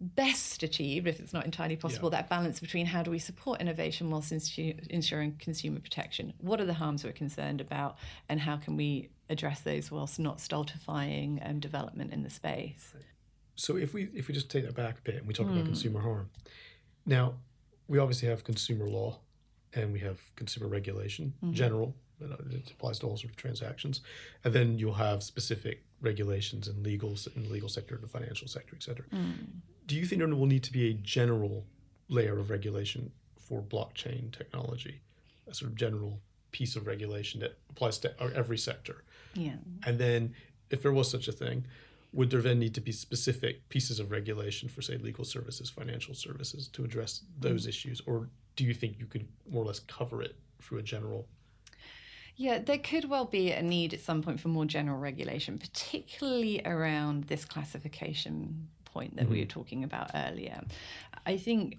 best 0.00 0.62
achieve, 0.62 1.06
if 1.06 1.20
it's 1.20 1.32
not 1.32 1.44
entirely 1.44 1.76
possible, 1.76 2.10
yeah. 2.10 2.18
that 2.18 2.30
balance 2.30 2.60
between 2.60 2.86
how 2.86 3.02
do 3.02 3.10
we 3.10 3.18
support 3.18 3.60
innovation 3.60 4.10
whilst 4.10 4.32
ensuring 4.32 5.36
consumer 5.38 5.80
protection? 5.80 6.32
What 6.38 6.60
are 6.60 6.64
the 6.64 6.74
harms 6.74 7.04
we're 7.04 7.12
concerned 7.12 7.60
about, 7.60 7.96
and 8.28 8.40
how 8.40 8.56
can 8.56 8.76
we 8.76 9.10
address 9.28 9.60
those 9.60 9.90
whilst 9.90 10.18
not 10.18 10.40
stultifying 10.40 11.40
um, 11.44 11.60
development 11.60 12.12
in 12.12 12.22
the 12.22 12.30
space? 12.30 12.94
So 13.56 13.76
if 13.76 13.92
we 13.92 14.08
if 14.14 14.28
we 14.28 14.34
just 14.34 14.50
take 14.50 14.64
that 14.64 14.74
back 14.74 14.98
a 14.98 15.02
bit 15.02 15.16
and 15.16 15.26
we 15.26 15.34
talk 15.34 15.46
mm. 15.46 15.52
about 15.52 15.60
hmm. 15.62 15.66
consumer 15.66 16.00
harm, 16.00 16.30
now 17.04 17.34
we 17.88 17.98
obviously 17.98 18.28
have 18.28 18.44
consumer 18.44 18.88
law, 18.88 19.18
and 19.74 19.92
we 19.92 19.98
have 20.00 20.20
consumer 20.36 20.68
regulation, 20.68 21.34
mm-hmm. 21.42 21.54
general. 21.54 21.94
It 22.20 22.72
applies 22.72 22.98
to 22.98 23.06
all 23.06 23.16
sorts 23.16 23.32
of 23.32 23.36
transactions, 23.36 24.00
and 24.42 24.52
then 24.52 24.76
you'll 24.76 24.94
have 24.94 25.22
specific 25.22 25.84
regulations 26.00 26.66
in 26.66 26.82
legal 26.82 27.16
in 27.36 27.44
the 27.44 27.48
legal 27.48 27.68
sector, 27.68 27.96
the 27.96 28.08
financial 28.08 28.48
sector, 28.48 28.74
et 28.76 28.82
cetera. 28.82 29.04
Mm 29.12 29.60
do 29.88 29.96
you 29.96 30.04
think 30.04 30.20
there 30.20 30.28
will 30.28 30.46
need 30.46 30.62
to 30.64 30.72
be 30.72 30.90
a 30.90 30.92
general 30.92 31.64
layer 32.08 32.38
of 32.38 32.50
regulation 32.50 33.10
for 33.36 33.62
blockchain 33.62 34.30
technology, 34.30 35.00
a 35.48 35.54
sort 35.54 35.70
of 35.70 35.76
general 35.76 36.20
piece 36.52 36.76
of 36.76 36.86
regulation 36.86 37.40
that 37.40 37.58
applies 37.70 37.98
to 37.98 38.14
every 38.34 38.58
sector? 38.58 39.02
Yeah. 39.34 39.56
And 39.86 39.98
then, 39.98 40.34
if 40.70 40.82
there 40.82 40.92
was 40.92 41.10
such 41.10 41.26
a 41.26 41.32
thing, 41.32 41.64
would 42.12 42.30
there 42.30 42.42
then 42.42 42.58
need 42.58 42.74
to 42.74 42.82
be 42.82 42.92
specific 42.92 43.66
pieces 43.70 43.98
of 43.98 44.10
regulation 44.10 44.68
for, 44.68 44.82
say, 44.82 44.98
legal 44.98 45.24
services, 45.24 45.70
financial 45.70 46.14
services 46.14 46.68
to 46.68 46.84
address 46.84 47.22
those 47.40 47.64
mm. 47.64 47.70
issues? 47.70 48.02
Or 48.06 48.28
do 48.56 48.64
you 48.64 48.74
think 48.74 48.98
you 48.98 49.06
could 49.06 49.26
more 49.50 49.62
or 49.62 49.66
less 49.66 49.80
cover 49.80 50.20
it 50.20 50.36
through 50.60 50.78
a 50.78 50.82
general 50.82 51.26
yeah, 52.38 52.60
there 52.60 52.78
could 52.78 53.10
well 53.10 53.24
be 53.24 53.50
a 53.50 53.60
need 53.60 53.92
at 53.92 54.00
some 54.00 54.22
point 54.22 54.38
for 54.38 54.46
more 54.46 54.64
general 54.64 54.96
regulation, 54.96 55.58
particularly 55.58 56.62
around 56.64 57.24
this 57.24 57.44
classification 57.44 58.68
point 58.92 59.16
that 59.16 59.24
mm-hmm. 59.24 59.32
we 59.32 59.40
were 59.40 59.46
talking 59.46 59.84
about 59.84 60.10
earlier. 60.14 60.62
I 61.26 61.36
think 61.36 61.78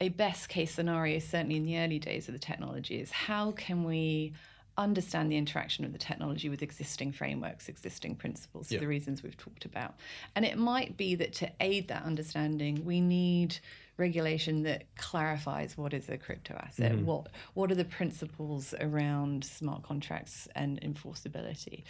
a 0.00 0.08
best 0.08 0.48
case 0.48 0.72
scenario, 0.72 1.18
certainly 1.18 1.56
in 1.56 1.66
the 1.66 1.78
early 1.78 1.98
days 1.98 2.28
of 2.28 2.32
the 2.32 2.38
technology, 2.38 3.00
is 3.00 3.10
how 3.10 3.52
can 3.52 3.84
we 3.84 4.32
understand 4.78 5.30
the 5.30 5.36
interaction 5.36 5.84
of 5.84 5.92
the 5.92 5.98
technology 5.98 6.48
with 6.48 6.62
existing 6.62 7.12
frameworks, 7.12 7.68
existing 7.68 8.14
principles, 8.14 8.68
for 8.68 8.74
yeah. 8.74 8.80
the 8.80 8.86
reasons 8.86 9.22
we've 9.22 9.36
talked 9.36 9.64
about. 9.64 9.94
And 10.34 10.44
it 10.44 10.56
might 10.56 10.96
be 10.96 11.14
that 11.16 11.32
to 11.34 11.50
aid 11.60 11.88
that 11.88 12.04
understanding, 12.04 12.84
we 12.84 13.00
need 13.00 13.58
regulation 13.98 14.62
that 14.62 14.84
clarifies 14.96 15.76
what 15.76 15.92
is 15.92 16.08
a 16.08 16.16
crypto 16.16 16.54
asset, 16.54 16.92
mm-hmm. 16.92 17.04
what 17.04 17.28
what 17.52 17.70
are 17.70 17.74
the 17.74 17.84
principles 17.84 18.74
around 18.80 19.44
smart 19.44 19.82
contracts 19.82 20.48
and 20.56 20.80
enforceability. 20.80 21.82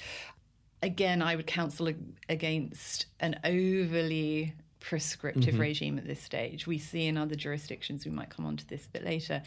Again, 0.83 1.23
I 1.23 1.37
would 1.37 1.47
counsel 1.47 1.93
against 2.29 3.07
an 3.21 3.39
overly 3.45 4.55
prescriptive 4.81 5.55
mm-hmm. 5.55 5.61
regime 5.61 5.99
at 5.99 6.07
this 6.07 6.23
stage. 6.23 6.67
We 6.67 6.79
see 6.79 7.07
in 7.07 7.17
other 7.17 7.35
jurisdictions, 7.35 8.05
we 8.05 8.11
might 8.11 8.31
come 8.31 8.47
on 8.47 8.57
to 8.57 8.67
this 8.67 8.87
a 8.87 8.89
bit 8.89 9.05
later, 9.05 9.43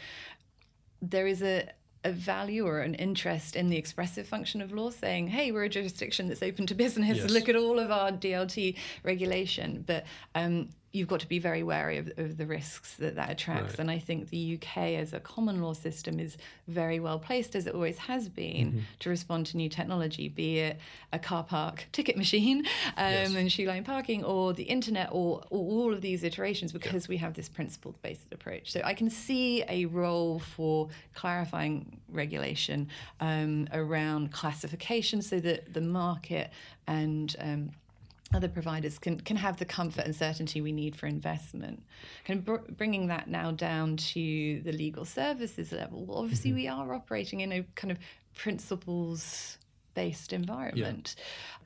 there 1.02 1.26
is 1.26 1.42
a 1.42 1.68
a 2.04 2.12
value 2.12 2.66
or 2.66 2.80
an 2.80 2.94
interest 2.94 3.56
in 3.56 3.70
the 3.70 3.76
expressive 3.78 4.28
function 4.28 4.60
of 4.60 4.72
law, 4.72 4.90
saying, 4.90 5.28
hey, 5.28 5.50
we're 5.50 5.64
a 5.64 5.68
jurisdiction 5.70 6.28
that's 6.28 6.42
open 6.42 6.66
to 6.66 6.74
business. 6.74 7.16
Yes. 7.16 7.30
Look 7.30 7.48
at 7.48 7.56
all 7.56 7.78
of 7.78 7.90
our 7.90 8.12
DLT 8.12 8.76
regulation. 9.02 9.84
But 9.86 10.04
um, 10.34 10.68
you've 10.94 11.08
got 11.08 11.18
to 11.18 11.28
be 11.28 11.40
very 11.40 11.64
wary 11.64 11.98
of, 11.98 12.06
of 12.18 12.36
the 12.36 12.46
risks 12.46 12.94
that 12.94 13.16
that 13.16 13.28
attracts. 13.28 13.72
Right. 13.72 13.78
And 13.80 13.90
I 13.90 13.98
think 13.98 14.30
the 14.30 14.54
UK 14.56 14.76
as 15.02 15.12
a 15.12 15.18
common 15.18 15.60
law 15.60 15.72
system 15.72 16.20
is 16.20 16.38
very 16.68 17.00
well 17.00 17.18
placed, 17.18 17.56
as 17.56 17.66
it 17.66 17.74
always 17.74 17.98
has 17.98 18.28
been, 18.28 18.54
Mm-hmm. 18.64 18.78
to 19.00 19.10
respond 19.10 19.46
to 19.46 19.56
new 19.56 19.68
technology, 19.68 20.28
be 20.28 20.58
it 20.60 20.78
a 21.12 21.18
car 21.18 21.42
park 21.42 21.86
ticket 21.90 22.16
machine 22.16 22.58
um, 22.96 23.12
Yes. 23.12 23.34
and 23.34 23.50
Shoe 23.50 23.66
Lane 23.66 23.82
Parking, 23.82 24.22
or 24.24 24.52
the 24.52 24.62
internet, 24.62 25.08
or, 25.10 25.42
or 25.50 25.60
all 25.72 25.92
of 25.92 26.00
these 26.00 26.22
iterations, 26.22 26.72
because 26.72 27.08
we 27.08 27.16
have 27.16 27.34
this 27.34 27.48
principled 27.48 28.00
based 28.00 28.26
approach. 28.32 28.70
So 28.70 28.80
I 28.84 28.94
can 28.94 29.10
see 29.10 29.64
a 29.68 29.86
role 29.86 30.38
for 30.38 30.88
clarifying 31.14 32.00
regulation 32.08 32.88
um, 33.20 33.66
around 33.72 34.32
classification 34.32 35.20
so 35.22 35.40
that 35.40 35.74
the 35.74 35.80
market 35.80 36.50
and 36.86 37.34
um, 37.40 37.70
other 38.34 38.48
providers 38.48 38.98
can, 38.98 39.20
can 39.20 39.36
have 39.36 39.58
the 39.58 39.64
comfort 39.64 40.04
and 40.04 40.14
certainty 40.14 40.60
we 40.60 40.72
need 40.72 40.96
for 40.96 41.06
investment. 41.06 41.82
Kind 42.24 42.40
of 42.40 42.44
br- 42.44 42.72
bringing 42.72 43.06
that 43.08 43.28
now 43.28 43.50
down 43.50 43.96
to 43.96 44.60
the 44.62 44.72
legal 44.72 45.04
services 45.04 45.72
level. 45.72 46.04
Well, 46.04 46.18
obviously, 46.18 46.50
mm-hmm. 46.50 46.58
we 46.58 46.68
are 46.68 46.94
operating 46.94 47.40
in 47.40 47.52
a 47.52 47.62
kind 47.74 47.90
of 47.90 47.98
principles 48.36 49.58
based 49.94 50.32
environment. 50.32 51.14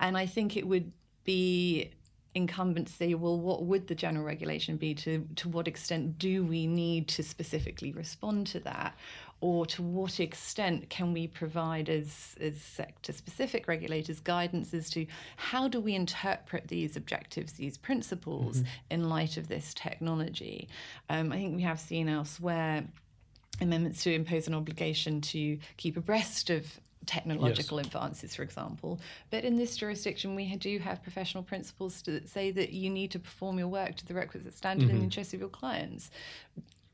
And 0.01 0.17
I 0.17 0.27
think 0.27 0.57
it 0.57 0.67
would 0.67 0.93
be 1.25 1.91
incumbent 2.35 2.89
to 2.89 2.93
say, 2.93 3.15
well, 3.15 3.39
what 3.39 3.65
would 3.65 3.87
the 3.87 3.95
general 3.95 4.25
regulation 4.25 4.77
be? 4.77 4.95
To, 4.95 5.27
to 5.37 5.49
what 5.49 5.67
extent 5.67 6.19
do 6.19 6.45
we 6.45 6.67
need 6.67 7.09
to 7.09 7.23
specifically 7.23 7.93
respond 7.93 8.47
to 8.49 8.61
that? 8.61 8.95
Or 9.41 9.67
to 9.67 9.83
what 9.83 10.19
extent 10.19 10.91
can 10.91 11.13
we 11.13 11.29
provide 11.29 11.89
as, 11.89 12.35
as 12.41 12.61
sector 12.61 13.13
specific 13.13 13.69
regulators 13.69 14.19
guidance 14.19 14.75
as 14.75 14.91
to 14.91 15.07
how 15.37 15.69
do 15.69 15.81
we 15.81 15.95
interpret 15.95 16.67
these 16.69 16.97
objectives, 16.97 17.53
these 17.53 17.79
principles 17.79 18.65
in 18.91 19.09
light 19.09 19.37
of 19.37 19.47
this 19.47 19.73
technology? 19.75 20.69
Um, 21.09 21.31
I 21.31 21.37
think 21.37 21.55
we 21.55 21.63
have 21.63 21.79
seen 21.79 22.09
elsewhere 22.09 22.85
amendments 23.61 24.03
to 24.05 24.13
impose 24.13 24.49
an 24.49 24.55
obligation 24.55 25.21
to 25.21 25.59
keep 25.77 25.97
abreast 25.97 26.51
of 26.51 26.81
technological 27.07 27.79
advances, 27.79 28.35
for 28.35 28.43
example. 28.43 29.01
But 29.31 29.45
in 29.45 29.57
this 29.57 29.77
jurisdiction, 29.77 30.35
we 30.35 30.55
do 30.57 30.79
have 30.79 31.03
professional 31.03 31.43
principles 31.43 32.03
that 32.03 32.29
say 32.29 32.51
that 32.51 32.73
you 32.73 32.91
need 32.91 33.11
to 33.13 33.19
perform 33.19 33.59
your 33.59 33.69
work 33.69 33.97
to 33.97 34.07
the 34.07 34.15
requisite 34.15 34.57
standard 34.57 34.91
in 34.91 34.99
the 34.99 35.05
interest 35.05 35.33
of 35.35 35.41
your 35.41 35.49
clients. 35.49 36.11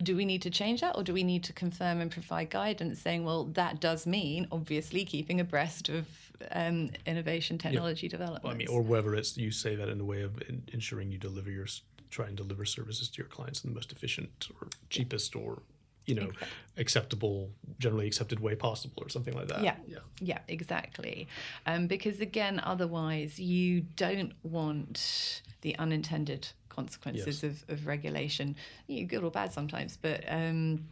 Do 0.03 0.16
we 0.16 0.24
need 0.24 0.42
to 0.42 0.51
change 0.51 0.80
that, 0.80 0.97
or 0.97 1.03
do 1.03 1.12
we 1.12 1.22
need 1.22 1.45
to 1.45 1.53
confirm 1.53 2.01
and 2.01 2.11
provide 2.11 2.51
guidance 2.51 3.01
saying, 3.01 3.24
well, 3.24 3.45
that 3.55 3.80
does 3.80 4.07
mean 4.07 4.47
obviously 4.51 5.05
keeping 5.05 5.40
abreast 5.40 5.88
of 5.88 6.07
um, 6.53 6.90
innovation 7.07 7.59
technology 7.59 8.09
development? 8.09 8.45
Well, 8.45 8.55
I 8.55 8.57
mean, 8.57 8.68
or 8.68 8.82
whether 8.82 9.14
it's 9.14 9.36
you 9.36 9.51
say 9.51 9.76
that 9.76 9.88
in 9.88 9.99
the 9.99 10.05
way 10.05 10.22
of 10.22 10.40
in, 10.49 10.62
ensuring 10.72 11.12
you 11.12 11.18
deliver 11.18 11.51
your 11.51 11.66
try 12.11 12.26
and 12.26 12.36
deliver 12.36 12.64
services 12.64 13.09
to 13.09 13.18
your 13.18 13.26
clients 13.26 13.64
in 13.64 13.70
the 13.70 13.74
most 13.74 13.90
efficient 13.90 14.49
or 14.61 14.68
cheapest 14.88 15.34
or 15.34 15.62
you 16.07 16.14
know 16.14 16.30
acceptable, 16.76 17.51
generally 17.78 18.07
accepted 18.07 18.40
way 18.40 18.55
possible, 18.55 19.03
or 19.03 19.09
something 19.09 19.34
like 19.34 19.49
that. 19.49 19.62
Yeah. 19.62 19.76
yeah, 19.86 19.99
Yeah, 20.20 20.38
exactly. 20.49 21.28
Um, 21.66 21.86
because 21.86 22.20
again, 22.20 22.61
otherwise, 22.62 23.38
you 23.38 23.82
don't 23.97 24.32
want 24.42 25.42
the 25.62 25.76
unintended 25.78 26.49
consequences 26.75 27.43
Yes. 27.43 27.51
of, 27.51 27.64
of 27.68 27.87
regulation, 27.87 28.57
good 28.89 29.22
or 29.22 29.31
bad 29.31 29.53
sometimes, 29.53 29.99
but. 30.01 30.25
Um, 30.29 30.87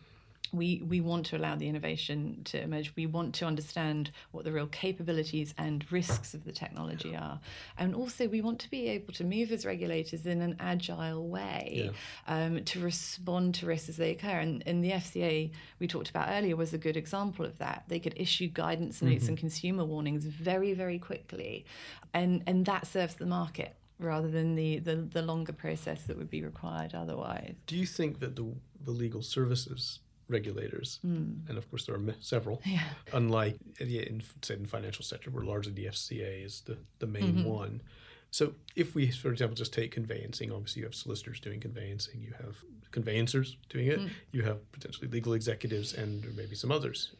we, 0.52 0.82
we 0.86 1.00
want 1.00 1.26
to 1.26 1.36
allow 1.36 1.56
the 1.56 1.66
innovation 1.66 2.42
to 2.44 2.60
emerge. 2.60 2.92
We 2.94 3.06
want 3.06 3.34
to 3.36 3.46
understand 3.46 4.10
what 4.32 4.44
the 4.44 4.52
real 4.52 4.66
capabilities 4.66 5.54
and 5.56 5.90
risks 5.90 6.34
of 6.34 6.44
the 6.44 6.52
technology 6.52 7.16
are. 7.16 7.40
And 7.78 7.94
also, 7.94 8.28
we 8.28 8.42
want 8.42 8.58
to 8.60 8.70
be 8.70 8.88
able 8.88 9.14
to 9.14 9.24
move 9.24 9.50
as 9.50 9.64
regulators 9.64 10.26
in 10.26 10.42
an 10.42 10.56
agile 10.60 11.26
way 11.26 11.90
um, 12.28 12.64
to 12.64 12.80
respond 12.80 13.54
to 13.56 13.66
risks 13.66 13.88
as 13.88 13.96
they 13.96 14.10
occur. 14.10 14.40
And, 14.40 14.62
and 14.66 14.84
the 14.84 14.90
FCA 14.90 15.50
we 15.78 15.86
talked 15.86 16.10
about 16.10 16.28
earlier 16.28 16.54
was 16.54 16.74
a 16.74 16.78
good 16.78 16.96
example 16.98 17.46
of 17.46 17.56
that. 17.58 17.84
They 17.88 17.98
could 17.98 18.14
issue 18.16 18.48
guidance 18.48 19.00
notes 19.00 19.28
and 19.28 19.38
consumer 19.38 19.84
warnings 19.84 20.24
very, 20.24 20.74
very 20.74 20.98
quickly. 20.98 21.64
And, 22.12 22.42
and 22.46 22.66
that 22.66 22.86
serves 22.86 23.14
the 23.14 23.26
market 23.26 23.74
rather 24.02 24.28
than 24.30 24.54
the, 24.54 24.78
the, 24.78 24.96
the 24.96 25.22
longer 25.22 25.52
process 25.52 26.02
that 26.04 26.16
would 26.18 26.30
be 26.30 26.42
required 26.42 26.94
otherwise. 26.94 27.54
Do 27.66 27.76
you 27.76 27.86
think 27.86 28.20
that 28.20 28.36
the 28.36 28.46
the 28.84 28.90
legal 28.90 29.22
services 29.22 30.00
regulators, 30.28 30.98
and 31.02 31.56
of 31.58 31.68
course 31.70 31.84
there 31.86 31.94
are 31.94 32.14
several. 32.20 32.60
Yeah. 32.66 32.80
unlike 33.12 33.56
uh, 33.80 33.84
in 33.84 34.22
say 34.42 34.54
in 34.54 34.62
the 34.62 34.68
financial 34.68 35.04
sector 35.04 35.30
where 35.30 35.44
largely 35.44 35.72
the 35.72 35.86
FCA 35.86 36.44
is 36.44 36.62
the 36.62 36.78
the 36.98 37.06
main 37.06 37.34
Mm-hmm. 37.34 37.44
one. 37.44 37.82
So 38.30 38.54
if 38.74 38.94
we, 38.94 39.10
for 39.10 39.30
example, 39.30 39.54
just 39.54 39.74
take 39.74 39.90
conveyancing, 39.92 40.50
obviously 40.50 40.80
you 40.80 40.86
have 40.86 40.94
solicitors 40.94 41.38
doing 41.38 41.60
conveyancing, 41.60 42.22
you 42.22 42.32
have 42.42 42.56
conveyancers 42.90 43.56
doing 43.68 43.86
Mm. 43.88 44.06
it, 44.06 44.12
you 44.32 44.42
have 44.42 44.58
potentially 44.72 45.06
legal 45.08 45.34
executives, 45.34 45.92
and 45.92 46.34
maybe 46.34 46.54
some 46.56 46.72
others. 46.72 47.12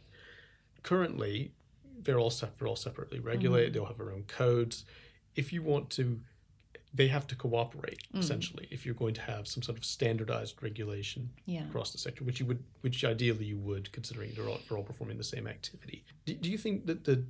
Currently, 0.83 1.53
they're 2.03 2.19
all 2.19 2.31
sep- 2.31 2.59
they're 2.59 2.67
all 2.69 2.77
separately 2.77 3.21
regulated. 3.21 3.69
Mm-hmm. 3.73 3.75
They'll 3.75 3.87
have 3.87 3.99
their 3.99 4.11
own 4.13 4.25
codes. 4.25 4.85
If 5.37 5.53
you 5.53 5.63
want 5.63 5.91
to, 5.91 6.21
they 6.95 7.09
have 7.09 7.27
to 7.29 7.35
cooperate 7.35 8.01
Mm. 8.13 8.19
essentially. 8.21 8.69
If 8.71 8.85
you're 8.85 8.95
going 8.95 9.15
to 9.15 9.23
have 9.23 9.49
some 9.49 9.63
sort 9.63 9.79
of 9.79 9.85
standardized 9.85 10.63
regulation 10.63 11.31
Yeah. 11.47 11.67
across 11.69 11.91
the 11.93 11.99
sector, 11.99 12.23
which 12.25 12.39
you 12.41 12.47
would, 12.47 12.63
which 12.83 13.03
ideally 13.05 13.47
you 13.47 13.57
would, 13.59 13.91
considering 13.93 14.33
they're 14.35 14.49
all, 14.49 14.61
they're 14.69 14.77
all 14.79 14.85
performing 14.85 15.17
the 15.19 15.25
same 15.25 15.47
activity. 15.47 16.05
Do, 16.27 16.35
do 16.35 16.51
you 16.51 16.59
think 16.59 16.87
that 16.87 17.05
the 17.05 17.25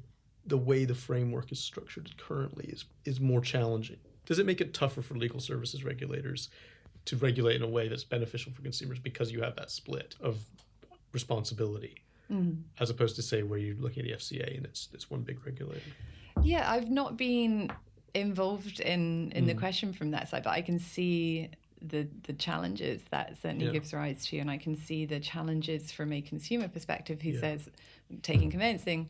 the 0.44 0.58
way 0.58 0.84
the 0.84 0.94
framework 0.96 1.52
is 1.52 1.60
structured 1.60 2.16
currently 2.18 2.64
is 2.66 2.84
is 3.04 3.20
more 3.20 3.40
challenging? 3.40 3.98
Does 4.26 4.38
it 4.40 4.46
make 4.46 4.60
it 4.60 4.74
tougher 4.74 5.00
for 5.02 5.14
legal 5.14 5.38
services 5.40 5.84
regulators 5.84 6.48
to 7.04 7.16
regulate 7.16 7.54
in 7.56 7.62
a 7.62 7.68
way 7.68 7.86
that's 7.88 8.02
beneficial 8.04 8.50
for 8.52 8.62
consumers 8.62 8.98
because 8.98 9.30
you 9.30 9.42
have 9.42 9.54
that 9.56 9.70
split 9.70 10.16
of 10.20 10.44
responsibility, 11.12 11.96
as 12.80 12.88
opposed 12.90 13.14
to 13.16 13.22
say 13.22 13.42
where 13.42 13.58
you're 13.58 13.76
looking 13.76 14.02
at 14.04 14.08
the 14.08 14.14
FCA 14.16 14.56
and 14.56 14.64
it's 14.64 14.88
it's 14.92 15.08
one 15.10 15.22
big 15.22 15.44
regulator? 15.46 15.92
Yeah, 16.42 16.68
I've 16.70 16.90
not 16.90 17.16
been 17.16 17.70
involved 18.14 18.80
in 18.80 19.32
in 19.32 19.46
the 19.46 19.54
question 19.54 19.92
from 19.92 20.10
that 20.12 20.28
side, 20.28 20.42
but 20.44 20.50
I 20.50 20.62
can 20.62 20.78
see 20.78 21.48
the 21.80 22.06
the 22.24 22.32
challenges 22.34 23.02
that 23.10 23.36
certainly 23.42 23.66
Yeah. 23.66 23.72
gives 23.72 23.92
rise 23.92 24.24
to, 24.26 24.38
and 24.38 24.50
I 24.50 24.58
can 24.58 24.76
see 24.76 25.04
the 25.06 25.18
challenges 25.20 25.90
from 25.92 26.12
a 26.12 26.20
consumer 26.20 26.68
perspective 26.68 27.20
who 27.22 27.30
Yeah. 27.30 27.40
says, 27.40 27.68
taking 28.22 28.50
conveyancing. 28.50 29.08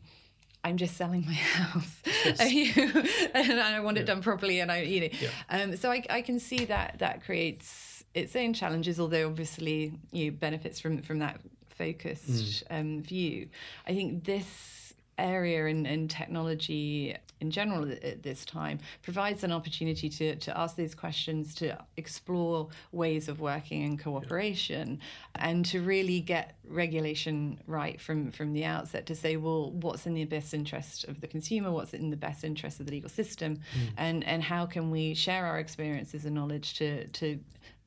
I'm 0.65 0.77
just 0.77 0.95
selling 0.95 1.25
my 1.25 1.33
house, 1.59 2.01
and 2.39 3.59
I 3.59 3.79
want 3.81 3.97
it 3.97 4.05
done 4.05 4.21
properly, 4.21 4.61
and 4.61 4.71
I, 4.71 4.83
you 4.83 5.01
know, 5.01 5.09
um, 5.49 5.75
so 5.75 5.91
I, 5.91 6.03
I 6.09 6.21
can 6.21 6.39
see 6.39 6.63
that 6.65 6.99
that 6.99 7.23
creates 7.25 8.05
its 8.13 8.33
own 8.35 8.53
challenges, 8.53 8.97
although 8.99 9.27
obviously 9.27 9.91
you 10.13 10.31
know, 10.31 10.37
benefits 10.37 10.79
from 10.79 11.01
from 11.01 11.19
that 11.19 11.41
focused 11.67 12.63
um, 12.69 13.01
view. 13.01 13.49
I 13.85 13.93
think 13.93 14.23
this 14.23 14.93
area 15.17 15.65
and, 15.67 15.85
in 15.85 16.07
technology 16.07 17.15
in 17.43 17.51
general 17.51 17.91
at, 17.91 18.23
this 18.23 18.45
time 18.45 18.79
provides 19.01 19.43
an 19.43 19.51
opportunity 19.51 20.09
to, 20.09 20.35
to 20.37 20.57
ask 20.57 20.75
these 20.75 20.95
questions, 20.95 21.53
to 21.55 21.77
explore 21.97 22.69
ways 22.91 23.27
of 23.27 23.39
working 23.39 23.83
in 23.83 23.97
cooperation, 23.97 24.99
and 25.35 25.65
to 25.65 25.81
really 25.81 26.19
get 26.21 26.55
regulation 26.67 27.59
right 27.67 27.99
from, 27.99 28.31
from 28.31 28.53
the 28.53 28.63
outset 28.63 29.05
to 29.05 29.15
say, 29.15 29.35
well, 29.35 29.71
what's 29.71 30.07
in 30.07 30.13
the 30.13 30.25
best 30.25 30.53
interest 30.53 31.03
of 31.05 31.21
the 31.21 31.27
consumer, 31.27 31.69
what's 31.69 31.93
in 31.93 32.09
the 32.09 32.17
best 32.17 32.43
interest 32.43 32.79
of 32.79 32.85
the 32.85 32.91
legal 32.91 33.09
system, 33.09 33.57
mm. 33.57 33.89
and, 33.97 34.23
and 34.23 34.41
how 34.41 34.65
can 34.65 34.89
we 34.89 35.13
share 35.13 35.45
our 35.45 35.59
experiences 35.59 36.25
and 36.25 36.33
knowledge 36.33 36.75
to, 36.75 37.05
to 37.09 37.39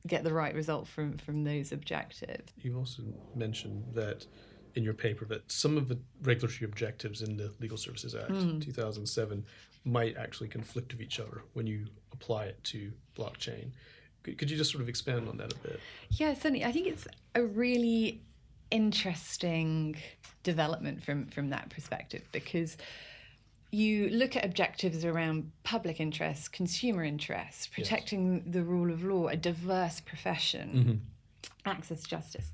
get 0.05 0.23
the 0.23 0.33
right 0.33 0.55
result 0.55 0.87
from, 0.87 1.17
from 1.17 1.43
those 1.43 1.71
objectives. 1.71 2.53
You've 2.61 2.77
also 2.77 3.03
mentioned 3.35 3.83
that 3.93 4.25
in 4.77 4.83
your 4.83 4.93
paper 4.93 5.25
that 5.25 5.51
some 5.51 5.75
of 5.75 5.89
the 5.89 5.97
regulatory 6.21 6.63
objectives 6.63 7.23
in 7.23 7.35
the 7.35 7.51
Legal 7.59 7.77
Services 7.77 8.13
Act 8.13 8.29
hmm. 8.29 8.59
2007 8.59 9.43
might 9.83 10.15
actually 10.15 10.47
conflict 10.47 10.93
with 10.93 11.01
each 11.01 11.19
other 11.19 11.41
when 11.53 11.65
you 11.65 11.87
apply 12.13 12.45
it 12.45 12.63
to 12.63 12.91
blockchain. 13.17 13.71
Could, 14.21 14.37
could 14.37 14.51
you 14.51 14.55
just 14.55 14.71
sort 14.71 14.83
of 14.83 14.87
expand 14.87 15.27
on 15.27 15.37
that 15.37 15.51
a 15.51 15.57
bit? 15.57 15.79
Yeah, 16.11 16.35
certainly. 16.35 16.63
I 16.63 16.71
think 16.71 16.87
it's 16.87 17.07
a 17.33 17.43
really 17.43 18.21
interesting 18.69 19.97
development 20.43 21.03
from 21.03 21.25
from 21.27 21.49
that 21.49 21.69
perspective 21.69 22.21
because 22.31 22.77
you 23.71 24.09
look 24.09 24.35
at 24.35 24.45
objectives 24.45 25.03
around 25.03 25.51
public 25.63 25.99
interest, 25.99 26.51
consumer 26.51 27.03
interest, 27.03 27.71
protecting 27.73 28.43
the 28.51 28.63
rule 28.63 28.91
of 28.93 29.03
law, 29.03 29.27
a 29.27 29.35
diverse 29.35 29.99
profession, 30.01 30.69
mm-hmm. 30.69 31.69
access 31.69 32.03
to 32.03 32.07
justice. 32.07 32.51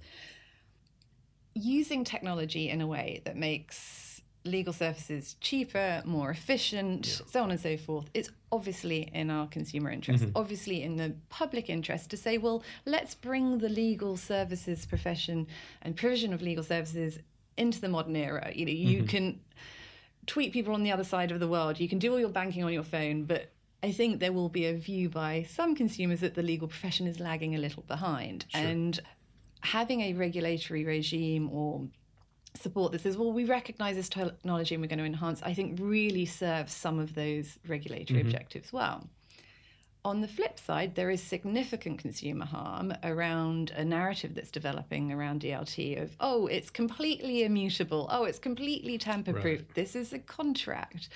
Using 1.55 2.03
technology 2.03 2.69
in 2.69 2.81
a 2.81 2.87
way 2.87 3.21
that 3.25 3.35
makes 3.35 4.21
legal 4.45 4.73
services 4.73 5.35
cheaper, 5.39 6.01
more 6.05 6.29
efficient, 6.29 7.05
so 7.05 7.43
on 7.43 7.51
and 7.51 7.59
so 7.59 7.77
forth, 7.77 8.09
it's 8.13 8.29
obviously 8.51 9.09
in 9.13 9.29
our 9.29 9.47
consumer 9.47 9.89
interest, 9.89 10.25
obviously 10.35 10.83
in 10.83 10.97
the 10.97 11.15
public 11.29 11.69
interest 11.69 12.09
to 12.09 12.17
say, 12.17 12.37
well, 12.37 12.63
let's 12.85 13.15
bring 13.15 13.59
the 13.59 13.69
legal 13.69 14.17
services 14.17 14.85
profession 14.85 15.47
and 15.81 15.95
provision 15.95 16.33
of 16.33 16.41
legal 16.41 16.63
services 16.63 17.19
into 17.57 17.79
the 17.79 17.89
modern 17.89 18.15
era. 18.15 18.51
You 18.53 18.65
know, 18.65 18.71
you 18.71 18.97
mm-hmm. 18.99 19.07
can 19.07 19.39
tweet 20.25 20.53
people 20.53 20.73
on 20.73 20.83
the 20.83 20.91
other 20.91 21.03
side 21.03 21.31
of 21.31 21.39
the 21.39 21.47
world. 21.47 21.79
You 21.79 21.87
can 21.87 21.99
do 21.99 22.11
all 22.11 22.19
your 22.19 22.29
banking 22.29 22.63
on 22.63 22.73
your 22.73 22.83
phone, 22.83 23.23
but 23.23 23.51
I 23.81 23.91
think 23.91 24.19
there 24.19 24.33
will 24.33 24.49
be 24.49 24.65
a 24.65 24.73
view 24.73 25.09
by 25.09 25.45
some 25.49 25.75
consumers 25.75 26.21
that 26.21 26.35
the 26.35 26.43
legal 26.43 26.67
profession 26.67 27.07
is 27.07 27.19
lagging 27.19 27.55
a 27.55 27.57
little 27.57 27.83
behind. 27.83 28.45
Sure. 28.49 28.61
And 28.61 28.99
having 29.63 30.01
a 30.01 30.13
regulatory 30.13 30.83
regime 30.83 31.49
or 31.51 31.87
support 32.55 32.91
that 32.91 33.01
says, 33.01 33.17
well, 33.17 33.31
we 33.31 33.45
recognize 33.45 33.95
this 33.95 34.09
technology 34.09 34.75
and 34.75 34.81
we're 34.81 34.87
going 34.87 34.99
to 34.99 35.05
enhance, 35.05 35.41
I 35.41 35.53
think 35.53 35.79
really 35.81 36.25
serves 36.25 36.73
some 36.73 36.99
of 36.99 37.15
those 37.15 37.57
regulatory 37.67 38.19
mm-hmm. 38.19 38.27
objectives 38.27 38.71
well. 38.71 39.07
On 40.05 40.19
the 40.19 40.27
flip 40.27 40.59
side, 40.59 40.95
there 40.95 41.09
is 41.09 41.23
significant 41.23 41.97
consumer 41.97 42.45
harm 42.45 42.93
around 43.03 43.71
a 43.71 43.85
narrative 43.85 44.35
that's 44.35 44.51
developing 44.51 45.13
around 45.13 45.41
DLT 45.41 46.01
of, 46.01 46.17
oh, 46.19 46.47
it's 46.47 46.69
completely 46.69 47.43
immutable. 47.43 48.09
Oh, 48.11 48.25
it's 48.25 48.37
completely 48.37 48.97
tamper 48.97 49.31
proof. 49.31 49.61
Right. 49.61 49.75
This 49.75 49.95
is 49.95 50.11
a 50.11 50.19
contract 50.19 51.07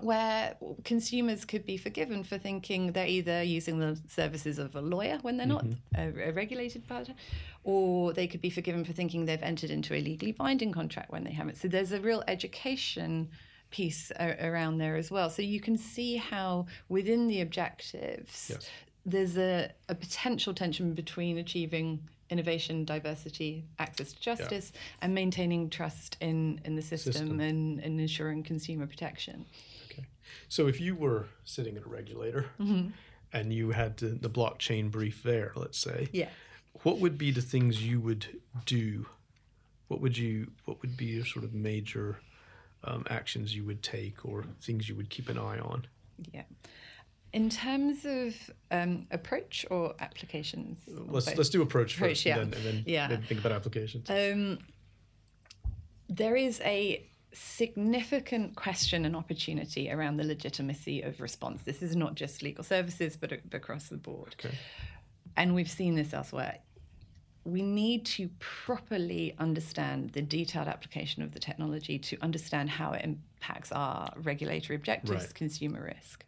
where 0.00 0.56
consumers 0.84 1.44
could 1.44 1.64
be 1.64 1.76
forgiven 1.76 2.24
for 2.24 2.36
thinking 2.36 2.92
they're 2.92 3.06
either 3.06 3.42
using 3.42 3.78
the 3.78 3.98
services 4.08 4.58
of 4.58 4.74
a 4.74 4.80
lawyer 4.80 5.18
when 5.22 5.36
they're 5.36 5.46
mm-hmm. 5.46 5.70
not 5.94 6.00
a, 6.00 6.28
a, 6.28 6.32
regulated 6.32 6.86
party, 6.88 7.14
or 7.62 8.12
they 8.12 8.26
could 8.26 8.40
be 8.40 8.50
forgiven 8.50 8.84
for 8.84 8.92
thinking 8.92 9.24
they've 9.24 9.42
entered 9.42 9.70
into 9.70 9.94
a 9.94 10.00
legally 10.00 10.32
binding 10.32 10.72
contract 10.72 11.10
when 11.10 11.24
they 11.24 11.32
haven't. 11.32 11.56
So 11.56 11.68
there's 11.68 11.92
a 11.92 12.00
real 12.00 12.24
education 12.26 13.30
piece 13.70 14.12
around 14.20 14.78
there 14.78 14.96
as 14.96 15.10
well. 15.10 15.30
So 15.30 15.42
you 15.42 15.60
can 15.60 15.76
see 15.76 16.16
how 16.16 16.66
within 16.88 17.28
the 17.28 17.40
objectives, 17.40 18.50
yes. 18.50 18.70
there's 19.06 19.36
a, 19.36 19.70
a 19.88 19.94
potential 19.94 20.54
tension 20.54 20.94
between 20.94 21.38
achieving 21.38 22.00
innovation, 22.30 22.84
diversity, 22.84 23.64
access 23.78 24.12
to 24.12 24.20
justice, 24.20 24.72
yeah. 24.74 24.80
and 25.02 25.14
maintaining 25.14 25.70
trust 25.70 26.16
in, 26.20 26.60
in 26.64 26.74
the 26.76 26.82
system, 26.82 27.12
system. 27.12 27.40
And, 27.40 27.80
and 27.80 28.00
ensuring 28.00 28.42
consumer 28.42 28.86
protection. 28.86 29.46
So 30.48 30.66
if 30.66 30.80
you 30.80 30.94
were 30.94 31.26
sitting 31.44 31.76
at 31.76 31.84
a 31.84 31.88
regulator 31.88 32.46
mm-hmm. 32.60 32.88
and 33.32 33.52
you 33.52 33.70
had 33.70 33.96
to, 33.98 34.08
the 34.10 34.30
blockchain 34.30 34.90
brief 34.90 35.22
there, 35.22 35.52
let's 35.56 35.78
say, 35.78 36.08
yeah. 36.12 36.28
what 36.82 36.98
would 36.98 37.18
be 37.18 37.30
the 37.30 37.42
things 37.42 37.84
you 37.86 38.00
would 38.00 38.40
do? 38.66 39.06
What 39.88 40.00
would 40.00 40.16
you 40.16 40.50
what 40.64 40.80
would 40.82 40.96
be 40.96 41.06
your 41.06 41.26
sort 41.26 41.44
of 41.44 41.52
major 41.54 42.18
um, 42.84 43.04
actions 43.10 43.54
you 43.54 43.64
would 43.64 43.82
take 43.82 44.24
or 44.24 44.44
things 44.62 44.88
you 44.88 44.94
would 44.94 45.10
keep 45.10 45.28
an 45.28 45.38
eye 45.38 45.58
on? 45.58 45.86
Yeah. 46.32 46.42
In 47.32 47.50
terms 47.50 48.04
of 48.04 48.34
um, 48.70 49.06
approach 49.10 49.66
or 49.70 49.94
applications? 49.98 50.78
Let's 50.86 51.36
let's 51.36 51.48
do 51.48 51.62
approach, 51.62 51.96
approach 51.96 52.10
first, 52.10 52.26
yeah. 52.26 52.38
and 52.38 52.52
then, 52.52 52.66
and 52.66 52.76
then, 52.78 52.84
yeah. 52.86 53.16
think 53.16 53.40
about 53.40 53.52
applications. 53.52 54.08
Um, 54.08 54.58
there 56.08 56.36
is 56.36 56.60
a 56.60 57.04
significant 57.34 58.56
question 58.56 59.04
and 59.04 59.14
opportunity 59.14 59.90
around 59.90 60.16
the 60.16 60.24
legitimacy 60.24 61.02
of 61.02 61.20
response. 61.20 61.62
This 61.62 61.82
is 61.82 61.94
not 61.94 62.14
just 62.14 62.42
legal 62.42 62.64
services, 62.64 63.16
but 63.16 63.32
across 63.52 63.88
the 63.88 63.96
board. 63.96 64.36
Okay. 64.38 64.56
And 65.36 65.54
we've 65.54 65.70
seen 65.70 65.96
this 65.96 66.14
elsewhere 66.14 66.58
we 67.44 67.60
need 67.60 68.06
to 68.06 68.30
properly 68.38 69.34
understand 69.38 70.10
the 70.10 70.22
detailed 70.22 70.66
application 70.66 71.22
of 71.22 71.32
the 71.32 71.38
technology 71.38 71.98
to 71.98 72.16
understand 72.22 72.70
how 72.70 72.92
it 72.92 73.04
impacts 73.04 73.70
our 73.70 74.10
regulatory 74.16 74.76
objectives, 74.76 75.24
right. 75.24 75.34
consumer 75.34 75.92
risk. 75.94 76.24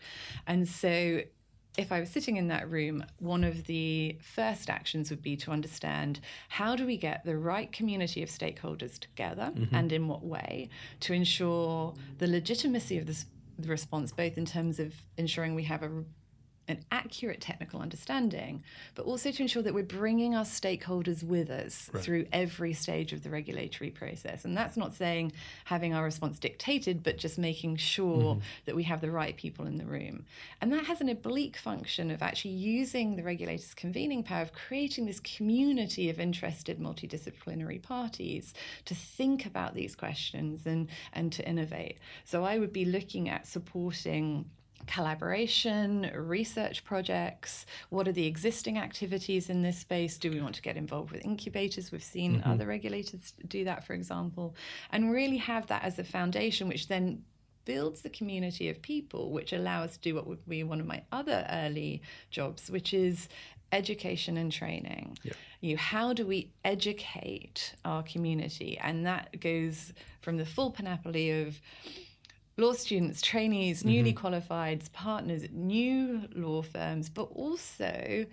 And 0.46 0.68
so 0.68 1.22
if 1.76 1.92
I 1.92 2.00
was 2.00 2.10
sitting 2.10 2.36
in 2.36 2.48
that 2.48 2.70
room, 2.70 3.04
one 3.18 3.44
of 3.44 3.64
the 3.64 4.16
first 4.20 4.70
actions 4.70 5.10
would 5.10 5.22
be 5.22 5.36
to 5.36 5.50
understand 5.50 6.20
how 6.48 6.76
do 6.76 6.86
we 6.86 6.96
get 6.96 7.24
the 7.24 7.36
right 7.36 7.70
community 7.70 8.22
of 8.22 8.28
stakeholders 8.28 8.98
together 8.98 9.52
mm-hmm. 9.54 9.74
and 9.74 9.92
in 9.92 10.08
what 10.08 10.24
way 10.24 10.68
to 11.00 11.12
ensure 11.12 11.94
the 12.18 12.26
legitimacy 12.26 12.98
of 12.98 13.06
this, 13.06 13.26
the 13.58 13.68
response, 13.68 14.12
both 14.12 14.38
in 14.38 14.46
terms 14.46 14.78
of 14.78 14.94
ensuring 15.16 15.54
we 15.54 15.64
have 15.64 15.82
a 15.82 16.04
an 16.68 16.84
accurate 16.90 17.40
technical 17.40 17.80
understanding, 17.80 18.62
but 18.94 19.04
also 19.04 19.30
to 19.30 19.42
ensure 19.42 19.62
that 19.62 19.74
we're 19.74 19.82
bringing 19.82 20.34
our 20.34 20.44
stakeholders 20.44 21.22
with 21.22 21.50
us 21.50 21.90
right. 21.92 22.02
through 22.02 22.26
every 22.32 22.72
stage 22.72 23.12
of 23.12 23.22
the 23.22 23.30
regulatory 23.30 23.90
process. 23.90 24.44
And 24.44 24.56
that's 24.56 24.76
not 24.76 24.94
saying 24.94 25.32
having 25.64 25.94
our 25.94 26.04
response 26.04 26.38
dictated, 26.38 27.02
but 27.02 27.18
just 27.18 27.38
making 27.38 27.76
sure 27.76 28.34
mm-hmm. 28.34 28.40
that 28.64 28.74
we 28.74 28.82
have 28.84 29.00
the 29.00 29.10
right 29.10 29.36
people 29.36 29.66
in 29.66 29.78
the 29.78 29.86
room. 29.86 30.24
And 30.60 30.72
that 30.72 30.86
has 30.86 31.00
an 31.00 31.08
oblique 31.08 31.56
function 31.56 32.10
of 32.10 32.22
actually 32.22 32.52
using 32.52 33.16
the 33.16 33.22
regulator's 33.22 33.74
convening 33.74 34.22
power 34.22 34.42
of 34.42 34.52
creating 34.52 35.06
this 35.06 35.20
community 35.20 36.10
of 36.10 36.18
interested 36.18 36.80
multidisciplinary 36.80 37.82
parties 37.82 38.54
to 38.84 38.94
think 38.94 39.46
about 39.46 39.74
these 39.74 39.94
questions 39.94 40.66
and, 40.66 40.88
and 41.12 41.32
to 41.32 41.48
innovate. 41.48 41.98
So 42.24 42.44
I 42.44 42.58
would 42.58 42.72
be 42.72 42.84
looking 42.84 43.28
at 43.28 43.46
supporting 43.46 44.46
collaboration, 44.86 46.10
research 46.14 46.84
projects? 46.84 47.66
What 47.90 48.06
are 48.08 48.12
the 48.12 48.26
existing 48.26 48.78
activities 48.78 49.50
in 49.50 49.62
this 49.62 49.78
space? 49.78 50.18
Do 50.18 50.30
we 50.30 50.40
want 50.40 50.54
to 50.56 50.62
get 50.62 50.76
involved 50.76 51.10
with 51.10 51.24
incubators? 51.24 51.92
We've 51.92 52.02
seen 52.02 52.40
mm-hmm. 52.40 52.50
other 52.50 52.66
regulators 52.66 53.34
do 53.48 53.64
that, 53.64 53.86
for 53.86 53.94
example, 53.94 54.54
and 54.90 55.12
really 55.12 55.38
have 55.38 55.66
that 55.68 55.84
as 55.84 55.98
a 55.98 56.04
foundation, 56.04 56.68
which 56.68 56.88
then 56.88 57.22
builds 57.64 58.02
the 58.02 58.10
community 58.10 58.68
of 58.68 58.80
people, 58.80 59.32
which 59.32 59.52
allow 59.52 59.82
us 59.82 59.94
to 59.94 60.00
do 60.00 60.14
what 60.14 60.26
would 60.26 60.48
be 60.48 60.62
one 60.62 60.80
of 60.80 60.86
my 60.86 61.02
other 61.12 61.46
early 61.50 62.00
jobs, 62.30 62.70
which 62.70 62.94
is 62.94 63.28
education 63.72 64.36
and 64.36 64.52
training. 64.52 65.18
Yeah. 65.22 65.32
You 65.60 65.76
how 65.76 66.12
do 66.12 66.26
we 66.26 66.52
educate 66.64 67.74
our 67.84 68.02
community? 68.02 68.78
And 68.78 69.04
that 69.06 69.40
goes 69.40 69.92
from 70.20 70.36
the 70.36 70.46
full 70.46 70.70
panoply 70.70 71.42
of 71.42 71.60
law 72.56 72.72
students, 72.72 73.20
trainees, 73.20 73.84
newly 73.84 74.10
mm-hmm. 74.10 74.20
qualified, 74.20 74.90
partners, 74.92 75.44
new 75.52 76.22
law 76.34 76.62
firms, 76.62 77.08
but 77.08 77.24
also 77.34 78.26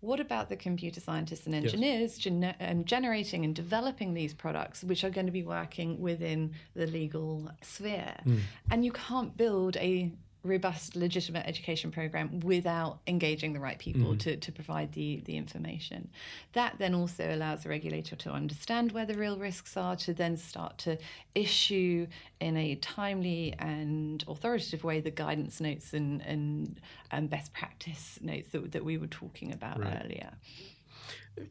what 0.00 0.18
about 0.18 0.48
the 0.48 0.56
computer 0.56 1.00
scientists 1.00 1.46
and 1.46 1.54
engineers 1.54 2.16
yes. 2.16 2.18
gene- 2.18 2.54
um, 2.60 2.84
generating 2.84 3.44
and 3.44 3.54
developing 3.54 4.14
these 4.14 4.34
products, 4.34 4.82
which 4.82 5.04
are 5.04 5.10
going 5.10 5.26
to 5.26 5.32
be 5.32 5.44
working 5.44 6.00
within 6.00 6.52
the 6.74 6.86
legal 6.86 7.48
sphere? 7.62 8.16
Mm. 8.26 8.40
And 8.70 8.84
you 8.84 8.90
can't 8.90 9.36
build 9.36 9.76
a 9.76 10.10
robust, 10.44 10.96
legitimate 10.96 11.46
education 11.46 11.92
program 11.92 12.40
without 12.40 12.98
engaging 13.06 13.52
the 13.52 13.60
right 13.60 13.78
people 13.78 14.14
mm. 14.14 14.18
to, 14.18 14.36
to 14.36 14.50
provide 14.50 14.92
the, 14.92 15.22
the 15.24 15.36
information. 15.36 16.08
That 16.52 16.76
then 16.78 16.94
also 16.94 17.32
allows 17.32 17.62
the 17.62 17.68
regulator 17.68 18.16
to 18.16 18.30
understand 18.30 18.92
where 18.92 19.06
the 19.06 19.14
real 19.14 19.38
risks 19.38 19.76
are, 19.76 19.94
to 19.96 20.12
then 20.12 20.36
start 20.36 20.78
to 20.78 20.98
issue 21.34 22.06
in 22.40 22.56
a 22.56 22.74
timely 22.76 23.54
and 23.58 24.24
authoritative 24.26 24.82
way 24.82 25.00
the 25.00 25.10
guidance 25.10 25.60
notes 25.60 25.92
and, 25.92 26.20
and, 26.22 26.80
and 27.10 27.30
best 27.30 27.52
practice 27.52 28.18
notes 28.20 28.48
that, 28.50 28.72
that 28.72 28.84
we 28.84 28.98
were 28.98 29.06
talking 29.06 29.52
about 29.52 29.80
right. 29.80 30.02
earlier. 30.04 30.30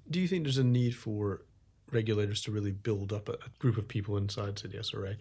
Do 0.10 0.20
you 0.20 0.28
think 0.28 0.44
there's 0.44 0.58
a 0.58 0.64
need 0.64 0.96
for 0.96 1.42
regulators 1.92 2.42
to 2.42 2.52
really 2.52 2.72
build 2.72 3.14
up 3.14 3.30
a, 3.30 3.34
a 3.34 3.50
group 3.60 3.78
of 3.78 3.88
people 3.88 4.18
inside 4.18 4.58
the 4.58 4.68
SRA 4.70 5.18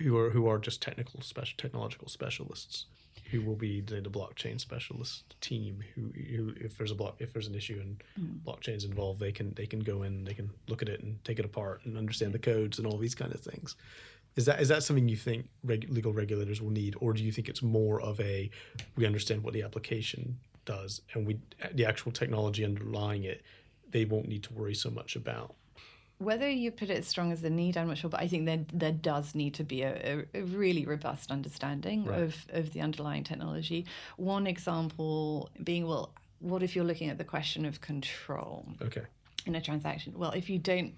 who 0.00 0.16
are 0.16 0.30
who 0.30 0.46
are 0.46 0.58
just 0.58 0.80
technical 0.80 1.20
special 1.20 1.56
technological 1.56 2.08
specialists 2.08 2.86
who 3.30 3.42
will 3.42 3.56
be 3.56 3.80
the, 3.80 4.00
the 4.00 4.10
blockchain 4.10 4.58
specialist 4.58 5.34
team 5.40 5.82
who, 5.94 6.10
who 6.36 6.54
if 6.60 6.78
there's 6.78 6.90
a 6.90 6.94
block 6.94 7.16
if 7.18 7.32
there's 7.32 7.46
an 7.46 7.54
issue 7.54 7.78
and 7.80 8.02
mm. 8.18 8.38
blockchains 8.44 8.84
involved 8.84 9.20
they 9.20 9.32
can 9.32 9.52
they 9.54 9.66
can 9.66 9.80
go 9.80 10.02
in 10.02 10.24
they 10.24 10.34
can 10.34 10.50
look 10.68 10.82
at 10.82 10.88
it 10.88 11.00
and 11.02 11.22
take 11.24 11.38
it 11.38 11.44
apart 11.44 11.80
and 11.84 11.96
understand 11.98 12.32
the 12.32 12.38
codes 12.38 12.78
and 12.78 12.86
all 12.86 12.98
these 12.98 13.14
kind 13.14 13.32
of 13.34 13.40
things 13.40 13.76
is 14.36 14.44
that 14.46 14.60
is 14.60 14.68
that 14.68 14.82
something 14.82 15.08
you 15.08 15.16
think 15.16 15.48
reg, 15.64 15.88
legal 15.90 16.12
regulators 16.12 16.62
will 16.62 16.70
need 16.70 16.94
or 17.00 17.12
do 17.12 17.22
you 17.22 17.32
think 17.32 17.48
it's 17.48 17.62
more 17.62 18.00
of 18.00 18.18
a 18.20 18.50
we 18.96 19.04
understand 19.04 19.42
what 19.42 19.52
the 19.52 19.62
application 19.62 20.38
does 20.64 21.02
and 21.14 21.26
we 21.26 21.38
the 21.74 21.84
actual 21.84 22.12
technology 22.12 22.64
underlying 22.64 23.24
it 23.24 23.42
they 23.90 24.04
won't 24.04 24.28
need 24.28 24.42
to 24.42 24.52
worry 24.52 24.74
so 24.74 24.90
much 24.90 25.16
about 25.16 25.54
whether 26.18 26.48
you 26.48 26.70
put 26.70 26.90
it 26.90 26.98
as 26.98 27.06
strong 27.06 27.32
as 27.32 27.42
the 27.42 27.50
need, 27.50 27.76
I'm 27.76 27.88
not 27.88 27.98
sure, 27.98 28.10
but 28.10 28.20
I 28.20 28.28
think 28.28 28.46
there 28.46 28.64
there 28.72 28.92
does 28.92 29.34
need 29.34 29.54
to 29.54 29.64
be 29.64 29.82
a, 29.82 30.24
a, 30.34 30.42
really 30.42 30.84
robust 30.84 31.30
understanding 31.30 32.04
right. 32.04 32.22
of, 32.22 32.46
of 32.50 32.72
the 32.72 32.80
underlying 32.80 33.24
technology. 33.24 33.86
One 34.16 34.46
example 34.46 35.48
being, 35.62 35.86
well, 35.86 36.10
what 36.40 36.62
if 36.62 36.74
you're 36.74 36.84
looking 36.84 37.08
at 37.08 37.18
the 37.18 37.24
question 37.24 37.64
of 37.64 37.80
control 37.80 38.66
okay. 38.82 39.02
in 39.46 39.54
a 39.54 39.60
transaction? 39.60 40.14
Well, 40.16 40.32
if 40.32 40.50
you 40.50 40.58
don't 40.58 40.92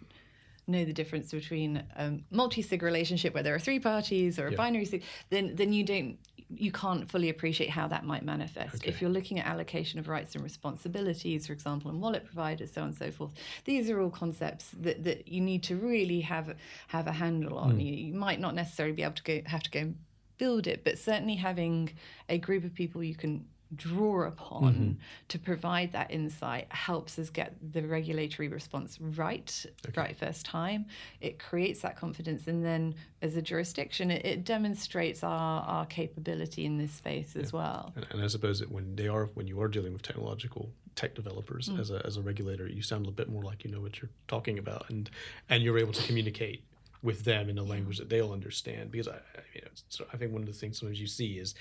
know 0.66 0.85
the 0.85 0.93
difference 0.93 1.33
between 1.33 1.83
a 1.97 2.12
multi-sig 2.31 2.83
relationship 2.83 3.35
where 3.35 3.43
there 3.43 3.55
are 3.55 3.59
three 3.59 3.81
parties 3.81 4.39
or 4.39 4.49
a 4.49 4.51
yeah. 4.53 4.57
binary 4.57 4.85
sig, 4.85 5.03
then 5.29 5.55
then 5.55 5.73
you 5.73 5.85
don't 5.85 6.18
you 6.57 6.72
can't 6.72 7.09
fully 7.09 7.28
appreciate 7.28 7.70
how 7.70 7.86
that 7.88 8.05
might 8.05 8.24
manifest. 8.24 8.76
Okay. 8.76 8.88
If 8.88 9.01
you're 9.01 9.11
looking 9.11 9.38
at 9.38 9.46
allocation 9.46 10.01
of 10.01 10.09
rights 10.09 10.34
and 10.34 10.42
responsibilities, 10.42 11.46
for 11.46 11.53
example, 11.53 11.90
and 11.90 12.01
wallet 12.01 12.24
providers, 12.24 12.72
so 12.72 12.82
on 12.82 12.88
and 12.88 12.96
so 12.96 13.11
forth, 13.11 13.32
these 13.64 13.88
are 13.88 14.01
all 14.01 14.11
concepts 14.11 14.70
that, 14.80 15.05
that 15.05 15.28
you 15.28 15.40
need 15.40 15.62
to 15.64 15.76
really 15.76 16.20
have 16.20 16.55
have 16.88 17.07
a 17.07 17.12
handle 17.12 17.59
on. 17.59 17.76
Mm. 17.76 17.84
You, 17.84 17.92
you, 18.07 18.14
might 18.14 18.40
not 18.40 18.55
necessarily 18.55 18.94
be 18.94 19.03
able 19.03 19.14
to 19.14 19.22
go 19.22 19.42
have 19.46 19.62
to 19.62 19.70
go 19.70 19.80
and 19.80 19.96
build 20.38 20.66
it, 20.66 20.82
but 20.82 20.98
certainly 20.98 21.36
having 21.36 21.90
a 22.28 22.38
group 22.38 22.64
of 22.64 22.74
people 22.74 23.03
you 23.05 23.14
can 23.14 23.44
draw 23.77 24.27
upon 24.27 24.75
mm-hmm. 24.75 24.93
to 25.29 25.39
provide 25.39 25.93
that 25.93 26.11
insight 26.11 26.66
helps 26.71 27.18
us 27.18 27.31
get 27.31 27.55
the 27.73 27.83
regulatory 27.83 28.49
response 28.49 28.99
right 29.01 29.64
okay. 29.87 30.01
right 30.01 30.16
first 30.16 30.45
time 30.45 30.87
it 31.21 31.39
creates 31.39 31.83
that 31.83 31.97
confidence 31.97 32.47
and 32.49 32.64
then 32.64 32.95
as 33.23 33.37
a 33.37 33.43
jurisdiction 33.43 34.11
it, 34.11 34.25
it 34.25 34.45
demonstrates 34.45 35.23
our, 35.23 35.62
our 35.62 35.87
capability 35.87 36.64
in 36.64 36.79
this 36.79 36.93
space 36.93 37.35
yeah. 37.37 37.43
as 37.43 37.53
well 37.53 37.93
and, 37.95 38.07
and, 38.11 38.23
i 38.23 38.27
suppose 38.27 38.59
that 38.59 38.71
when 38.71 38.97
they 38.97 39.07
are 39.07 39.27
when 39.35 39.47
you 39.47 39.61
are 39.61 39.68
dealing 39.68 39.93
with 39.93 40.03
technological 40.03 40.68
tech 40.97 41.14
developers 41.14 41.68
mm. 41.68 41.79
as, 41.79 41.91
a, 41.91 42.05
as 42.05 42.16
a 42.16 42.23
regulator 42.23 42.66
you 42.66 42.83
sound 42.83 43.07
a 43.07 43.11
bit 43.11 43.29
more 43.29 43.45
like 43.45 43.64
you 43.64 43.71
know 43.71 43.81
what 43.81 44.01
you're 44.03 44.11
talking 44.27 44.59
about 44.59 44.85
and 44.91 45.11
and 45.49 45.62
you're 45.62 45.79
able 45.79 45.93
to 45.93 46.03
communicate 46.07 46.64
with 47.03 47.25
them 47.25 47.49
in 47.49 47.57
a 47.57 47.62
language 47.62 47.99
that 47.99 48.11
they'll 48.11 48.33
understand 48.33 48.91
because 48.91 49.09
I, 49.09 49.12
I, 49.12 49.43
mean, 49.55 49.64
I 50.12 50.16
think 50.16 50.33
one 50.33 50.43
of 50.43 50.49
the 50.49 50.53
things 50.53 50.79
sometimes 50.79 51.01
you 51.01 51.07
see 51.07 51.39
is 51.39 51.55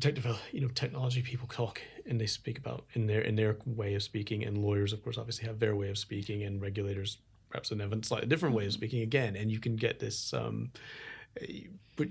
tech 0.00 0.14
develop, 0.14 0.38
you 0.52 0.60
know, 0.60 0.68
technology 0.68 1.22
people 1.22 1.48
talk 1.48 1.80
and 2.04 2.20
they 2.20 2.26
speak 2.26 2.58
about 2.58 2.84
in 2.94 3.06
their 3.06 3.20
in 3.20 3.36
their 3.36 3.56
way 3.64 3.94
of 3.94 4.02
speaking, 4.02 4.44
and 4.44 4.58
lawyers, 4.58 4.92
of 4.92 5.02
course, 5.02 5.18
obviously 5.18 5.46
have 5.46 5.58
their 5.58 5.74
way 5.74 5.88
of 5.88 5.98
speaking, 5.98 6.42
and 6.42 6.60
regulators 6.60 7.18
perhaps 7.50 7.70
have 7.70 7.80
a 7.80 8.04
slightly 8.04 8.28
different 8.28 8.54
way 8.54 8.64
of 8.64 8.70
mm-hmm. 8.70 8.78
speaking 8.78 9.02
again, 9.02 9.36
and 9.36 9.50
you 9.50 9.58
can 9.58 9.76
get 9.76 9.98
this 10.00 10.34
um, 10.34 10.70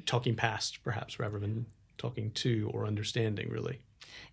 talking 0.06 0.36
past 0.36 0.84
perhaps 0.84 1.20
rather 1.20 1.40
than 1.40 1.66
talking 1.98 2.32
to 2.32 2.70
or 2.74 2.86
understanding 2.86 3.50
really. 3.50 3.80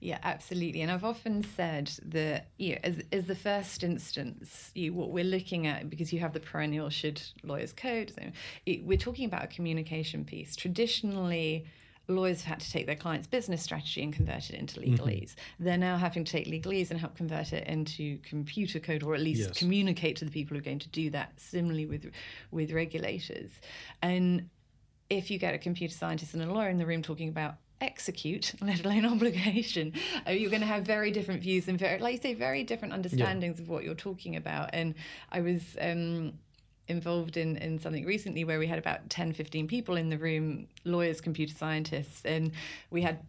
Yeah, 0.01 0.19
absolutely. 0.23 0.81
And 0.83 0.91
I've 0.91 1.05
often 1.05 1.45
said 1.45 1.93
that, 2.07 2.49
you 2.57 2.73
know, 2.73 2.79
as, 2.83 3.03
as 3.13 3.27
the 3.27 3.35
first 3.35 3.85
instance, 3.85 4.71
you, 4.75 4.93
what 4.93 5.11
we're 5.11 5.25
looking 5.25 5.67
at, 5.67 5.89
because 5.89 6.13
you 6.13 6.21
have 6.21 6.33
the 6.33 6.41
perennial 6.41 6.91
should 6.91 7.23
lawyers 7.43 7.73
code, 7.73 8.13
so 8.15 8.31
it, 8.67 8.85
we're 8.85 8.99
talking 8.99 9.27
about 9.27 9.45
a 9.45 9.47
communication 9.47 10.25
piece. 10.25 10.57
Traditionally, 10.57 11.67
lawyers 12.09 12.43
have 12.43 12.55
had 12.55 12.61
to 12.61 12.71
take 12.71 12.87
their 12.87 12.97
client's 12.97 13.27
business 13.27 13.63
strategy 13.63 14.03
and 14.03 14.13
convert 14.13 14.51
it 14.51 14.57
into 14.57 14.81
mm-hmm. 14.81 14.95
legalese. 14.95 15.31
Mm-hmm. 15.31 15.65
They're 15.65 15.79
now 15.79 15.97
having 15.97 16.25
to 16.25 16.33
take 16.33 16.47
legalese 16.47 16.91
and 16.91 16.99
help 16.99 17.17
convert 17.17 17.53
it 17.53 17.67
into 17.67 18.19
computer 18.19 18.81
code, 18.81 19.03
or 19.03 19.15
at 19.15 19.21
least 19.21 19.41
yes. 19.41 19.59
communicate 19.59 20.17
to 20.17 20.25
the 20.25 20.31
people 20.31 20.55
who 20.55 20.61
are 20.61 20.65
going 20.65 20.81
to 20.81 20.89
do 20.89 21.11
that. 21.11 21.33
Similarly 21.41 21.87
with 21.87 22.11
with 22.51 22.73
regulators, 22.73 23.51
and 24.01 24.49
if 25.11 25.31
you 25.31 25.39
get 25.39 25.55
a 25.55 25.59
computer 25.59 25.95
scientist 25.95 26.35
and 26.35 26.43
a 26.43 26.53
lawyer 26.53 26.71
in 26.71 26.79
the 26.79 26.87
room 26.87 27.03
talking 27.03 27.29
about 27.29 27.57
execute, 27.81 28.55
let 28.61 28.85
alone 28.85 29.05
obligation, 29.13 29.93
uh, 30.27 30.31
you're 30.31 30.51
going 30.51 30.63
to 30.63 30.67
have 30.67 30.85
very 30.85 31.11
different 31.11 31.43
views 31.43 31.69
and 31.69 31.79
very, 31.79 31.99
like 31.99 32.15
you 32.15 32.21
say, 32.21 32.35
very 32.35 32.63
different 32.63 32.95
understandings 32.95 33.59
yeah. 33.59 33.63
of 33.63 33.69
what 33.69 33.85
you're 33.85 33.95
talking 33.95 34.37
about. 34.37 34.71
And 34.73 34.95
I 35.31 35.41
was. 35.41 35.77
Um, 35.81 36.35
involved 36.89 37.37
in, 37.37 37.57
in 37.57 37.79
something 37.79 38.05
recently 38.05 38.45
where 38.45 38.59
we 38.59 38.67
had 38.67 38.79
about 38.79 39.09
10, 39.11 39.33
15 39.33 39.69
people 39.69 39.97
in 39.97 40.11
the 40.11 40.19
room, 40.19 40.67
lawyers, 40.85 41.21
computer 41.21 41.55
scientists, 41.55 42.25
and 42.25 42.53
we 42.91 43.03
had 43.03 43.21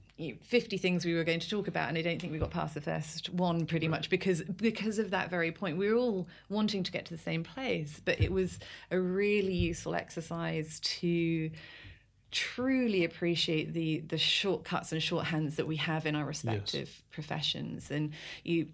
50 0.42 0.78
things 0.78 1.06
we 1.06 1.16
were 1.16 1.24
going 1.24 1.40
to 1.40 1.50
talk 1.50 1.68
about 1.68 1.90
and 1.90 1.98
I 1.98 2.04
don't 2.04 2.22
think 2.22 2.32
we 2.32 2.40
got 2.40 2.52
past 2.52 2.76
the 2.76 2.82
first 2.82 3.32
one 3.32 3.66
pretty 3.66 3.88
much 3.88 4.12
because 4.12 4.42
because 4.44 5.00
of 5.00 5.10
that 5.10 5.32
very 5.32 5.52
point. 5.52 5.78
We 5.78 5.90
were 5.90 5.98
all 5.98 6.28
wanting 6.50 6.84
to 6.84 6.92
get 6.92 7.06
to 7.06 7.16
the 7.16 7.22
same 7.22 7.44
place 7.44 8.00
but 8.06 8.22
it 8.22 8.32
was 8.32 8.60
a 8.92 9.00
really 9.00 9.54
useful 9.54 9.96
exercise 9.96 10.80
to 10.82 11.50
truly 12.34 13.06
appreciate 13.06 13.74
the 13.74 14.00
the 14.02 14.18
shortcuts 14.18 14.92
and 14.92 15.02
shorthands 15.02 15.56
that 15.56 15.68
we 15.68 15.78
have 15.78 16.06
in 16.06 16.16
our 16.16 16.26
respective 16.26 16.90
yes. 16.90 17.02
professions. 17.12 17.92
And 17.92 18.12
you 18.44 18.68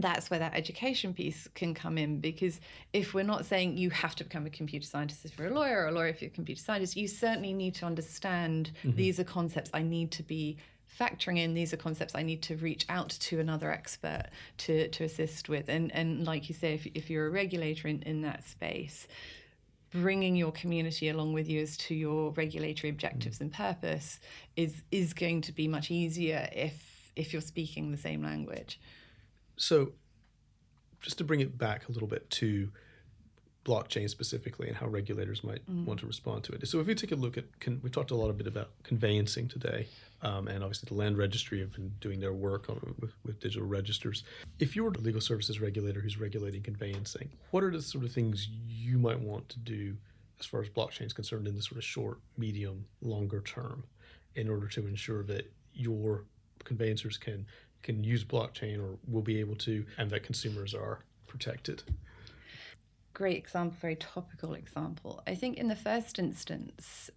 that's 0.00 0.30
where 0.30 0.38
that 0.38 0.54
education 0.54 1.12
piece 1.12 1.48
can 1.54 1.74
come 1.74 1.98
in 1.98 2.20
because 2.20 2.60
if 2.92 3.14
we're 3.14 3.24
not 3.24 3.44
saying 3.44 3.76
you 3.76 3.90
have 3.90 4.14
to 4.14 4.24
become 4.24 4.46
a 4.46 4.50
computer 4.50 4.86
scientist 4.86 5.24
if 5.24 5.36
you're 5.38 5.48
a 5.48 5.54
lawyer 5.54 5.82
or 5.82 5.88
a 5.88 5.92
lawyer 5.92 6.08
if 6.08 6.22
you're 6.22 6.30
a 6.30 6.34
computer 6.34 6.60
scientist, 6.60 6.96
you 6.96 7.08
certainly 7.08 7.52
need 7.52 7.74
to 7.74 7.84
understand 7.84 8.70
mm-hmm. 8.82 8.96
these 8.96 9.18
are 9.18 9.24
concepts 9.24 9.70
I 9.74 9.82
need 9.82 10.10
to 10.12 10.22
be 10.22 10.56
factoring 10.98 11.38
in 11.38 11.54
these 11.54 11.72
are 11.72 11.76
concepts 11.76 12.14
I 12.14 12.22
need 12.22 12.42
to 12.42 12.56
reach 12.56 12.84
out 12.88 13.10
to 13.10 13.40
another 13.40 13.70
expert 13.70 14.24
to, 14.58 14.88
to 14.88 15.04
assist 15.04 15.48
with. 15.48 15.68
And, 15.68 15.94
and 15.94 16.26
like 16.26 16.48
you 16.48 16.54
say, 16.54 16.74
if, 16.74 16.86
if 16.94 17.10
you're 17.10 17.26
a 17.26 17.30
regulator 17.30 17.88
in, 17.88 18.02
in 18.02 18.22
that 18.22 18.44
space, 18.44 19.06
bringing 19.90 20.36
your 20.36 20.52
community 20.52 21.08
along 21.08 21.32
with 21.32 21.48
you 21.48 21.60
as 21.60 21.76
to 21.76 21.94
your 21.94 22.32
regulatory 22.32 22.90
objectives 22.90 23.36
mm-hmm. 23.36 23.44
and 23.44 23.52
purpose 23.52 24.20
is, 24.56 24.82
is 24.90 25.14
going 25.14 25.40
to 25.42 25.52
be 25.52 25.68
much 25.68 25.90
easier 25.90 26.48
if, 26.52 27.12
if 27.16 27.32
you're 27.32 27.42
speaking 27.42 27.90
the 27.90 27.96
same 27.96 28.22
language. 28.22 28.80
So, 29.58 29.92
just 31.00 31.18
to 31.18 31.24
bring 31.24 31.40
it 31.40 31.56
back 31.58 31.88
a 31.88 31.92
little 31.92 32.08
bit 32.08 32.28
to 32.30 32.70
blockchain 33.64 34.08
specifically 34.08 34.66
and 34.66 34.76
how 34.76 34.86
regulators 34.86 35.44
might 35.44 35.64
mm. 35.70 35.84
want 35.84 36.00
to 36.00 36.06
respond 36.06 36.42
to 36.44 36.52
it. 36.52 36.66
So, 36.66 36.80
if 36.80 36.88
you 36.88 36.94
take 36.94 37.12
a 37.12 37.16
look 37.16 37.36
at, 37.36 37.60
con- 37.60 37.80
we 37.82 37.90
talked 37.90 38.10
a 38.10 38.14
lot 38.14 38.30
a 38.30 38.32
bit 38.32 38.46
about 38.46 38.70
conveyancing 38.82 39.48
today, 39.48 39.88
um, 40.22 40.48
and 40.48 40.64
obviously 40.64 40.88
the 40.88 40.94
land 40.94 41.18
registry 41.18 41.60
have 41.60 41.72
been 41.72 41.92
doing 42.00 42.20
their 42.20 42.32
work 42.32 42.68
on, 42.68 42.94
with, 43.00 43.12
with 43.24 43.40
digital 43.40 43.66
registers. 43.66 44.24
If 44.58 44.74
you 44.74 44.84
were 44.84 44.90
a 44.90 44.98
legal 44.98 45.20
services 45.20 45.60
regulator 45.60 46.00
who's 46.00 46.18
regulating 46.18 46.62
conveyancing, 46.62 47.30
what 47.50 47.62
are 47.62 47.70
the 47.70 47.82
sort 47.82 48.04
of 48.04 48.12
things 48.12 48.48
you 48.66 48.98
might 48.98 49.20
want 49.20 49.48
to 49.50 49.58
do 49.58 49.96
as 50.40 50.46
far 50.46 50.62
as 50.62 50.68
blockchain 50.68 51.06
is 51.06 51.12
concerned 51.12 51.46
in 51.46 51.54
the 51.54 51.62
sort 51.62 51.78
of 51.78 51.84
short, 51.84 52.18
medium, 52.36 52.86
longer 53.00 53.40
term 53.40 53.84
in 54.34 54.48
order 54.48 54.68
to 54.68 54.86
ensure 54.86 55.22
that 55.24 55.52
your 55.74 56.24
conveyancers 56.64 57.16
can 57.16 57.46
can 57.82 58.04
use 58.04 58.24
blockchain 58.24 58.78
or 58.82 58.98
will 59.06 59.22
be 59.22 59.40
able 59.40 59.56
to, 59.56 59.84
and 59.96 60.10
that 60.10 60.22
consumers 60.22 60.74
are 60.74 61.00
protected. 61.26 61.82
Great 63.14 63.36
example, 63.36 63.76
very 63.80 63.96
topical 63.96 64.54
example. 64.54 65.22
I 65.26 65.34
think 65.34 65.56
in 65.56 65.68
the 65.68 65.76
first 65.76 66.18
instance, 66.18 67.10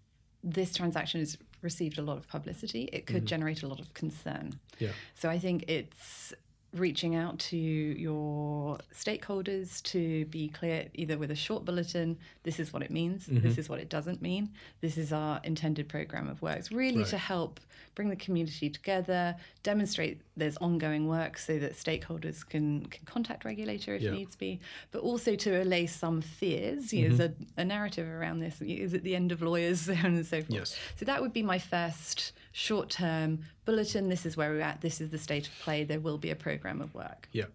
this 0.43 0.73
transaction 0.73 1.19
has 1.19 1.37
received 1.61 1.97
a 1.97 2.01
lot 2.01 2.17
of 2.17 2.27
publicity. 2.27 2.89
It 2.91 3.05
could 3.05 3.23
mm. 3.23 3.27
generate 3.27 3.61
a 3.63 3.67
lot 3.67 3.79
of 3.79 3.93
concern. 3.93 4.59
Yeah. 4.79 4.89
So 5.15 5.29
I 5.29 5.37
think 5.37 5.65
it's 5.67 6.33
reaching 6.73 7.15
out 7.15 7.37
to 7.37 7.57
your 7.57 8.77
stakeholders 8.93 9.83
to 9.83 10.25
be 10.25 10.47
clear 10.47 10.87
either 10.93 11.17
with 11.17 11.29
a 11.29 11.35
short 11.35 11.65
bulletin 11.65 12.17
this 12.43 12.59
is 12.59 12.71
what 12.71 12.81
it 12.81 12.89
means 12.89 13.27
mm-hmm. 13.27 13.45
this 13.45 13.57
is 13.57 13.67
what 13.67 13.79
it 13.79 13.89
doesn't 13.89 14.21
mean 14.21 14.49
this 14.79 14.97
is 14.97 15.11
our 15.11 15.41
intended 15.43 15.89
program 15.89 16.29
of 16.29 16.41
works 16.41 16.71
really 16.71 16.99
right. 16.99 17.07
to 17.07 17.17
help 17.17 17.59
bring 17.93 18.09
the 18.09 18.15
community 18.15 18.69
together 18.69 19.35
demonstrate 19.63 20.21
there's 20.37 20.55
ongoing 20.57 21.07
work 21.09 21.37
so 21.37 21.59
that 21.59 21.73
stakeholders 21.73 22.47
can, 22.47 22.85
can 22.85 23.05
contact 23.05 23.43
regulator 23.43 23.93
if 23.95 24.01
yeah. 24.01 24.11
needs 24.11 24.37
be 24.37 24.59
but 24.91 25.01
also 25.01 25.35
to 25.35 25.61
allay 25.61 25.85
some 25.85 26.21
fears 26.21 26.91
mm-hmm. 26.91 27.17
there's 27.17 27.19
a, 27.19 27.33
a, 27.57 27.65
narrative 27.65 28.07
around 28.07 28.39
this 28.39 28.61
is 28.61 28.93
it 28.93 29.03
the 29.03 29.15
end 29.15 29.33
of 29.33 29.41
lawyers 29.41 29.89
and 29.89 30.25
so 30.25 30.37
forth 30.37 30.51
yes. 30.51 30.79
so 30.95 31.03
that 31.03 31.21
would 31.21 31.33
be 31.33 31.43
my 31.43 31.59
first 31.59 32.31
short 32.51 32.89
term 32.89 33.45
bulletin. 33.65 34.09
This 34.09 34.25
is 34.25 34.35
where 34.37 34.49
we're 34.51 34.61
at. 34.61 34.81
This 34.81 35.01
is 35.01 35.09
the 35.09 35.17
state 35.17 35.47
of 35.47 35.53
play. 35.59 35.83
There 35.83 35.99
will 35.99 36.17
be 36.17 36.31
a 36.31 36.35
program 36.35 36.81
of 36.81 36.93
work. 36.93 37.27
Yeah. 37.31 37.45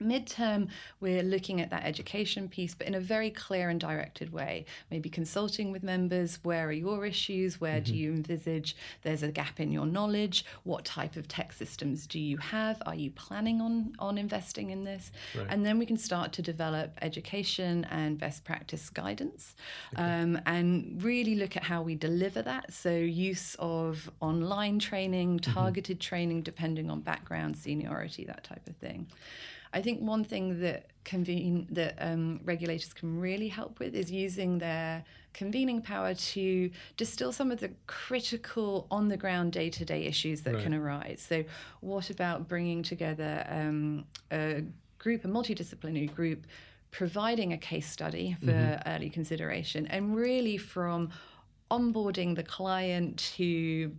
Midterm, 0.00 0.68
we're 1.00 1.22
looking 1.22 1.60
at 1.60 1.70
that 1.70 1.84
education 1.84 2.48
piece, 2.48 2.74
but 2.74 2.86
in 2.86 2.94
a 2.94 3.00
very 3.00 3.30
clear 3.30 3.68
and 3.68 3.80
directed 3.80 4.32
way. 4.32 4.64
Maybe 4.90 5.08
consulting 5.08 5.72
with 5.72 5.82
members 5.82 6.38
where 6.42 6.68
are 6.68 6.72
your 6.72 7.06
issues? 7.06 7.60
Where 7.60 7.80
mm-hmm. 7.80 7.92
do 7.92 7.96
you 7.96 8.12
envisage 8.12 8.76
there's 9.02 9.22
a 9.22 9.30
gap 9.30 9.60
in 9.60 9.70
your 9.70 9.86
knowledge? 9.86 10.44
What 10.64 10.84
type 10.84 11.16
of 11.16 11.28
tech 11.28 11.52
systems 11.52 12.06
do 12.06 12.18
you 12.18 12.38
have? 12.38 12.82
Are 12.86 12.94
you 12.94 13.10
planning 13.10 13.60
on, 13.60 13.92
on 13.98 14.18
investing 14.18 14.70
in 14.70 14.84
this? 14.84 15.12
Right. 15.36 15.46
And 15.48 15.64
then 15.64 15.78
we 15.78 15.86
can 15.86 15.96
start 15.96 16.32
to 16.34 16.42
develop 16.42 16.98
education 17.00 17.86
and 17.90 18.18
best 18.18 18.44
practice 18.44 18.90
guidance 18.90 19.54
okay. 19.94 20.02
um, 20.02 20.40
and 20.46 21.02
really 21.02 21.34
look 21.34 21.56
at 21.56 21.64
how 21.64 21.82
we 21.82 21.94
deliver 21.94 22.42
that. 22.42 22.72
So, 22.72 22.90
use 22.90 23.56
of 23.58 24.10
online 24.20 24.78
training, 24.78 25.38
mm-hmm. 25.38 25.52
targeted 25.52 25.98
mm-hmm. 25.98 26.08
training, 26.08 26.42
depending 26.42 26.90
on 26.90 27.00
background, 27.00 27.56
seniority, 27.56 28.24
that 28.24 28.44
type 28.44 28.66
of 28.68 28.76
thing. 28.76 29.06
I 29.74 29.82
think 29.82 30.00
one 30.00 30.22
thing 30.22 30.60
that 30.60 30.86
convene 31.02 31.66
that 31.70 31.96
um, 31.98 32.40
regulators 32.44 32.94
can 32.94 33.20
really 33.20 33.48
help 33.48 33.80
with 33.80 33.94
is 33.94 34.10
using 34.10 34.58
their 34.58 35.04
convening 35.34 35.82
power 35.82 36.14
to 36.14 36.70
distill 36.96 37.32
some 37.32 37.50
of 37.50 37.58
the 37.58 37.70
critical 37.88 38.86
on 38.90 39.08
the 39.08 39.16
ground 39.16 39.52
day 39.52 39.68
to 39.68 39.84
day 39.84 40.04
issues 40.04 40.42
that 40.42 40.54
right. 40.54 40.62
can 40.62 40.74
arise. 40.74 41.26
So, 41.28 41.44
what 41.80 42.08
about 42.08 42.48
bringing 42.48 42.84
together 42.84 43.44
um, 43.48 44.06
a 44.30 44.62
group, 44.98 45.24
a 45.24 45.28
multidisciplinary 45.28 46.14
group, 46.14 46.46
providing 46.92 47.52
a 47.52 47.58
case 47.58 47.90
study 47.90 48.36
for 48.38 48.52
mm-hmm. 48.52 48.88
early 48.88 49.10
consideration, 49.10 49.88
and 49.88 50.14
really 50.16 50.56
from 50.56 51.10
onboarding 51.70 52.36
the 52.36 52.44
client 52.44 53.18
to 53.36 53.90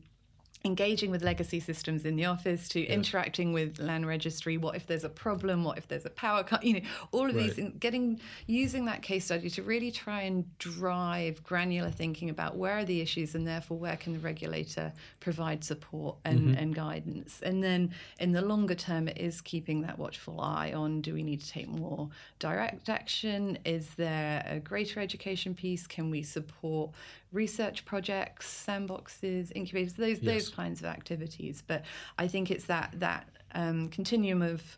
engaging 0.66 1.12
with 1.12 1.24
legacy 1.24 1.60
systems 1.60 2.06
in 2.06 2.16
the 2.16 2.26
office 2.26 2.68
to 2.68 2.82
yeah. 2.82 2.92
interacting 2.92 3.54
with 3.54 3.80
land 3.80 4.08
registry 4.08 4.58
what 4.58 4.76
if 4.76 4.88
there's 4.88 5.04
a 5.04 5.10
problem 5.10 5.64
what 5.64 5.78
if 5.78 5.88
there's 5.88 6.06
a 6.06 6.10
power 6.10 6.44
cut 6.44 6.64
you 6.64 6.74
know 6.74 6.88
all 7.12 7.30
of 7.30 7.36
right. 7.36 7.56
these 7.56 7.72
getting 7.80 8.20
using 8.48 8.86
that 8.86 9.02
case 9.04 9.26
study 9.26 9.50
to 9.50 9.62
really 9.62 9.92
try 9.92 10.22
and 10.22 10.58
drive 10.58 11.44
granular 11.44 11.92
thinking 11.92 12.30
about 12.30 12.58
where 12.58 12.80
are 12.80 12.86
the 12.86 13.00
issues 13.00 13.36
and 13.36 13.48
therefore 13.48 13.78
where 13.78 13.96
can 13.96 14.14
the 14.14 14.20
regulator 14.20 14.92
provide 15.20 15.64
support 15.64 16.18
and, 16.26 16.40
mm-hmm. 16.40 16.58
and 16.58 16.76
guidance 16.76 17.42
and 17.44 17.64
then 17.64 17.94
in 18.20 18.32
the 18.32 18.42
longer 18.42 18.76
term 18.76 19.08
it 19.08 19.18
is 19.18 19.42
keeping 19.42 19.82
that 19.82 20.00
watchful 20.00 20.42
eye 20.42 20.74
on 20.74 21.00
do 21.00 21.14
we 21.14 21.22
need 21.22 21.42
to 21.42 21.50
take 21.50 21.68
more 21.68 22.10
direct 22.40 22.90
action 22.90 23.58
is 23.66 23.90
there 23.96 24.44
a 24.50 24.60
greater 24.60 25.00
education 25.00 25.54
piece 25.54 25.86
can 25.86 26.10
we 26.10 26.24
support 26.24 26.90
research 27.36 27.86
projects, 27.86 28.66
sandboxes, 28.68 29.52
incubators, 29.54 29.94
those 29.94 30.20
Yes. 30.22 30.34
those 30.34 30.50
kinds 30.50 30.80
of 30.82 30.88
activities. 30.88 31.64
But 31.68 31.84
I 32.18 32.28
think 32.28 32.50
it's 32.50 32.66
that 32.66 32.90
that 33.00 33.24
um, 33.54 33.90
continuum 33.90 34.42
of 34.42 34.78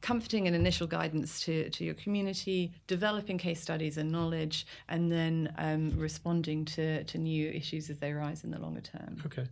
comforting 0.00 0.48
and 0.48 0.56
initial 0.56 0.88
guidance 0.88 1.40
to, 1.44 1.70
to 1.70 1.84
your 1.84 1.94
community, 1.94 2.72
developing 2.88 3.38
case 3.38 3.60
studies 3.62 3.96
and 3.98 4.10
knowledge, 4.10 4.66
and 4.88 5.12
then 5.12 5.52
um, 5.58 5.92
responding 5.96 6.64
to, 6.64 7.04
to 7.04 7.18
new 7.18 7.48
issues 7.50 7.88
as 7.88 7.98
they 8.00 8.10
arise 8.10 8.42
in 8.42 8.50
the 8.50 8.58
longer 8.58 8.80
term. 8.80 9.12
Okay. 9.26 9.46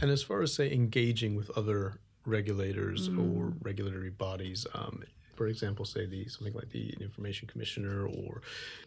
And 0.00 0.08
as 0.10 0.22
far 0.22 0.42
as, 0.42 0.54
say, 0.54 0.72
engaging 0.72 1.34
with 1.34 1.50
other 1.56 1.98
regulators 2.24 3.08
or 3.08 3.52
regulatory 3.62 4.10
bodies, 4.10 4.64
um, 4.74 5.02
for 5.36 5.46
example, 5.46 5.84
say 5.84 6.06
the 6.06 6.26
something 6.28 6.54
like 6.54 6.70
the 6.70 6.94
Information 7.00 7.46
Commissioner, 7.48 8.06
or 8.06 8.40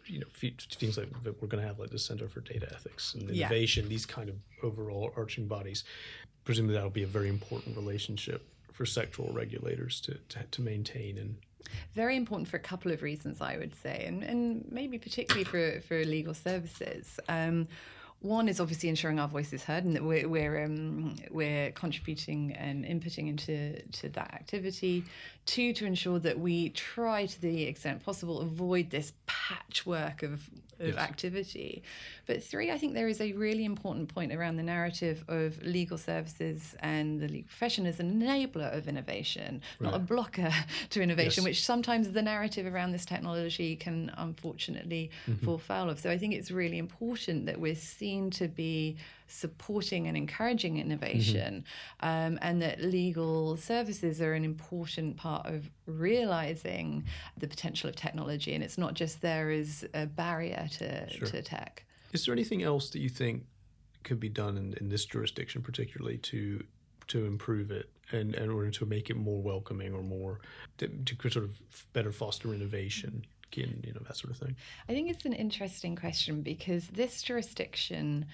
you 0.06 0.18
know 0.20 0.26
things 0.32 0.98
like 0.98 1.08
that 1.22 1.40
we're 1.40 1.48
going 1.48 1.62
to 1.62 1.66
have 1.68 1.78
like 1.78 1.90
the 1.90 1.98
Center 1.98 2.28
for 2.28 2.40
Data 2.40 2.68
Ethics 2.74 3.14
and 3.14 3.30
Yeah. 3.30 3.46
Innovation, 3.46 3.88
these 3.88 4.06
kind 4.06 4.28
of 4.28 4.36
overall 4.62 5.12
arching 5.16 5.46
bodies. 5.46 5.84
Presumably, 6.44 6.74
that'll 6.74 6.90
be 6.90 7.02
a 7.02 7.06
very 7.06 7.28
important 7.28 7.76
relationship 7.76 8.46
for 8.72 8.84
sectoral 8.84 9.34
regulators 9.34 10.00
to, 10.00 10.14
to, 10.30 10.42
to 10.50 10.62
maintain 10.62 11.18
and 11.18 11.36
Very 11.94 12.16
important 12.16 12.48
for 12.48 12.56
a 12.56 12.60
couple 12.60 12.90
of 12.90 13.02
reasons, 13.02 13.40
I 13.40 13.58
would 13.58 13.74
say, 13.74 14.04
and, 14.06 14.22
and 14.24 14.64
maybe 14.70 14.98
particularly 14.98 15.44
for, 15.44 15.80
for 15.86 16.02
legal 16.04 16.34
services. 16.34 17.20
Um, 17.28 17.68
one 18.20 18.48
is 18.48 18.60
obviously 18.60 18.88
ensuring 18.88 19.18
our 19.18 19.28
voice 19.28 19.52
is 19.52 19.64
heard 19.64 19.84
and 19.84 19.94
that 19.96 20.04
we're, 20.04 20.28
we're, 20.28 20.62
um, 20.64 21.16
we're 21.30 21.70
contributing 21.72 22.52
and 22.52 22.84
inputting 22.84 23.28
into 23.28 23.80
to 23.92 24.08
that 24.10 24.34
activity. 24.34 25.04
Two, 25.46 25.72
to 25.72 25.86
ensure 25.86 26.18
that 26.18 26.38
we 26.38 26.68
try 26.70 27.26
to 27.26 27.40
the 27.40 27.64
extent 27.64 28.04
possible 28.04 28.40
avoid 28.40 28.90
this 28.90 29.12
patchwork 29.26 30.22
of, 30.22 30.32
of 30.78 30.86
Yes. 30.94 30.96
activity. 30.96 31.82
But 32.26 32.42
three, 32.42 32.70
I 32.70 32.78
think 32.78 32.94
there 32.94 33.08
is 33.08 33.20
a 33.20 33.32
really 33.34 33.66
important 33.66 34.08
point 34.14 34.32
around 34.32 34.56
the 34.56 34.62
narrative 34.62 35.22
of 35.28 35.60
legal 35.62 35.98
services 35.98 36.74
and 36.80 37.20
the 37.20 37.28
legal 37.28 37.48
profession 37.48 37.84
as 37.84 38.00
an 38.00 38.18
enabler 38.22 38.74
of 38.74 38.88
innovation, 38.88 39.60
not 39.78 39.92
a 39.94 39.98
blocker 39.98 40.50
to 40.90 41.02
innovation, 41.02 41.42
Yes. 41.42 41.50
which 41.50 41.64
sometimes 41.64 42.12
the 42.12 42.22
narrative 42.22 42.64
around 42.72 42.92
this 42.92 43.04
technology 43.04 43.76
can 43.76 44.10
unfortunately 44.16 45.10
fall 45.44 45.58
foul 45.58 45.90
of. 45.90 45.98
So 46.00 46.10
I 46.10 46.16
think 46.16 46.32
it's 46.32 46.50
really 46.50 46.78
important 46.78 47.44
that 47.46 47.60
we're 47.60 47.74
seen 48.10 48.30
to 48.30 48.48
be 48.48 48.96
supporting 49.28 50.08
and 50.08 50.16
encouraging 50.16 50.78
innovation, 50.78 51.64
um, 52.00 52.38
and 52.42 52.60
that 52.60 52.82
legal 52.82 53.56
services 53.56 54.20
are 54.20 54.34
an 54.34 54.44
important 54.44 55.16
part 55.16 55.46
of 55.46 55.70
realizing 55.86 57.04
the 57.36 57.46
potential 57.46 57.88
of 57.88 57.96
technology. 57.96 58.52
And 58.54 58.64
it's 58.64 58.78
not 58.78 58.94
just 58.94 59.20
there 59.20 59.50
as 59.50 59.84
a 59.94 60.06
barrier 60.06 60.68
to, 60.78 61.08
Sure. 61.10 61.28
to 61.28 61.42
tech. 61.42 61.84
Is 62.12 62.24
there 62.24 62.34
anything 62.34 62.62
else 62.62 62.90
that 62.90 62.98
you 63.00 63.08
think 63.08 63.44
could 64.02 64.18
be 64.18 64.28
done 64.28 64.56
in, 64.56 64.74
in 64.80 64.88
this 64.88 65.04
jurisdiction, 65.04 65.62
particularly 65.62 66.18
to 66.18 66.64
to 67.08 67.26
improve 67.26 67.72
it 67.72 67.90
and 68.12 68.36
in 68.36 68.48
order 68.48 68.70
to 68.70 68.86
make 68.86 69.10
it 69.10 69.16
more 69.16 69.42
welcoming 69.42 69.92
or 69.92 70.00
more 70.00 70.38
to, 70.78 70.86
to 70.86 71.28
sort 71.28 71.44
of 71.44 71.60
better 71.92 72.12
foster 72.12 72.54
innovation, 72.54 73.26
can 73.50 73.82
you 73.84 73.92
know 73.92 74.00
that 74.06 74.16
sort 74.16 74.32
of 74.32 74.38
thing? 74.38 74.56
I 74.88 74.92
think 74.92 75.10
it's 75.10 75.24
an 75.24 75.32
interesting 75.32 75.96
question 75.96 76.42
because 76.42 76.88
this 76.88 77.22
jurisdiction 77.22 78.26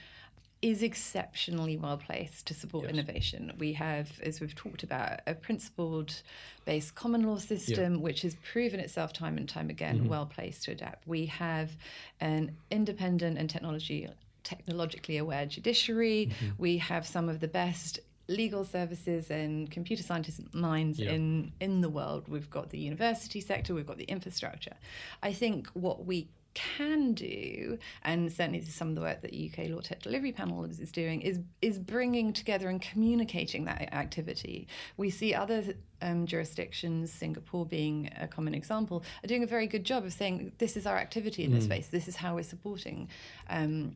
is 0.63 0.83
exceptionally 0.83 1.77
well 1.77 1.99
placed 1.99 2.47
to 2.47 2.55
support 2.55 2.85
Yes. 2.85 2.95
innovation. 2.95 3.53
We 3.59 3.75
have, 3.75 4.19
as 4.23 4.41
we've 4.41 4.55
talked 4.55 4.83
about, 4.83 5.21
a 5.27 5.35
principled 5.35 6.23
based 6.65 6.95
common 6.95 7.23
law 7.25 7.39
system 7.39 8.01
which 8.01 8.23
has 8.23 8.35
proven 8.37 8.81
itself 8.81 9.13
time 9.13 9.37
and 9.37 9.49
time 9.49 9.71
again 9.71 9.99
mm-hmm. 9.99 10.09
well 10.09 10.27
placed 10.27 10.65
to 10.65 10.73
adapt. 10.73 11.07
We 11.07 11.27
have 11.27 11.77
an 12.21 12.57
independent 12.71 13.39
and 13.39 13.51
technology 13.51 14.09
technologically 14.43 15.19
aware 15.19 15.45
judiciary. 15.45 16.31
Mm-hmm. 16.31 16.51
We 16.57 16.79
have 16.79 17.07
some 17.07 17.29
of 17.29 17.41
the 17.41 17.49
best 17.49 18.01
legal 18.29 18.65
services 18.65 19.31
and 19.31 19.71
computer 19.71 20.03
scientist 20.03 20.41
minds 20.55 20.99
Yeah. 20.99 21.13
in 21.13 21.53
in 21.61 21.81
the 21.81 21.89
world. 21.89 22.29
We've 22.29 22.51
got 22.51 22.71
the 22.71 22.79
university 22.79 23.41
sector, 23.41 23.75
we've 23.75 23.87
got 23.87 23.99
the 23.99 24.05
infrastructure. 24.05 24.75
I 25.23 25.33
think 25.33 25.69
what 25.69 26.07
we 26.07 26.29
can 26.55 27.13
do, 27.13 27.79
and 28.03 28.33
certainly 28.33 28.61
this 28.61 28.71
is 28.71 28.75
some 28.75 28.89
of 28.89 28.95
the 28.95 29.03
work 29.03 29.21
that 29.21 29.31
the 29.31 29.51
UK 29.53 29.69
Law 29.69 29.81
Tech 29.81 30.01
Delivery 30.03 30.33
Panel 30.33 30.65
is, 30.65 30.81
is 30.81 30.91
doing, 30.91 31.21
is 31.21 31.39
is 31.61 31.79
bringing 31.79 32.33
together 32.33 32.71
and 32.71 32.81
communicating 32.81 33.67
that 33.67 33.93
activity. 33.93 34.67
We 34.97 35.11
see 35.11 35.35
other 35.35 35.63
um, 36.01 36.27
jurisdictions, 36.27 37.13
Singapore 37.13 37.67
being 37.67 38.11
a 38.19 38.27
common 38.27 38.55
example, 38.55 39.05
are 39.23 39.27
doing 39.27 39.43
a 39.43 39.47
very 39.47 39.67
good 39.67 39.85
job 39.85 40.05
of 40.07 40.15
saying 40.15 40.53
this 40.57 40.77
is 40.79 40.87
our 40.87 40.97
activity 40.97 41.45
in 41.45 41.53
this 41.53 41.65
space. 41.65 41.89
This 41.89 42.09
is 42.09 42.17
how 42.17 42.35
we're 42.37 42.43
supporting. 42.43 43.09
Um, 43.51 43.95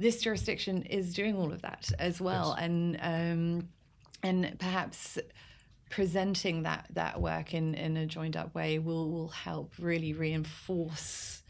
this 0.00 0.22
jurisdiction 0.22 0.82
is 0.82 1.12
doing 1.12 1.36
all 1.36 1.52
of 1.52 1.62
that 1.62 1.90
as 1.98 2.20
well, 2.20 2.52
and 2.52 2.98
um, 3.02 3.68
and 4.22 4.58
perhaps 4.58 5.18
presenting 5.90 6.62
that 6.62 6.86
that 6.90 7.20
work 7.20 7.52
in 7.52 7.74
in 7.74 7.96
a 7.96 8.06
joined 8.06 8.36
up 8.36 8.54
way 8.54 8.78
will 8.78 9.10
will 9.10 9.28
help 9.28 9.72
really 9.78 10.12
reinforce 10.12 11.42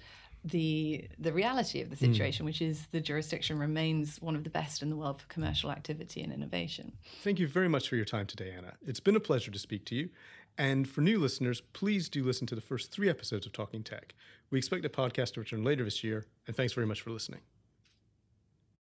the 0.45 1.07
the 1.19 1.33
reality 1.33 1.81
of 1.81 1.91
the 1.91 1.97
situation, 1.97 2.45
which 2.45 2.61
is 2.61 2.87
the 2.91 3.01
jurisdiction 3.01 3.59
remains 3.59 4.21
one 4.21 4.35
of 4.35 4.43
the 4.43 4.51
best 4.51 4.83
in 4.83 4.91
the 4.91 4.97
world 4.97 5.21
for 5.21 5.29
commercial 5.29 5.71
activity 5.71 6.21
and 6.23 6.33
innovation. 6.33 6.93
Thank 7.23 7.39
you 7.39 7.47
very 7.47 7.69
much 7.69 7.89
for 7.89 7.97
your 7.97 8.05
time 8.05 8.27
today, 8.27 8.53
Anna. 8.57 8.75
It's 8.85 9.01
been 9.01 9.17
a 9.17 9.21
pleasure 9.21 9.51
to 9.51 9.59
speak 9.59 9.85
to 9.87 9.95
you. 9.95 10.11
And 10.59 10.89
for 10.89 11.01
new 11.01 11.19
listeners, 11.19 11.61
please 11.73 12.09
do 12.09 12.25
listen 12.25 12.47
to 12.49 12.55
the 12.55 12.61
first 12.61 12.91
three 12.91 13.09
episodes 13.09 13.47
of 13.47 13.53
Talking 13.53 13.83
Tech. 13.83 14.15
We 14.51 14.59
expect 14.59 14.83
the 14.83 14.89
podcast 14.89 15.35
to 15.35 15.41
return 15.41 15.63
later 15.63 15.85
this 15.85 16.03
year, 16.03 16.27
and 16.47 16.57
thanks 16.57 16.73
very 16.73 16.87
much 16.87 17.01
for 17.01 17.11
listening. 17.11 17.41